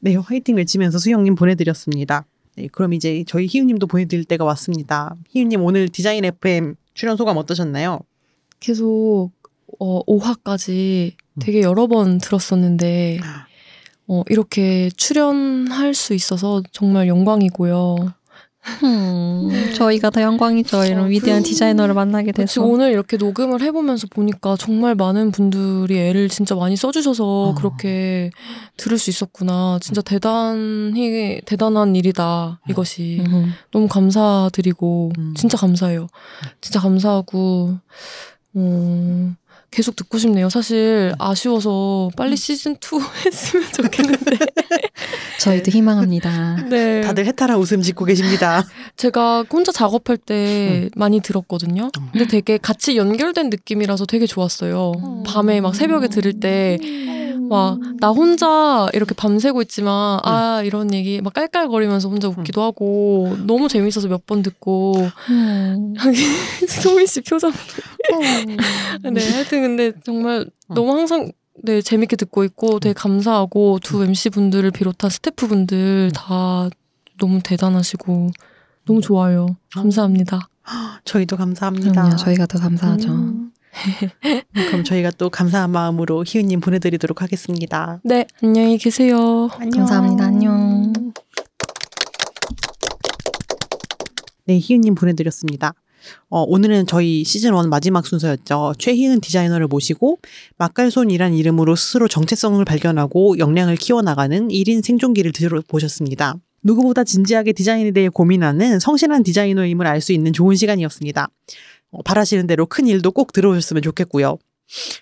네, 0.00 0.14
화이팅 0.14 0.56
외치면서 0.56 0.98
수영님 0.98 1.34
보내드렸습니다. 1.34 2.24
네, 2.58 2.66
그럼 2.72 2.92
이제 2.92 3.22
저희 3.28 3.46
희우님도 3.48 3.86
보내드릴 3.86 4.24
때가 4.24 4.44
왔습니다. 4.44 5.14
희우님 5.28 5.62
오늘 5.62 5.88
디자인 5.88 6.24
FM 6.24 6.74
출연 6.92 7.16
소감 7.16 7.36
어떠셨나요? 7.36 8.00
계속 8.58 9.30
어, 9.78 10.04
5화까지 10.06 11.12
되게 11.38 11.62
여러 11.62 11.86
번 11.86 12.18
들었었는데 12.18 13.20
어, 14.08 14.24
이렇게 14.28 14.90
출연할 14.96 15.94
수 15.94 16.14
있어서 16.14 16.60
정말 16.72 17.06
영광이고요. 17.06 18.12
음, 18.84 19.72
저희가 19.74 20.10
더 20.10 20.22
영광이죠. 20.22 20.84
이런 20.84 21.10
위대한 21.10 21.42
디자이너를 21.42 21.94
만나게 21.94 22.32
돼서. 22.32 22.52
지금 22.52 22.70
오늘 22.70 22.92
이렇게 22.92 23.16
녹음을 23.16 23.60
해보면서 23.62 24.06
보니까 24.10 24.56
정말 24.58 24.94
많은 24.94 25.30
분들이 25.30 25.98
애를 25.98 26.28
진짜 26.28 26.54
많이 26.54 26.76
써주셔서 26.76 27.54
그렇게 27.56 28.30
들을 28.76 28.98
수 28.98 29.10
있었구나. 29.10 29.78
진짜 29.80 30.00
대단히 30.02 31.40
대단한 31.44 31.96
일이다. 31.96 32.60
이것이 32.68 33.24
음. 33.26 33.52
너무 33.70 33.88
감사드리고 33.88 35.12
진짜 35.34 35.56
감사해요. 35.56 36.06
진짜 36.60 36.80
감사하고 36.80 37.78
어, 38.54 39.34
계속 39.70 39.96
듣고 39.96 40.18
싶네요. 40.18 40.48
사실 40.48 41.12
아쉬워서 41.18 42.10
빨리 42.16 42.36
시즌 42.36 42.72
2 42.72 42.76
했으면 43.26 43.66
좋겠는데. 43.72 44.36
저희도 45.40 45.70
희망합니다. 45.70 46.66
네. 46.68 47.00
다들 47.02 47.26
해탈한 47.26 47.58
웃음 47.58 47.82
짓고 47.82 48.04
계십니다. 48.04 48.64
제가 48.96 49.44
혼자 49.50 49.70
작업할 49.70 50.16
때 50.16 50.88
많이 50.96 51.20
들었거든요. 51.20 51.90
근데 52.12 52.26
되게 52.26 52.58
같이 52.58 52.96
연결된 52.96 53.50
느낌이라서 53.50 54.06
되게 54.06 54.26
좋았어요. 54.26 55.22
밤에 55.26 55.60
막 55.60 55.74
새벽에 55.74 56.08
들을 56.08 56.32
때 56.40 56.78
막나 57.48 58.08
혼자 58.10 58.88
이렇게 58.92 59.14
밤새고 59.14 59.62
있지만 59.62 60.20
아 60.22 60.62
이런 60.64 60.92
얘기 60.94 61.20
막 61.20 61.32
깔깔거리면서 61.34 62.08
혼자 62.08 62.28
웃기도 62.28 62.62
하고 62.62 63.36
너무 63.46 63.68
재밌어서 63.68 64.08
몇 64.08 64.26
번 64.26 64.42
듣고. 64.42 64.94
소민 66.68 67.06
씨 67.06 67.20
표정. 67.22 67.52
네 69.12 69.30
하여튼 69.32 69.62
근데 69.62 69.92
정말 70.04 70.46
너무 70.68 70.92
항상 70.92 71.30
네 71.62 71.80
재밌게 71.82 72.16
듣고 72.16 72.44
있고 72.44 72.78
되게 72.80 72.92
감사하고 72.92 73.78
두 73.82 74.02
MC 74.04 74.30
분들을 74.30 74.70
비롯한 74.70 75.10
스태프 75.10 75.48
분들 75.48 76.12
다 76.14 76.68
너무 77.20 77.40
대단하시고 77.42 78.30
너무 78.86 79.00
좋아요. 79.00 79.56
감사합니다. 79.74 80.48
저희도 81.04 81.36
감사합니다. 81.36 81.90
그럼요. 81.92 82.16
저희가 82.16 82.46
더 82.46 82.58
감사하죠. 82.58 83.08
음. 83.10 83.37
그럼 84.52 84.84
저희가 84.84 85.10
또 85.12 85.30
감사한 85.30 85.70
마음으로 85.70 86.24
희우님 86.26 86.60
보내드리도록 86.60 87.22
하겠습니다. 87.22 88.00
네 88.04 88.26
안녕히 88.42 88.78
계세요 88.78 89.48
감사합니다. 89.48 90.24
안녕. 90.24 90.92
네, 94.46 94.58
희은님 94.58 94.94
보내드렸습니다. 94.94 95.74
어, 96.30 96.42
오늘은 96.42 96.86
저희 96.86 97.22
시즌1 97.22 97.68
마지막 97.68 98.06
순서였죠. 98.06 98.74
최희은 98.78 99.20
디자이너를 99.20 99.66
모시고 99.66 100.18
맛깔손이란 100.56 101.34
이름으로 101.34 101.76
스스로 101.76 102.08
정체성을 102.08 102.64
발견하고 102.64 103.38
역량을 103.38 103.76
키워나가는 103.76 104.48
1인 104.48 104.82
생존기를 104.82 105.32
들어보셨습니다. 105.32 106.36
누구보다 106.62 107.04
진지하게 107.04 107.52
디자인에 107.52 107.90
대해 107.90 108.08
고민하는 108.08 108.78
성실한 108.80 109.22
디자이너임을 109.22 109.86
알 109.86 110.00
수 110.00 110.12
있는 110.12 110.32
좋은 110.32 110.56
시간이었습니다. 110.56 111.28
어, 111.90 112.02
바라시는 112.02 112.46
대로 112.46 112.66
큰 112.66 112.86
일도 112.86 113.12
꼭 113.12 113.32
들어오셨으면 113.32 113.82
좋겠고요. 113.82 114.38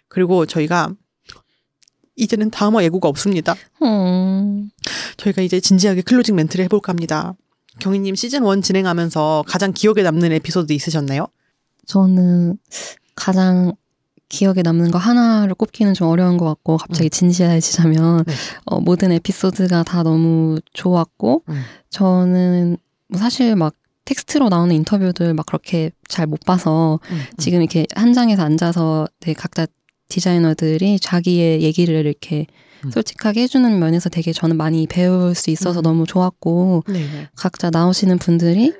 그리고 0.08 0.46
저희가 0.46 0.92
이제는 2.16 2.50
다음화 2.50 2.82
예고가 2.84 3.08
없습니다. 3.08 3.54
음. 3.82 4.70
저희가 5.16 5.42
이제 5.42 5.60
진지하게 5.60 6.02
closing 6.02 6.34
멘트를 6.34 6.64
해볼까 6.64 6.90
합니다. 6.90 7.34
경희님 7.78 8.14
시즌 8.14 8.46
1 8.46 8.62
진행하면서 8.62 9.44
가장 9.46 9.72
기억에 9.72 10.02
남는 10.02 10.32
에피소드 10.32 10.72
있으셨나요? 10.72 11.26
저는 11.86 12.56
가장 13.14 13.74
기억에 14.28 14.62
남는 14.62 14.90
거 14.90 14.98
하나를 14.98 15.54
꼽기는 15.54 15.94
좀 15.94 16.08
어려운 16.08 16.36
것 16.36 16.46
같고 16.46 16.78
갑자기 16.78 17.10
진지해지자면 17.10 18.24
네. 18.24 18.34
어, 18.64 18.80
모든 18.80 19.12
에피소드가 19.12 19.84
다 19.84 20.02
너무 20.02 20.58
좋았고 20.72 21.44
음. 21.48 21.62
저는 21.90 22.76
뭐 23.08 23.20
사실 23.20 23.54
막 23.54 23.74
텍스트로 24.06 24.48
나오는 24.48 24.74
인터뷰들 24.74 25.34
막 25.34 25.44
그렇게 25.46 25.90
잘 26.08 26.26
못 26.26 26.40
봐서 26.40 26.98
음, 27.10 27.20
지금 27.38 27.60
이렇게 27.60 27.86
한 27.94 28.12
장에서 28.14 28.42
앉아서 28.42 29.06
되게 29.20 29.34
각자 29.34 29.66
디자이너들이 30.08 30.98
자기의 30.98 31.62
얘기를 31.62 31.94
이렇게 31.94 32.46
음. 32.84 32.90
솔직하게 32.90 33.42
해주는 33.42 33.78
면에서 33.78 34.08
되게 34.08 34.32
저는 34.32 34.56
많이 34.56 34.86
배울 34.86 35.34
수 35.34 35.50
있어서 35.50 35.82
너무 35.82 36.06
좋았고 36.06 36.84
네. 36.88 37.06
각자 37.36 37.70
나오시는 37.70 38.18
분들이 38.18 38.72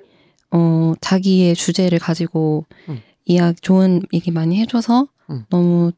어 0.51 0.95
자기의 1.01 1.55
주제를 1.55 1.99
가지고 1.99 2.65
음. 2.89 3.01
이야기 3.25 3.61
좋은 3.61 4.03
얘기 4.13 4.31
많이 4.31 4.59
해줘서 4.61 5.09
음. 5.31 5.45
너무 5.51 5.93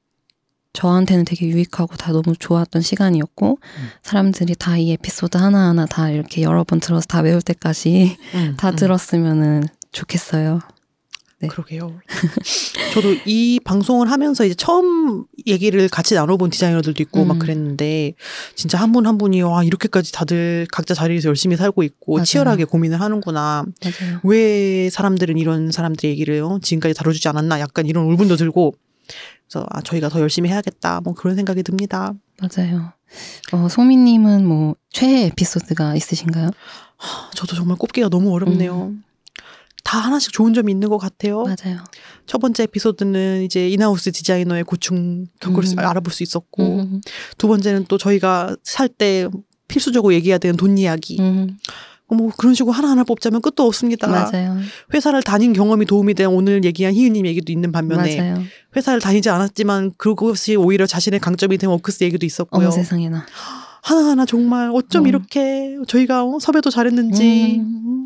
저한테는 0.73 1.24
되게 1.24 1.47
유익하고 1.47 1.97
다 1.97 2.12
너무 2.12 2.35
좋았던 2.36 2.82
시간이었고 2.82 3.59
음. 3.61 3.89
사람들이 4.03 4.55
다 4.57 4.77
이 4.78 4.93
에피소드 4.93 5.36
하나하나 5.39 5.86
다 5.86 6.11
이렇게 6.11 6.43
여러 6.43 6.62
번 6.65 6.78
들어서 6.81 7.07
다 7.07 7.20
외울 7.20 7.43
때까지 7.43 8.16
음, 8.35 8.55
다 8.57 8.70
음. 8.70 8.77
들었으면은 8.77 9.65
좋겠어요. 9.93 10.61
네. 11.40 11.47
그러게요. 11.49 12.01
저도 12.95 13.15
이 13.24 13.61
방송을 13.65 14.11
하면서 14.11 14.45
이제 14.45 14.55
처음 14.55 15.24
얘기를 15.47 15.89
같이 15.89 16.15
나눠본 16.15 16.51
디자이너들도 16.51 17.01
있고 17.05 17.24
막 17.24 17.35
음. 17.35 17.39
그랬는데 17.39 18.15
진짜 18.57 18.77
한분한 18.78 19.19
분이 19.19 19.43
와 19.43 19.62
이렇게까지 19.62 20.11
다들 20.12 20.66
각자 20.73 20.95
자리에서 20.95 21.28
열심히 21.28 21.57
살고 21.57 21.82
있고 21.85 22.15
맞아요. 22.16 22.24
치열하게 22.24 22.65
고민을 22.65 23.01
하는구나. 23.01 23.65
맞아요. 23.85 24.20
왜 24.24 24.90
사람들은 24.90 25.39
이런 25.39 25.70
사람들의 25.70 26.11
얘기를 26.11 26.43
어, 26.43 26.59
지금까지 26.61 26.95
다뤄주지 26.95 27.28
않았나 27.28 27.61
약간 27.61 27.86
이런 27.86 28.05
울분도 28.07 28.35
들고 28.36 28.74
그래서 29.48 29.66
아 29.70 29.80
저희가 29.80 30.09
더 30.09 30.20
열심히 30.20 30.51
해야겠다 30.51 31.01
뭐 31.02 31.14
그런 31.14 31.36
생각이 31.36 31.62
듭니다. 31.62 32.12
맞아요. 32.40 32.93
어, 33.52 33.68
소미님은 33.68 34.47
뭐 34.47 34.76
최애 34.90 35.26
에피소드가 35.26 35.94
있으신가요? 35.97 36.51
저도 37.35 37.56
정말 37.56 37.76
꼽기가 37.78 38.09
너무 38.09 38.35
어렵네요. 38.35 38.93
다 39.85 39.98
하나씩 39.98 40.32
좋은 40.32 40.52
점이 40.52 40.70
있는 40.70 40.89
것 40.90 40.98
같아요. 40.98 41.44
맞아요. 41.44 41.82
첫 42.26 42.39
번째 42.39 42.64
에피소드는 42.64 43.43
이제 43.44 43.68
인하우스 43.70 44.12
디자이너의 44.12 44.64
고충 44.64 45.26
겪을 45.40 45.62
수, 45.64 45.74
음. 45.74 45.78
알아볼 45.78 46.12
수 46.12 46.22
있었고 46.22 46.80
음, 46.80 47.01
두 47.39 47.48
번째는 47.48 47.86
또 47.89 47.97
저희가 47.97 48.56
살 48.62 48.89
때 48.89 49.28
필수적으로 49.68 50.12
얘기해야 50.14 50.39
되는 50.39 50.56
돈 50.56 50.76
이야기. 50.78 51.18
음, 52.10 52.16
뭐 52.16 52.30
그런 52.36 52.55
식으로 52.55 52.72
하나하나 52.72 53.05
뽑자면 53.05 53.40
끝도 53.43 53.64
없습니다. 53.66 54.06
맞아요. 54.06 54.56
회사를 54.94 55.22
다닌 55.22 55.52
경험이 55.52 55.85
도움이 55.86 56.14
된 56.14 56.28
오늘 56.28 56.64
얘기한 56.64 56.94
희은님 56.94 57.26
얘기도 57.26 57.52
있는 57.52 57.72
반면에 57.72 58.16
맞아요. 58.16 58.43
회사를 58.76 59.01
다니지 59.01 59.30
않았지만 59.30 59.93
그것이 59.97 60.56
오히려 60.56 60.86
자신의 60.86 61.20
강점이 61.20 61.59
된 61.59 61.70
워크스 61.70 62.05
얘기도 62.05 62.24
있었고요. 62.26 62.66
어머 62.66 62.70
세상에나. 62.70 63.26
하나하나 63.82 64.26
정말 64.26 64.70
어쩜 64.74 65.05
음. 65.05 65.06
이렇게 65.09 65.76
저희가 65.86 66.24
어, 66.24 66.39
섭외도 66.39 66.70
잘했는지. 66.70 67.59
음. 67.60 67.98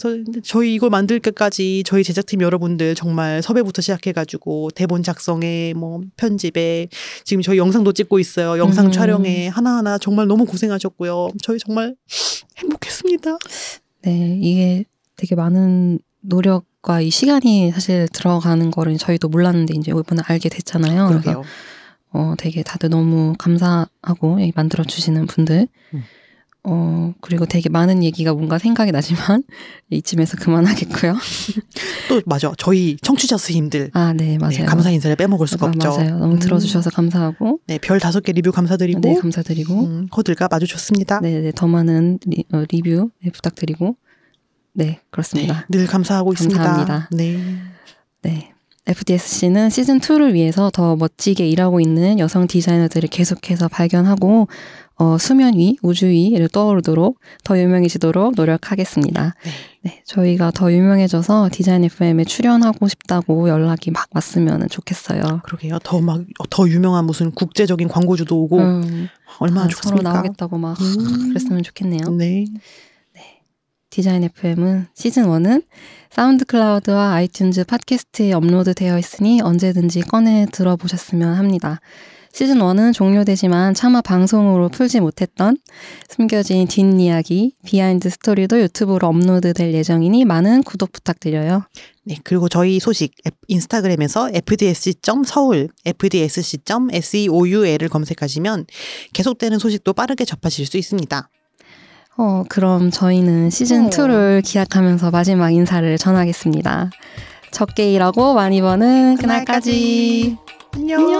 그래서 0.00 0.24
저희 0.42 0.74
이걸 0.74 0.90
만들 0.90 1.20
때까지 1.20 1.82
저희 1.84 2.02
제작팀 2.02 2.40
여러분들 2.40 2.94
정말 2.94 3.42
섭외부터 3.42 3.82
시작해가지고 3.82 4.70
대본 4.74 5.02
작성에 5.02 5.74
뭐 5.74 6.00
편집에 6.16 6.88
지금 7.24 7.42
저희 7.42 7.58
영상도 7.58 7.92
찍고 7.92 8.18
있어요. 8.18 8.58
영상 8.58 8.86
음. 8.86 8.92
촬영에 8.92 9.48
하나하나 9.48 9.98
정말 9.98 10.26
너무 10.26 10.46
고생하셨고요. 10.46 11.30
저희 11.42 11.58
정말 11.58 11.94
행복했습니다. 12.56 13.36
네, 14.02 14.38
이게 14.40 14.84
되게 15.16 15.34
많은 15.34 15.98
노력과 16.22 17.02
이 17.02 17.10
시간이 17.10 17.70
사실 17.72 18.08
들어가는 18.12 18.70
거를 18.70 18.96
저희도 18.96 19.28
몰랐는데 19.28 19.74
이제 19.76 19.90
이번에 19.90 20.22
알게 20.24 20.48
됐잖아요. 20.48 21.08
그래서 21.08 21.22
그러게요. 21.22 21.44
어, 22.12 22.34
되게 22.38 22.62
다들 22.62 22.90
너무 22.90 23.34
감사하고 23.38 24.40
이 24.40 24.52
만들어 24.54 24.84
주시는 24.84 25.26
분들. 25.26 25.68
음. 25.94 26.04
어, 26.62 27.14
그리고 27.20 27.46
되게 27.46 27.70
많은 27.70 28.04
얘기가 28.04 28.34
뭔가 28.34 28.58
생각이 28.58 28.92
나지만 28.92 29.42
이쯤에서 29.90 30.36
그만하겠고요. 30.36 31.16
또 32.08 32.20
맞아. 32.26 32.52
저희 32.58 32.96
청취자 33.00 33.38
스님들 33.38 33.90
아, 33.94 34.12
네, 34.12 34.36
맞아요. 34.38 34.58
네, 34.58 34.64
감사 34.64 34.90
인사를 34.90 35.16
빼먹을 35.16 35.46
수가 35.46 35.66
아, 35.66 35.68
없죠. 35.70 35.88
맞아요. 35.88 36.18
너무 36.18 36.34
음. 36.34 36.38
들어주셔서 36.38 36.90
감사하고. 36.90 37.60
네, 37.66 37.78
별 37.78 37.98
다섯 37.98 38.20
개 38.20 38.32
리뷰 38.32 38.52
감사드리고 38.52 39.00
네, 39.00 39.14
감사드리고. 39.14 39.80
음, 39.80 40.08
호들과 40.14 40.48
마주쳤습니다. 40.50 41.20
네, 41.20 41.40
네, 41.40 41.52
더 41.54 41.66
많은 41.66 42.18
리, 42.26 42.44
어, 42.52 42.64
리뷰 42.68 43.10
네, 43.22 43.30
부탁드리고. 43.30 43.96
네, 44.74 45.00
그렇습니다. 45.10 45.66
늘 45.70 45.86
감사하고 45.86 46.32
있습니다. 46.32 46.62
감사합니다. 46.62 47.08
네. 47.12 47.38
네. 48.22 48.52
FDSC는 48.86 49.68
시즌2를 49.68 50.32
위해서 50.32 50.70
더 50.72 50.96
멋지게 50.96 51.46
일하고 51.48 51.80
있는 51.80 52.18
여성 52.18 52.46
디자이너들을 52.46 53.08
계속해서 53.08 53.68
발견하고, 53.68 54.48
어, 55.00 55.16
수면 55.18 55.54
위, 55.56 55.78
우주 55.82 56.06
위를 56.06 56.48
떠오르도록 56.48 57.18
더 57.42 57.58
유명해지도록 57.58 58.34
노력하겠습니다. 58.36 59.34
네. 59.44 59.50
네. 59.82 60.02
저희가 60.04 60.50
더 60.50 60.70
유명해져서 60.70 61.48
디자인 61.52 61.84
FM에 61.84 62.24
출연하고 62.24 62.86
싶다고 62.86 63.48
연락이 63.48 63.90
막 63.90 64.08
왔으면 64.12 64.68
좋겠어요. 64.68 65.40
그러게요. 65.44 65.78
더 65.82 66.00
막 66.00 66.20
더 66.50 66.68
유명한 66.68 67.06
무슨 67.06 67.30
국제적인 67.30 67.88
광고주도 67.88 68.42
오고 68.42 68.58
음, 68.58 69.08
얼마나 69.38 69.64
아, 69.64 69.68
좋겠습니까? 69.68 70.02
서로 70.02 70.14
나오겠다고 70.14 70.58
막 70.58 70.78
음. 70.80 71.28
그랬으면 71.30 71.62
좋겠네요. 71.62 72.10
네. 72.18 72.44
디자인 73.92 74.22
FM은 74.22 74.86
시즌 74.94 75.24
1은 75.26 75.64
사운드 76.10 76.44
클라우드와 76.44 77.12
아이튠즈 77.16 77.66
팟캐스트에 77.66 78.32
업로드되어 78.34 78.96
있으니 78.98 79.40
언제든지 79.40 80.02
꺼내 80.02 80.46
들어보셨으면 80.52 81.34
합니다. 81.34 81.80
시즌 82.32 82.58
1은 82.58 82.94
종료되지만 82.94 83.74
차마 83.74 84.00
방송으로 84.00 84.68
풀지 84.68 85.00
못했던 85.00 85.56
숨겨진 86.08 86.68
뒷이야기, 86.68 87.54
behind 87.64 88.08
story도 88.08 88.60
유튜브로 88.60 89.08
업로드될 89.08 89.74
예정이니 89.74 90.24
많은 90.24 90.62
구독 90.62 90.92
부탁드려요. 90.92 91.64
네, 92.04 92.16
그리고 92.22 92.48
저희 92.48 92.78
소식 92.78 93.12
앱- 93.26 93.34
인스타그램에서 93.48 94.30
fdsc.서울, 94.32 95.68
fdsc.seoul을 95.84 97.78
검색하시면 97.90 98.66
계속되는 99.12 99.58
소식도 99.58 99.92
빠르게 99.92 100.24
접하실 100.24 100.66
수 100.66 100.76
있습니다. 100.78 101.28
어, 102.16 102.44
그럼 102.48 102.92
저희는 102.92 103.50
시즌 103.50 103.86
어. 103.86 103.90
2를 103.90 104.42
기약하면서 104.44 105.10
마지막 105.10 105.50
인사를 105.50 105.98
전하겠습니다. 105.98 106.90
적게 107.50 107.92
일하고 107.92 108.34
많이 108.34 108.60
버는 108.60 109.16
그날까지. 109.16 110.36
안녕. 110.72 111.18